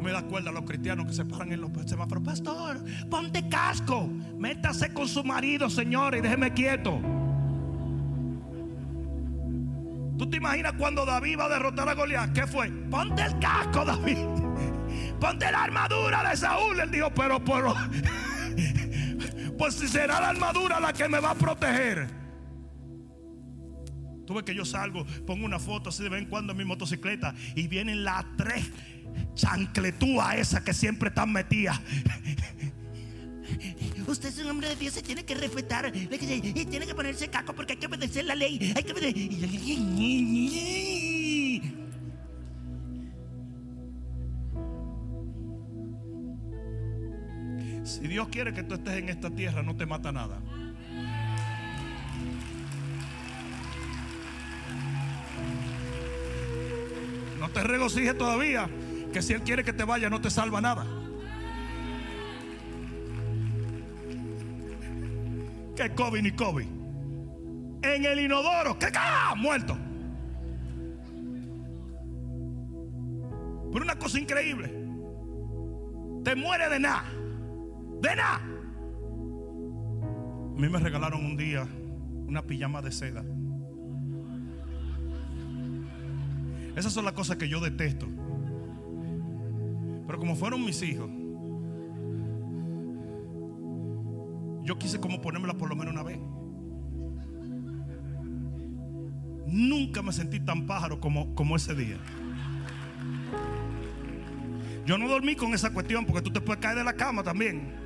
Me 0.00 0.12
da 0.12 0.22
cuerda 0.22 0.50
a 0.50 0.52
los 0.52 0.64
cristianos 0.64 1.06
que 1.06 1.12
se 1.12 1.24
paran 1.24 1.52
en 1.52 1.60
los 1.60 1.70
semáforos. 1.86 2.24
Pastor, 2.24 2.82
ponte 3.08 3.48
casco. 3.48 4.08
Métase 4.38 4.92
con 4.92 5.06
su 5.06 5.22
marido, 5.22 5.68
señor, 5.68 6.16
y 6.16 6.20
déjeme 6.20 6.52
quieto. 6.52 7.00
¿Tú 10.16 10.28
te 10.28 10.36
imaginas 10.36 10.72
cuando 10.74 11.06
David 11.06 11.38
va 11.38 11.46
a 11.46 11.48
derrotar 11.48 11.88
a 11.88 11.94
Goliat? 11.94 12.32
¿Qué 12.32 12.46
fue? 12.46 12.70
Ponte 12.90 13.22
el 13.22 13.38
casco, 13.38 13.84
David. 13.84 14.18
Ponte 15.20 15.50
la 15.50 15.64
armadura 15.64 16.28
de 16.28 16.36
Saúl. 16.36 16.80
Él 16.80 16.90
dijo, 16.90 17.12
pero, 17.14 17.44
pero, 17.44 17.74
pues 19.58 19.74
si 19.74 19.86
será 19.86 20.20
la 20.20 20.30
armadura 20.30 20.80
la 20.80 20.92
que 20.92 21.08
me 21.08 21.20
va 21.20 21.30
a 21.30 21.34
proteger. 21.34 22.08
Tú 24.26 24.34
ves 24.34 24.44
que 24.44 24.54
yo 24.54 24.64
salgo, 24.64 25.04
pongo 25.26 25.44
una 25.44 25.58
foto 25.58 25.88
así 25.90 26.04
de 26.04 26.08
vez 26.08 26.22
en 26.22 26.28
cuando 26.28 26.52
en 26.52 26.58
mi 26.58 26.64
motocicleta 26.64 27.34
y 27.56 27.66
vienen 27.66 28.04
las 28.04 28.24
tres 28.36 28.70
chancletúas 29.34 30.36
esas 30.36 30.62
que 30.62 30.72
siempre 30.72 31.08
están 31.08 31.32
metidas. 31.32 31.80
Usted 34.06 34.28
es 34.28 34.38
un 34.38 34.50
hombre 34.50 34.68
de 34.68 34.76
Dios, 34.76 34.94
se 34.94 35.02
tiene 35.02 35.24
que 35.24 35.34
respetar 35.34 35.92
y 35.94 36.64
tiene 36.66 36.86
que 36.86 36.94
ponerse 36.94 37.28
caco 37.28 37.54
porque 37.54 37.72
hay 37.74 37.78
que 37.78 37.86
obedecer 37.86 38.24
la 38.24 38.34
ley. 38.34 38.72
Hay 38.76 38.84
que 38.84 38.92
obedecer. 38.92 39.30
Si 47.84 48.06
Dios 48.06 48.28
quiere 48.28 48.52
que 48.52 48.62
tú 48.62 48.74
estés 48.74 48.98
en 48.98 49.08
esta 49.08 49.30
tierra, 49.30 49.62
no 49.62 49.74
te 49.74 49.86
mata 49.86 50.12
nada. 50.12 50.38
No 57.38 57.48
te 57.48 57.62
regocijes 57.62 58.16
todavía, 58.18 58.68
que 59.12 59.22
si 59.22 59.32
Él 59.32 59.42
quiere 59.42 59.64
que 59.64 59.72
te 59.72 59.84
vaya, 59.84 60.10
no 60.10 60.20
te 60.20 60.30
salva 60.30 60.60
nada. 60.60 60.86
Que 65.74 65.94
COVID 65.94 66.20
ni 66.20 66.32
COVID. 66.32 66.66
En 67.82 68.04
el 68.04 68.20
inodoro, 68.20 68.78
que 68.78 68.88
¡Ah! 68.94 69.34
muerto. 69.36 69.76
Pero 73.72 73.84
una 73.84 73.96
cosa 73.98 74.18
increíble, 74.18 74.68
te 76.24 76.34
muere 76.34 76.68
de 76.68 76.80
nada. 76.80 77.19
De. 78.00 78.08
A 78.10 78.40
mí 80.56 80.68
me 80.68 80.78
regalaron 80.78 81.24
un 81.24 81.36
día 81.36 81.66
una 82.26 82.42
pijama 82.42 82.82
de 82.82 82.92
seda. 82.92 83.24
Esas 86.76 86.92
son 86.92 87.04
las 87.04 87.14
cosas 87.14 87.36
que 87.36 87.48
yo 87.48 87.60
detesto. 87.60 88.06
Pero 90.06 90.18
como 90.18 90.36
fueron 90.36 90.64
mis 90.64 90.82
hijos, 90.82 91.10
yo 94.64 94.78
quise 94.78 95.00
como 95.00 95.20
ponérmela 95.20 95.54
por 95.54 95.68
lo 95.68 95.76
menos 95.76 95.92
una 95.94 96.02
vez. 96.02 96.18
Nunca 99.46 100.02
me 100.02 100.12
sentí 100.12 100.40
tan 100.40 100.66
pájaro 100.66 101.00
como, 101.00 101.34
como 101.34 101.56
ese 101.56 101.74
día. 101.74 101.96
Yo 104.86 104.98
no 104.98 105.08
dormí 105.08 105.36
con 105.36 105.54
esa 105.54 105.72
cuestión 105.72 106.04
porque 106.04 106.22
tú 106.22 106.32
te 106.32 106.40
puedes 106.40 106.62
caer 106.62 106.78
de 106.78 106.84
la 106.84 106.92
cama 106.92 107.22
también. 107.22 107.79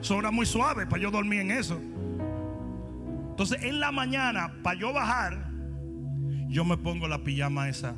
Eso 0.00 0.18
era 0.18 0.30
muy 0.30 0.46
suave 0.46 0.86
para 0.86 1.02
yo 1.02 1.10
dormir 1.10 1.40
en 1.40 1.50
eso. 1.50 1.80
Entonces 3.30 3.62
en 3.62 3.80
la 3.80 3.90
mañana, 3.90 4.52
para 4.62 4.78
yo 4.78 4.92
bajar, 4.92 5.50
yo 6.48 6.64
me 6.64 6.76
pongo 6.76 7.08
la 7.08 7.24
pijama 7.24 7.68
esa, 7.68 7.96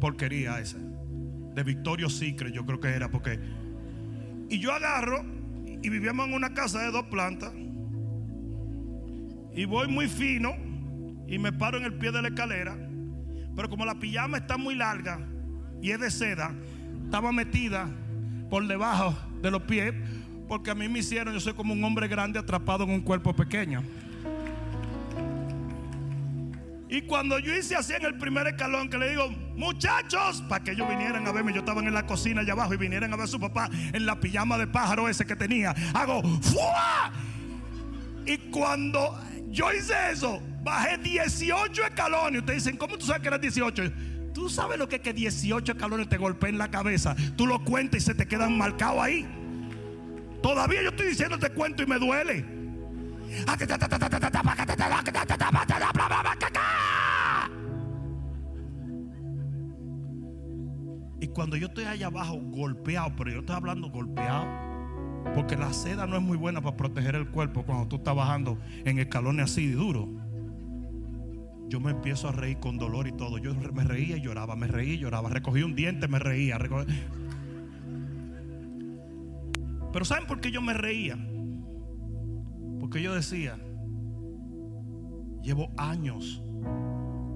porquería 0.00 0.60
esa, 0.60 0.78
de 0.78 1.62
Victorio 1.64 2.08
Secret, 2.08 2.52
yo 2.52 2.64
creo 2.64 2.80
que 2.80 2.88
era, 2.88 3.10
porque... 3.10 3.40
Y 4.48 4.58
yo 4.58 4.72
agarro 4.72 5.24
y 5.82 5.88
vivíamos 5.88 6.28
en 6.28 6.34
una 6.34 6.54
casa 6.54 6.82
de 6.82 6.90
dos 6.90 7.04
plantas. 7.06 7.52
Y 9.54 9.64
voy 9.64 9.88
muy 9.88 10.08
fino 10.08 10.54
y 11.26 11.38
me 11.38 11.52
paro 11.52 11.78
en 11.78 11.84
el 11.84 11.94
pie 11.94 12.12
de 12.12 12.22
la 12.22 12.28
escalera. 12.28 12.76
Pero 13.56 13.68
como 13.68 13.84
la 13.84 13.98
pijama 13.98 14.38
está 14.38 14.56
muy 14.56 14.74
larga 14.74 15.26
y 15.80 15.90
es 15.90 16.00
de 16.00 16.10
seda, 16.10 16.54
estaba 17.04 17.32
metida 17.32 17.88
por 18.48 18.66
debajo 18.66 19.16
de 19.40 19.50
los 19.50 19.62
pies. 19.62 19.94
Porque 20.50 20.72
a 20.72 20.74
mí 20.74 20.88
me 20.88 20.98
hicieron, 20.98 21.32
yo 21.32 21.38
soy 21.38 21.52
como 21.52 21.72
un 21.72 21.84
hombre 21.84 22.08
grande 22.08 22.36
atrapado 22.36 22.82
en 22.82 22.90
un 22.90 23.02
cuerpo 23.02 23.32
pequeño. 23.32 23.84
Y 26.88 27.02
cuando 27.02 27.38
yo 27.38 27.54
hice 27.54 27.76
así 27.76 27.92
en 27.92 28.04
el 28.04 28.18
primer 28.18 28.48
escalón, 28.48 28.90
que 28.90 28.98
le 28.98 29.10
digo, 29.10 29.28
muchachos, 29.54 30.42
para 30.48 30.64
que 30.64 30.72
ellos 30.72 30.88
vinieran 30.88 31.24
a 31.24 31.30
verme, 31.30 31.52
yo 31.52 31.60
estaba 31.60 31.80
en 31.80 31.94
la 31.94 32.04
cocina 32.04 32.40
allá 32.40 32.54
abajo 32.54 32.74
y 32.74 32.78
vinieran 32.78 33.12
a 33.12 33.16
ver 33.16 33.26
a 33.26 33.28
su 33.28 33.38
papá 33.38 33.70
en 33.92 34.04
la 34.04 34.18
pijama 34.18 34.58
de 34.58 34.66
pájaro 34.66 35.08
ese 35.08 35.24
que 35.24 35.36
tenía. 35.36 35.72
Hago, 35.94 36.20
¡fua! 36.40 37.12
Y 38.26 38.36
cuando 38.50 39.20
yo 39.50 39.72
hice 39.72 39.94
eso, 40.10 40.42
bajé 40.64 40.98
18 40.98 41.84
escalones. 41.84 42.40
Ustedes 42.40 42.64
dicen, 42.64 42.76
¿cómo 42.76 42.98
tú 42.98 43.06
sabes 43.06 43.22
que 43.22 43.28
eran 43.28 43.40
18? 43.40 43.84
Tú 44.34 44.48
sabes 44.48 44.80
lo 44.80 44.88
que 44.88 44.96
es 44.96 45.02
que 45.02 45.12
18 45.12 45.70
escalones 45.70 46.08
te 46.08 46.16
golpeen 46.16 46.58
la 46.58 46.72
cabeza. 46.72 47.14
Tú 47.36 47.46
lo 47.46 47.62
cuentas 47.62 48.02
y 48.02 48.04
se 48.04 48.16
te 48.16 48.26
quedan 48.26 48.58
marcados 48.58 49.00
ahí. 49.00 49.28
Todavía 50.42 50.82
yo 50.82 50.88
estoy 50.90 51.08
diciendo 51.08 51.36
este 51.36 51.50
cuento 51.50 51.82
y 51.82 51.86
me 51.86 51.98
duele. 51.98 52.44
Y 61.20 61.28
cuando 61.28 61.56
yo 61.56 61.66
estoy 61.66 61.84
allá 61.84 62.06
abajo 62.06 62.38
golpeado, 62.40 63.12
pero 63.16 63.30
yo 63.30 63.40
estoy 63.40 63.54
hablando 63.56 63.90
golpeado, 63.90 64.46
porque 65.34 65.56
la 65.56 65.72
seda 65.72 66.06
no 66.06 66.16
es 66.16 66.22
muy 66.22 66.36
buena 66.38 66.60
para 66.62 66.76
proteger 66.76 67.14
el 67.14 67.28
cuerpo 67.30 67.62
cuando 67.64 67.86
tú 67.88 67.96
estás 67.96 68.14
bajando 68.14 68.58
en 68.84 68.98
escalones 68.98 69.44
así 69.50 69.70
duro. 69.70 70.08
yo 71.68 71.78
me 71.78 71.92
empiezo 71.92 72.28
a 72.28 72.32
reír 72.32 72.58
con 72.58 72.78
dolor 72.78 73.06
y 73.06 73.12
todo. 73.12 73.38
Yo 73.38 73.54
me 73.54 73.84
reía 73.84 74.16
y 74.16 74.20
lloraba, 74.22 74.56
me 74.56 74.66
reía 74.66 74.94
y 74.94 74.98
lloraba. 74.98 75.28
Recogí 75.30 75.62
un 75.62 75.76
diente, 75.76 76.08
me 76.08 76.18
reía. 76.18 76.58
recogí- 76.58 76.86
Pero 79.92 80.04
¿saben 80.04 80.26
por 80.26 80.40
qué 80.40 80.50
yo 80.50 80.62
me 80.62 80.74
reía? 80.74 81.18
Porque 82.78 83.02
yo 83.02 83.14
decía, 83.14 83.58
llevo 85.42 85.70
años 85.76 86.42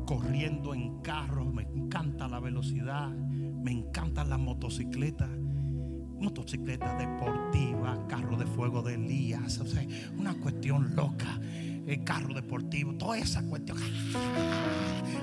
corriendo 0.06 0.74
en 0.74 1.00
carros, 1.00 1.52
me 1.52 1.62
encanta 1.62 2.28
la 2.28 2.40
velocidad, 2.40 3.10
me 3.10 3.72
encantan 3.72 4.30
las 4.30 4.38
motocicletas, 4.38 5.28
motocicletas 6.20 6.98
deportivas, 6.98 7.98
carro 8.08 8.36
de 8.36 8.46
fuego 8.46 8.82
de 8.82 8.94
Elías, 8.94 9.60
una 10.16 10.34
cuestión 10.34 10.94
loca, 10.94 11.40
el 11.86 12.04
carro 12.04 12.34
deportivo, 12.34 12.94
toda 12.94 13.18
esa 13.18 13.44
cuestión. 13.46 13.78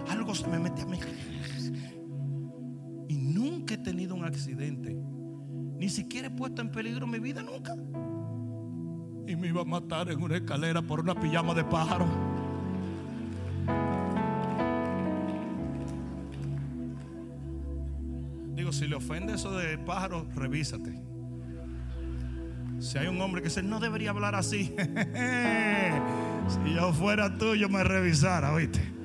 Algo 0.09 0.35
se 0.35 0.47
me 0.47 0.59
mete 0.59 0.81
a 0.81 0.85
mí. 0.85 0.99
Y 3.07 3.17
nunca 3.17 3.75
he 3.75 3.77
tenido 3.77 4.15
un 4.15 4.23
accidente, 4.23 4.97
ni 5.81 5.89
siquiera 5.89 6.27
he 6.27 6.29
puesto 6.29 6.61
en 6.61 6.69
peligro 6.69 7.07
mi 7.07 7.17
vida 7.17 7.41
nunca. 7.41 7.73
Y 9.27 9.35
me 9.35 9.47
iba 9.47 9.61
a 9.61 9.65
matar 9.65 10.11
en 10.11 10.21
una 10.21 10.35
escalera 10.35 10.79
por 10.83 10.99
una 10.99 11.15
pijama 11.15 11.55
de 11.55 11.63
pájaro. 11.63 12.05
Digo, 18.53 18.71
si 18.71 18.85
le 18.85 18.95
ofende 18.95 19.33
eso 19.33 19.57
de 19.57 19.79
pájaro, 19.79 20.27
revísate. 20.35 21.01
Si 22.77 22.99
hay 22.99 23.07
un 23.07 23.19
hombre 23.19 23.41
que 23.41 23.47
dice, 23.47 23.63
no 23.63 23.79
debería 23.79 24.11
hablar 24.11 24.35
así. 24.35 24.75
si 26.47 26.73
yo 26.75 26.93
fuera 26.93 27.39
tú, 27.39 27.55
yo 27.55 27.69
me 27.69 27.83
revisara, 27.83 28.53
¿oíste? 28.53 29.00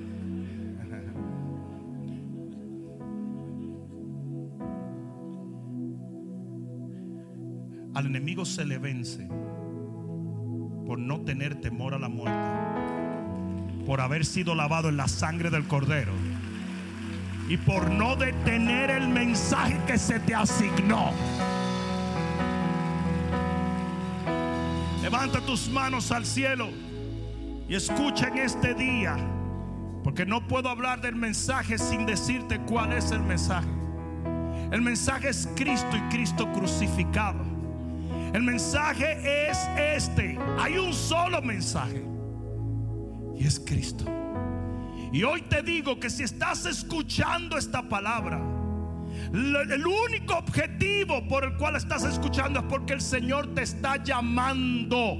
Al 7.96 8.04
enemigo 8.04 8.44
se 8.44 8.66
le 8.66 8.76
vence 8.76 9.26
por 10.86 10.98
no 10.98 11.22
tener 11.22 11.54
temor 11.62 11.94
a 11.94 11.98
la 11.98 12.10
muerte, 12.10 13.86
por 13.86 14.02
haber 14.02 14.26
sido 14.26 14.54
lavado 14.54 14.90
en 14.90 14.98
la 14.98 15.08
sangre 15.08 15.48
del 15.48 15.66
cordero 15.66 16.12
y 17.48 17.56
por 17.56 17.90
no 17.90 18.14
detener 18.14 18.90
el 18.90 19.08
mensaje 19.08 19.80
que 19.86 19.96
se 19.96 20.20
te 20.20 20.34
asignó. 20.34 21.10
Levanta 25.00 25.40
tus 25.40 25.70
manos 25.70 26.12
al 26.12 26.26
cielo 26.26 26.68
y 27.66 27.76
escucha 27.76 28.28
en 28.28 28.36
este 28.36 28.74
día, 28.74 29.16
porque 30.04 30.26
no 30.26 30.46
puedo 30.46 30.68
hablar 30.68 31.00
del 31.00 31.16
mensaje 31.16 31.78
sin 31.78 32.04
decirte 32.04 32.60
cuál 32.60 32.92
es 32.92 33.10
el 33.10 33.20
mensaje. 33.20 33.70
El 34.70 34.82
mensaje 34.82 35.30
es 35.30 35.48
Cristo 35.56 35.96
y 35.96 36.00
Cristo 36.14 36.46
crucificado. 36.52 37.45
El 38.36 38.42
mensaje 38.42 39.48
es 39.48 39.58
este. 39.78 40.38
Hay 40.58 40.76
un 40.76 40.92
solo 40.92 41.40
mensaje. 41.40 42.04
Y 43.34 43.46
es 43.46 43.58
Cristo. 43.58 44.04
Y 45.10 45.22
hoy 45.22 45.40
te 45.40 45.62
digo 45.62 45.98
que 45.98 46.10
si 46.10 46.22
estás 46.22 46.66
escuchando 46.66 47.56
esta 47.56 47.88
palabra, 47.88 48.38
el 49.32 49.86
único 49.86 50.34
objetivo 50.34 51.26
por 51.26 51.44
el 51.44 51.56
cual 51.56 51.76
estás 51.76 52.04
escuchando 52.04 52.60
es 52.60 52.66
porque 52.66 52.92
el 52.92 53.00
Señor 53.00 53.54
te 53.54 53.62
está 53.62 54.04
llamando. 54.04 55.16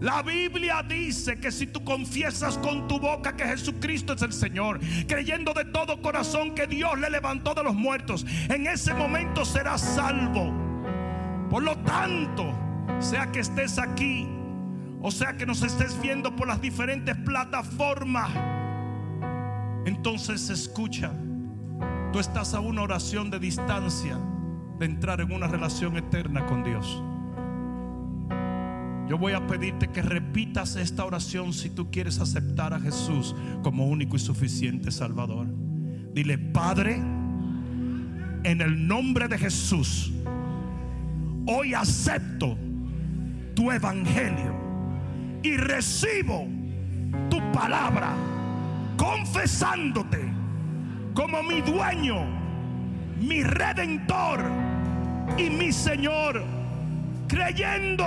La 0.00 0.24
Biblia 0.24 0.82
dice 0.82 1.38
que 1.38 1.52
si 1.52 1.68
tú 1.68 1.84
confiesas 1.84 2.58
con 2.58 2.88
tu 2.88 2.98
boca 2.98 3.36
que 3.36 3.44
Jesucristo 3.44 4.14
es 4.14 4.22
el 4.22 4.32
Señor, 4.32 4.80
creyendo 5.06 5.54
de 5.54 5.64
todo 5.66 6.02
corazón 6.02 6.56
que 6.56 6.66
Dios 6.66 6.98
le 6.98 7.08
levantó 7.08 7.54
de 7.54 7.62
los 7.62 7.76
muertos, 7.76 8.26
en 8.48 8.66
ese 8.66 8.94
momento 8.94 9.44
serás 9.44 9.80
salvo. 9.80 10.65
Por 11.56 11.62
lo 11.62 11.74
tanto, 11.78 12.52
sea 12.98 13.32
que 13.32 13.40
estés 13.40 13.78
aquí, 13.78 14.28
o 15.00 15.10
sea 15.10 15.38
que 15.38 15.46
nos 15.46 15.62
estés 15.62 15.98
viendo 16.02 16.36
por 16.36 16.46
las 16.46 16.60
diferentes 16.60 17.16
plataformas, 17.16 18.28
entonces 19.86 20.50
escucha, 20.50 21.14
tú 22.12 22.18
estás 22.18 22.52
a 22.52 22.60
una 22.60 22.82
oración 22.82 23.30
de 23.30 23.38
distancia 23.38 24.18
de 24.78 24.84
entrar 24.84 25.22
en 25.22 25.32
una 25.32 25.46
relación 25.46 25.96
eterna 25.96 26.44
con 26.44 26.62
Dios. 26.62 27.02
Yo 29.08 29.16
voy 29.16 29.32
a 29.32 29.46
pedirte 29.46 29.88
que 29.88 30.02
repitas 30.02 30.76
esta 30.76 31.06
oración 31.06 31.54
si 31.54 31.70
tú 31.70 31.90
quieres 31.90 32.20
aceptar 32.20 32.74
a 32.74 32.80
Jesús 32.80 33.34
como 33.62 33.86
único 33.86 34.16
y 34.16 34.18
suficiente 34.18 34.90
Salvador. 34.90 35.46
Dile, 36.12 36.36
Padre, 36.36 36.96
en 36.96 38.60
el 38.60 38.86
nombre 38.86 39.26
de 39.26 39.38
Jesús, 39.38 40.12
hoy 41.46 41.74
acepto 41.74 42.56
tu 43.54 43.70
evangelio 43.70 44.54
y 45.42 45.56
recibo 45.56 46.46
tu 47.30 47.40
palabra, 47.52 48.12
confesándote 48.96 50.20
como 51.14 51.42
mi 51.42 51.60
dueño, 51.62 52.26
mi 53.18 53.42
redentor 53.42 54.44
y 55.38 55.48
mi 55.48 55.72
Señor, 55.72 56.42
creyendo 57.28 58.06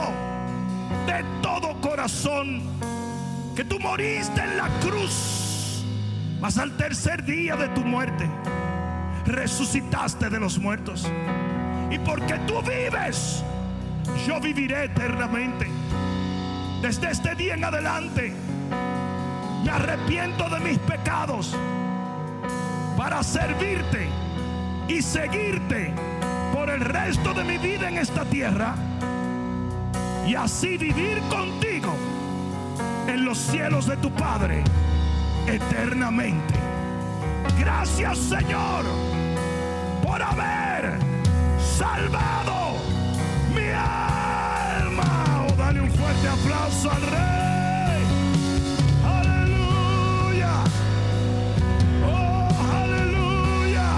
de 1.07 1.23
todo 1.41 1.79
corazón 1.81 2.61
que 3.55 3.63
tú 3.63 3.79
moriste 3.79 4.41
en 4.41 4.57
la 4.57 4.67
cruz, 4.79 5.83
mas 6.39 6.57
al 6.57 6.75
tercer 6.77 7.23
día 7.23 7.55
de 7.55 7.69
tu 7.69 7.81
muerte 7.81 8.29
resucitaste 9.25 10.29
de 10.29 10.39
los 10.39 10.57
muertos. 10.59 11.09
Y 11.89 11.97
porque 11.99 12.35
tú 12.47 12.61
vives, 12.61 13.43
yo 14.25 14.39
viviré 14.39 14.85
eternamente. 14.85 15.67
Desde 16.81 17.11
este 17.11 17.35
día 17.35 17.55
en 17.55 17.63
adelante, 17.63 18.33
me 19.63 19.71
arrepiento 19.71 20.49
de 20.49 20.59
mis 20.59 20.77
pecados 20.79 21.55
para 22.97 23.23
servirte 23.23 24.07
y 24.87 25.01
seguirte 25.01 25.93
por 26.53 26.69
el 26.69 26.81
resto 26.81 27.33
de 27.33 27.43
mi 27.43 27.57
vida 27.57 27.89
en 27.89 27.97
esta 27.97 28.25
tierra 28.25 28.75
y 30.27 30.35
así 30.35 30.77
vivir 30.77 31.19
contigo 31.29 31.95
en 33.07 33.25
los 33.25 33.37
cielos 33.37 33.87
de 33.87 33.97
tu 33.97 34.11
Padre 34.11 34.63
eternamente. 35.47 36.53
Gracias 37.59 38.17
Señor 38.17 38.85
por 40.03 40.21
haber 40.21 40.68
salvado 41.79 42.75
mi 43.55 43.69
alma. 43.69 45.47
Oh, 45.47 45.55
dale 45.55 45.79
un 45.79 45.91
fuerte 45.91 46.27
aplauso 46.27 46.91
al 46.91 47.01
Rey. 47.01 48.03
Aleluya. 49.05 50.53
Oh, 52.05 52.49
aleluya. 52.83 53.89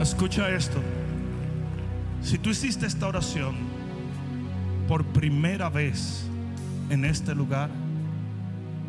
Escucha 0.00 0.48
esto. 0.50 0.80
Si 2.20 2.36
tú 2.38 2.50
hiciste 2.50 2.86
esta 2.86 3.06
oración 3.06 3.54
por 4.88 5.04
primera 5.04 5.70
vez 5.70 6.24
en 6.90 7.04
este 7.04 7.32
lugar, 7.32 7.70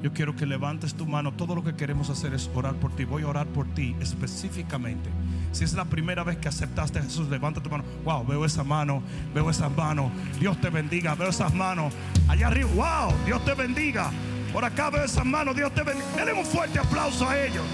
yo 0.02 0.12
quiero 0.14 0.36
que 0.36 0.46
levantes 0.46 0.96
tu 0.96 1.06
mano. 1.06 1.32
Todo 1.34 1.56
lo 1.56 1.64
que 1.64 1.76
queremos 1.76 2.10
hacer 2.10 2.34
es 2.34 2.50
orar 2.54 2.76
por 2.76 2.92
ti. 2.96 3.06
Voy 3.06 3.24
a 3.24 3.28
orar 3.28 3.48
por 3.48 3.68
ti 3.68 3.96
específicamente. 4.00 5.10
Si 5.52 5.64
es 5.64 5.74
la 5.74 5.86
primera 5.86 6.24
vez 6.24 6.38
que 6.38 6.48
aceptaste 6.48 7.00
a 7.00 7.04
Jesús, 7.04 7.30
levanta 7.30 7.62
tu 7.62 7.70
mano. 7.70 7.84
Wow, 8.04 8.26
veo 8.26 8.46
esa 8.46 8.64
mano, 8.64 9.04
veo 9.34 9.50
esas 9.50 9.76
manos. 9.76 10.12
Dios 10.40 10.60
te 10.60 10.70
bendiga, 10.70 11.14
veo 11.16 11.30
esas 11.30 11.54
manos. 11.54 11.94
Allá 12.28 12.48
arriba, 12.48 12.70
wow, 12.76 13.14
Dios 13.26 13.44
te 13.46 13.54
bendiga. 13.54 14.12
Por 14.52 14.66
acá 14.66 14.90
veo 14.90 15.04
esas 15.04 15.26
manos, 15.26 15.56
Dios 15.56 15.74
te 15.74 15.84
bendiga. 15.84 16.08
Denle 16.16 16.34
un 16.34 16.46
fuerte 16.46 16.80
aplauso 16.80 17.30
a 17.30 17.40
ellos. 17.40 17.66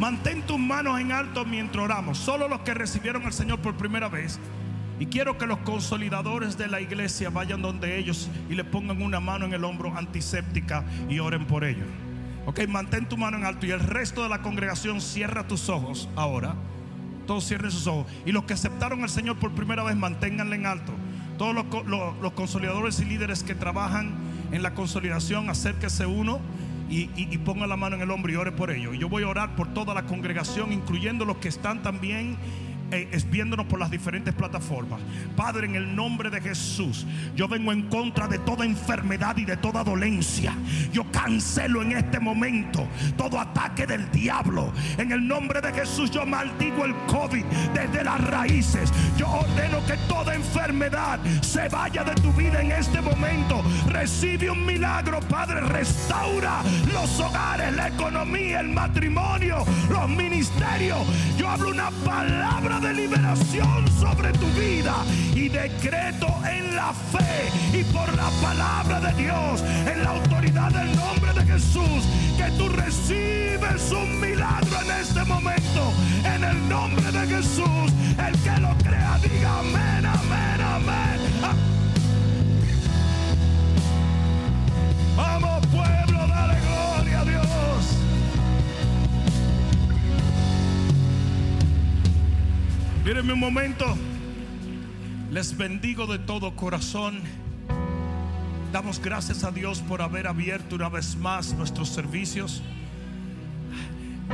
Mantén 0.00 0.42
tus 0.46 0.58
manos 0.58 0.98
en 0.98 1.12
alto 1.12 1.44
mientras 1.44 1.84
oramos. 1.84 2.16
Solo 2.16 2.48
los 2.48 2.60
que 2.60 2.72
recibieron 2.72 3.26
al 3.26 3.34
Señor 3.34 3.60
por 3.60 3.74
primera 3.74 4.08
vez. 4.08 4.40
Y 5.00 5.06
quiero 5.06 5.38
que 5.38 5.46
los 5.46 5.58
consolidadores 5.60 6.56
de 6.58 6.68
la 6.68 6.80
iglesia 6.80 7.30
vayan 7.30 7.62
donde 7.62 7.98
ellos 7.98 8.28
y 8.48 8.54
le 8.54 8.64
pongan 8.64 9.00
una 9.02 9.18
mano 9.18 9.46
en 9.46 9.54
el 9.54 9.64
hombro 9.64 9.96
antiséptica 9.96 10.84
y 11.08 11.18
oren 11.18 11.46
por 11.46 11.64
ellos. 11.64 11.86
Ok, 12.46 12.60
mantén 12.68 13.08
tu 13.08 13.16
mano 13.16 13.38
en 13.38 13.44
alto 13.44 13.66
y 13.66 13.70
el 13.70 13.80
resto 13.80 14.22
de 14.22 14.28
la 14.28 14.42
congregación 14.42 15.00
cierra 15.00 15.46
tus 15.48 15.68
ojos 15.68 16.08
ahora. 16.16 16.54
Todos 17.26 17.46
cierren 17.46 17.70
sus 17.70 17.86
ojos. 17.86 18.06
Y 18.26 18.32
los 18.32 18.44
que 18.44 18.52
aceptaron 18.54 19.02
al 19.02 19.08
Señor 19.08 19.38
por 19.38 19.52
primera 19.52 19.82
vez, 19.82 19.96
manténganle 19.96 20.56
en 20.56 20.66
alto. 20.66 20.92
Todos 21.38 21.54
los, 21.54 21.64
los- 22.20 22.32
consolidadores 22.32 23.00
y 23.00 23.06
líderes 23.06 23.42
que 23.42 23.54
trabajan 23.54 24.12
en 24.52 24.62
la 24.62 24.74
consolidación, 24.74 25.48
acérquese 25.48 26.04
uno 26.04 26.40
y, 26.90 27.08
y, 27.16 27.38
ponga 27.38 27.66
la 27.66 27.76
mano 27.76 27.96
en 27.96 28.02
el 28.02 28.10
hombro 28.10 28.32
y 28.32 28.36
ore 28.36 28.52
por 28.52 28.70
ello. 28.70 28.92
Y 28.92 28.98
yo 28.98 29.08
voy 29.08 29.22
a 29.22 29.28
orar 29.28 29.54
por 29.54 29.72
toda 29.72 29.94
la 29.94 30.02
congregación, 30.02 30.72
incluyendo 30.72 31.24
los 31.24 31.36
que 31.38 31.48
están 31.48 31.82
también 31.82 32.36
viéndonos 33.30 33.66
por 33.66 33.78
las 33.78 33.90
diferentes 33.90 34.34
plataformas. 34.34 35.00
Padre, 35.36 35.66
en 35.66 35.76
el 35.76 35.94
nombre 35.94 36.30
de 36.30 36.40
Jesús, 36.40 37.06
yo 37.36 37.48
vengo 37.48 37.72
en 37.72 37.82
contra 37.88 38.26
de 38.26 38.38
toda 38.38 38.64
enfermedad 38.64 39.36
y 39.36 39.44
de 39.44 39.56
toda 39.56 39.84
dolencia. 39.84 40.54
Yo 40.92 41.04
cancelo 41.10 41.82
en 41.82 41.92
este 41.92 42.18
momento 42.18 42.86
todo 43.16 43.38
ataque 43.38 43.86
del 43.86 44.10
diablo. 44.10 44.72
En 44.98 45.12
el 45.12 45.26
nombre 45.26 45.60
de 45.60 45.72
Jesús, 45.72 46.10
yo 46.10 46.26
maldigo 46.26 46.84
el 46.84 46.94
COVID 47.06 47.44
desde 47.74 48.04
las 48.04 48.20
raíces. 48.20 48.92
Yo 49.16 49.28
ordeno 49.28 49.84
que 49.86 49.96
toda 50.08 50.34
enfermedad 50.34 51.20
se 51.42 51.68
vaya 51.68 52.04
de 52.04 52.14
tu 52.16 52.32
vida 52.32 52.60
en 52.60 52.72
este 52.72 53.00
momento. 53.00 53.62
Recibe 53.88 54.50
un 54.50 54.64
milagro, 54.64 55.20
Padre. 55.20 55.60
Restaura 55.60 56.62
los 56.92 57.20
hogares, 57.20 57.74
la 57.74 57.88
economía, 57.88 58.60
el 58.60 58.68
matrimonio, 58.68 59.64
los 59.88 60.08
ministerios. 60.08 60.98
Yo 61.38 61.48
hablo 61.48 61.70
una 61.70 61.90
palabra 62.04 62.79
de 62.80 62.94
liberación 62.94 63.86
sobre 64.00 64.32
tu 64.32 64.46
vida 64.58 65.04
y 65.34 65.48
decreto 65.50 66.28
en 66.50 66.74
la 66.74 66.94
fe 66.94 67.78
y 67.78 67.84
por 67.84 68.08
la 68.16 68.30
palabra 68.40 69.00
de 69.00 69.22
Dios, 69.22 69.62
en 69.86 70.02
la 70.02 70.10
autoridad 70.10 70.70
del 70.70 70.96
nombre 70.96 71.32
de 71.34 71.44
Jesús, 71.44 72.04
que 72.38 72.50
tú 72.56 72.68
recibes 72.70 73.92
un 73.92 74.18
milagro 74.20 74.80
en 74.82 74.90
este 74.98 75.22
momento, 75.24 75.92
en 76.24 76.42
el 76.42 76.68
nombre 76.70 77.12
de 77.12 77.26
Jesús. 77.26 77.92
El 78.18 78.38
que 78.40 78.60
lo 78.60 78.74
crea, 78.78 79.18
diga 79.22 79.58
amén, 79.58 80.06
amén, 80.06 80.60
amén. 80.60 81.20
Ah. 81.42 81.54
Vamos 85.16 85.66
pueblo, 85.66 85.99
Mírenme 93.04 93.32
un 93.32 93.40
momento. 93.40 93.96
Les 95.30 95.56
bendigo 95.56 96.06
de 96.06 96.18
todo 96.18 96.54
corazón. 96.54 97.20
Damos 98.72 99.00
gracias 99.00 99.42
a 99.42 99.50
Dios 99.50 99.80
por 99.80 100.02
haber 100.02 100.26
abierto 100.26 100.76
una 100.76 100.90
vez 100.90 101.16
más 101.16 101.54
nuestros 101.54 101.88
servicios. 101.88 102.62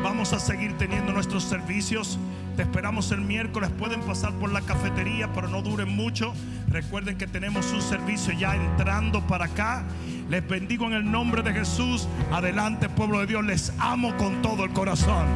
Vamos 0.02 0.32
a 0.32 0.40
seguir 0.40 0.76
teniendo 0.78 1.12
nuestros 1.12 1.44
servicios. 1.44 2.18
Te 2.56 2.62
esperamos 2.62 3.12
el 3.12 3.20
miércoles. 3.20 3.70
Pueden 3.78 4.00
pasar 4.00 4.32
por 4.32 4.52
la 4.52 4.62
cafetería, 4.62 5.32
pero 5.32 5.46
no 5.46 5.62
duren 5.62 5.94
mucho. 5.94 6.34
Recuerden 6.68 7.16
que 7.16 7.28
tenemos 7.28 7.72
un 7.72 7.80
servicio 7.80 8.32
ya 8.32 8.56
entrando 8.56 9.24
para 9.28 9.44
acá. 9.44 9.84
Les 10.28 10.46
bendigo 10.46 10.86
en 10.86 10.94
el 10.94 11.08
nombre 11.08 11.42
de 11.42 11.52
Jesús. 11.52 12.08
Adelante, 12.32 12.88
pueblo 12.88 13.20
de 13.20 13.26
Dios. 13.26 13.44
Les 13.44 13.72
amo 13.78 14.16
con 14.16 14.42
todo 14.42 14.64
el 14.64 14.72
corazón. 14.72 15.26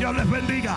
Dios 0.00 0.16
les 0.16 0.28
bendiga. 0.28 0.76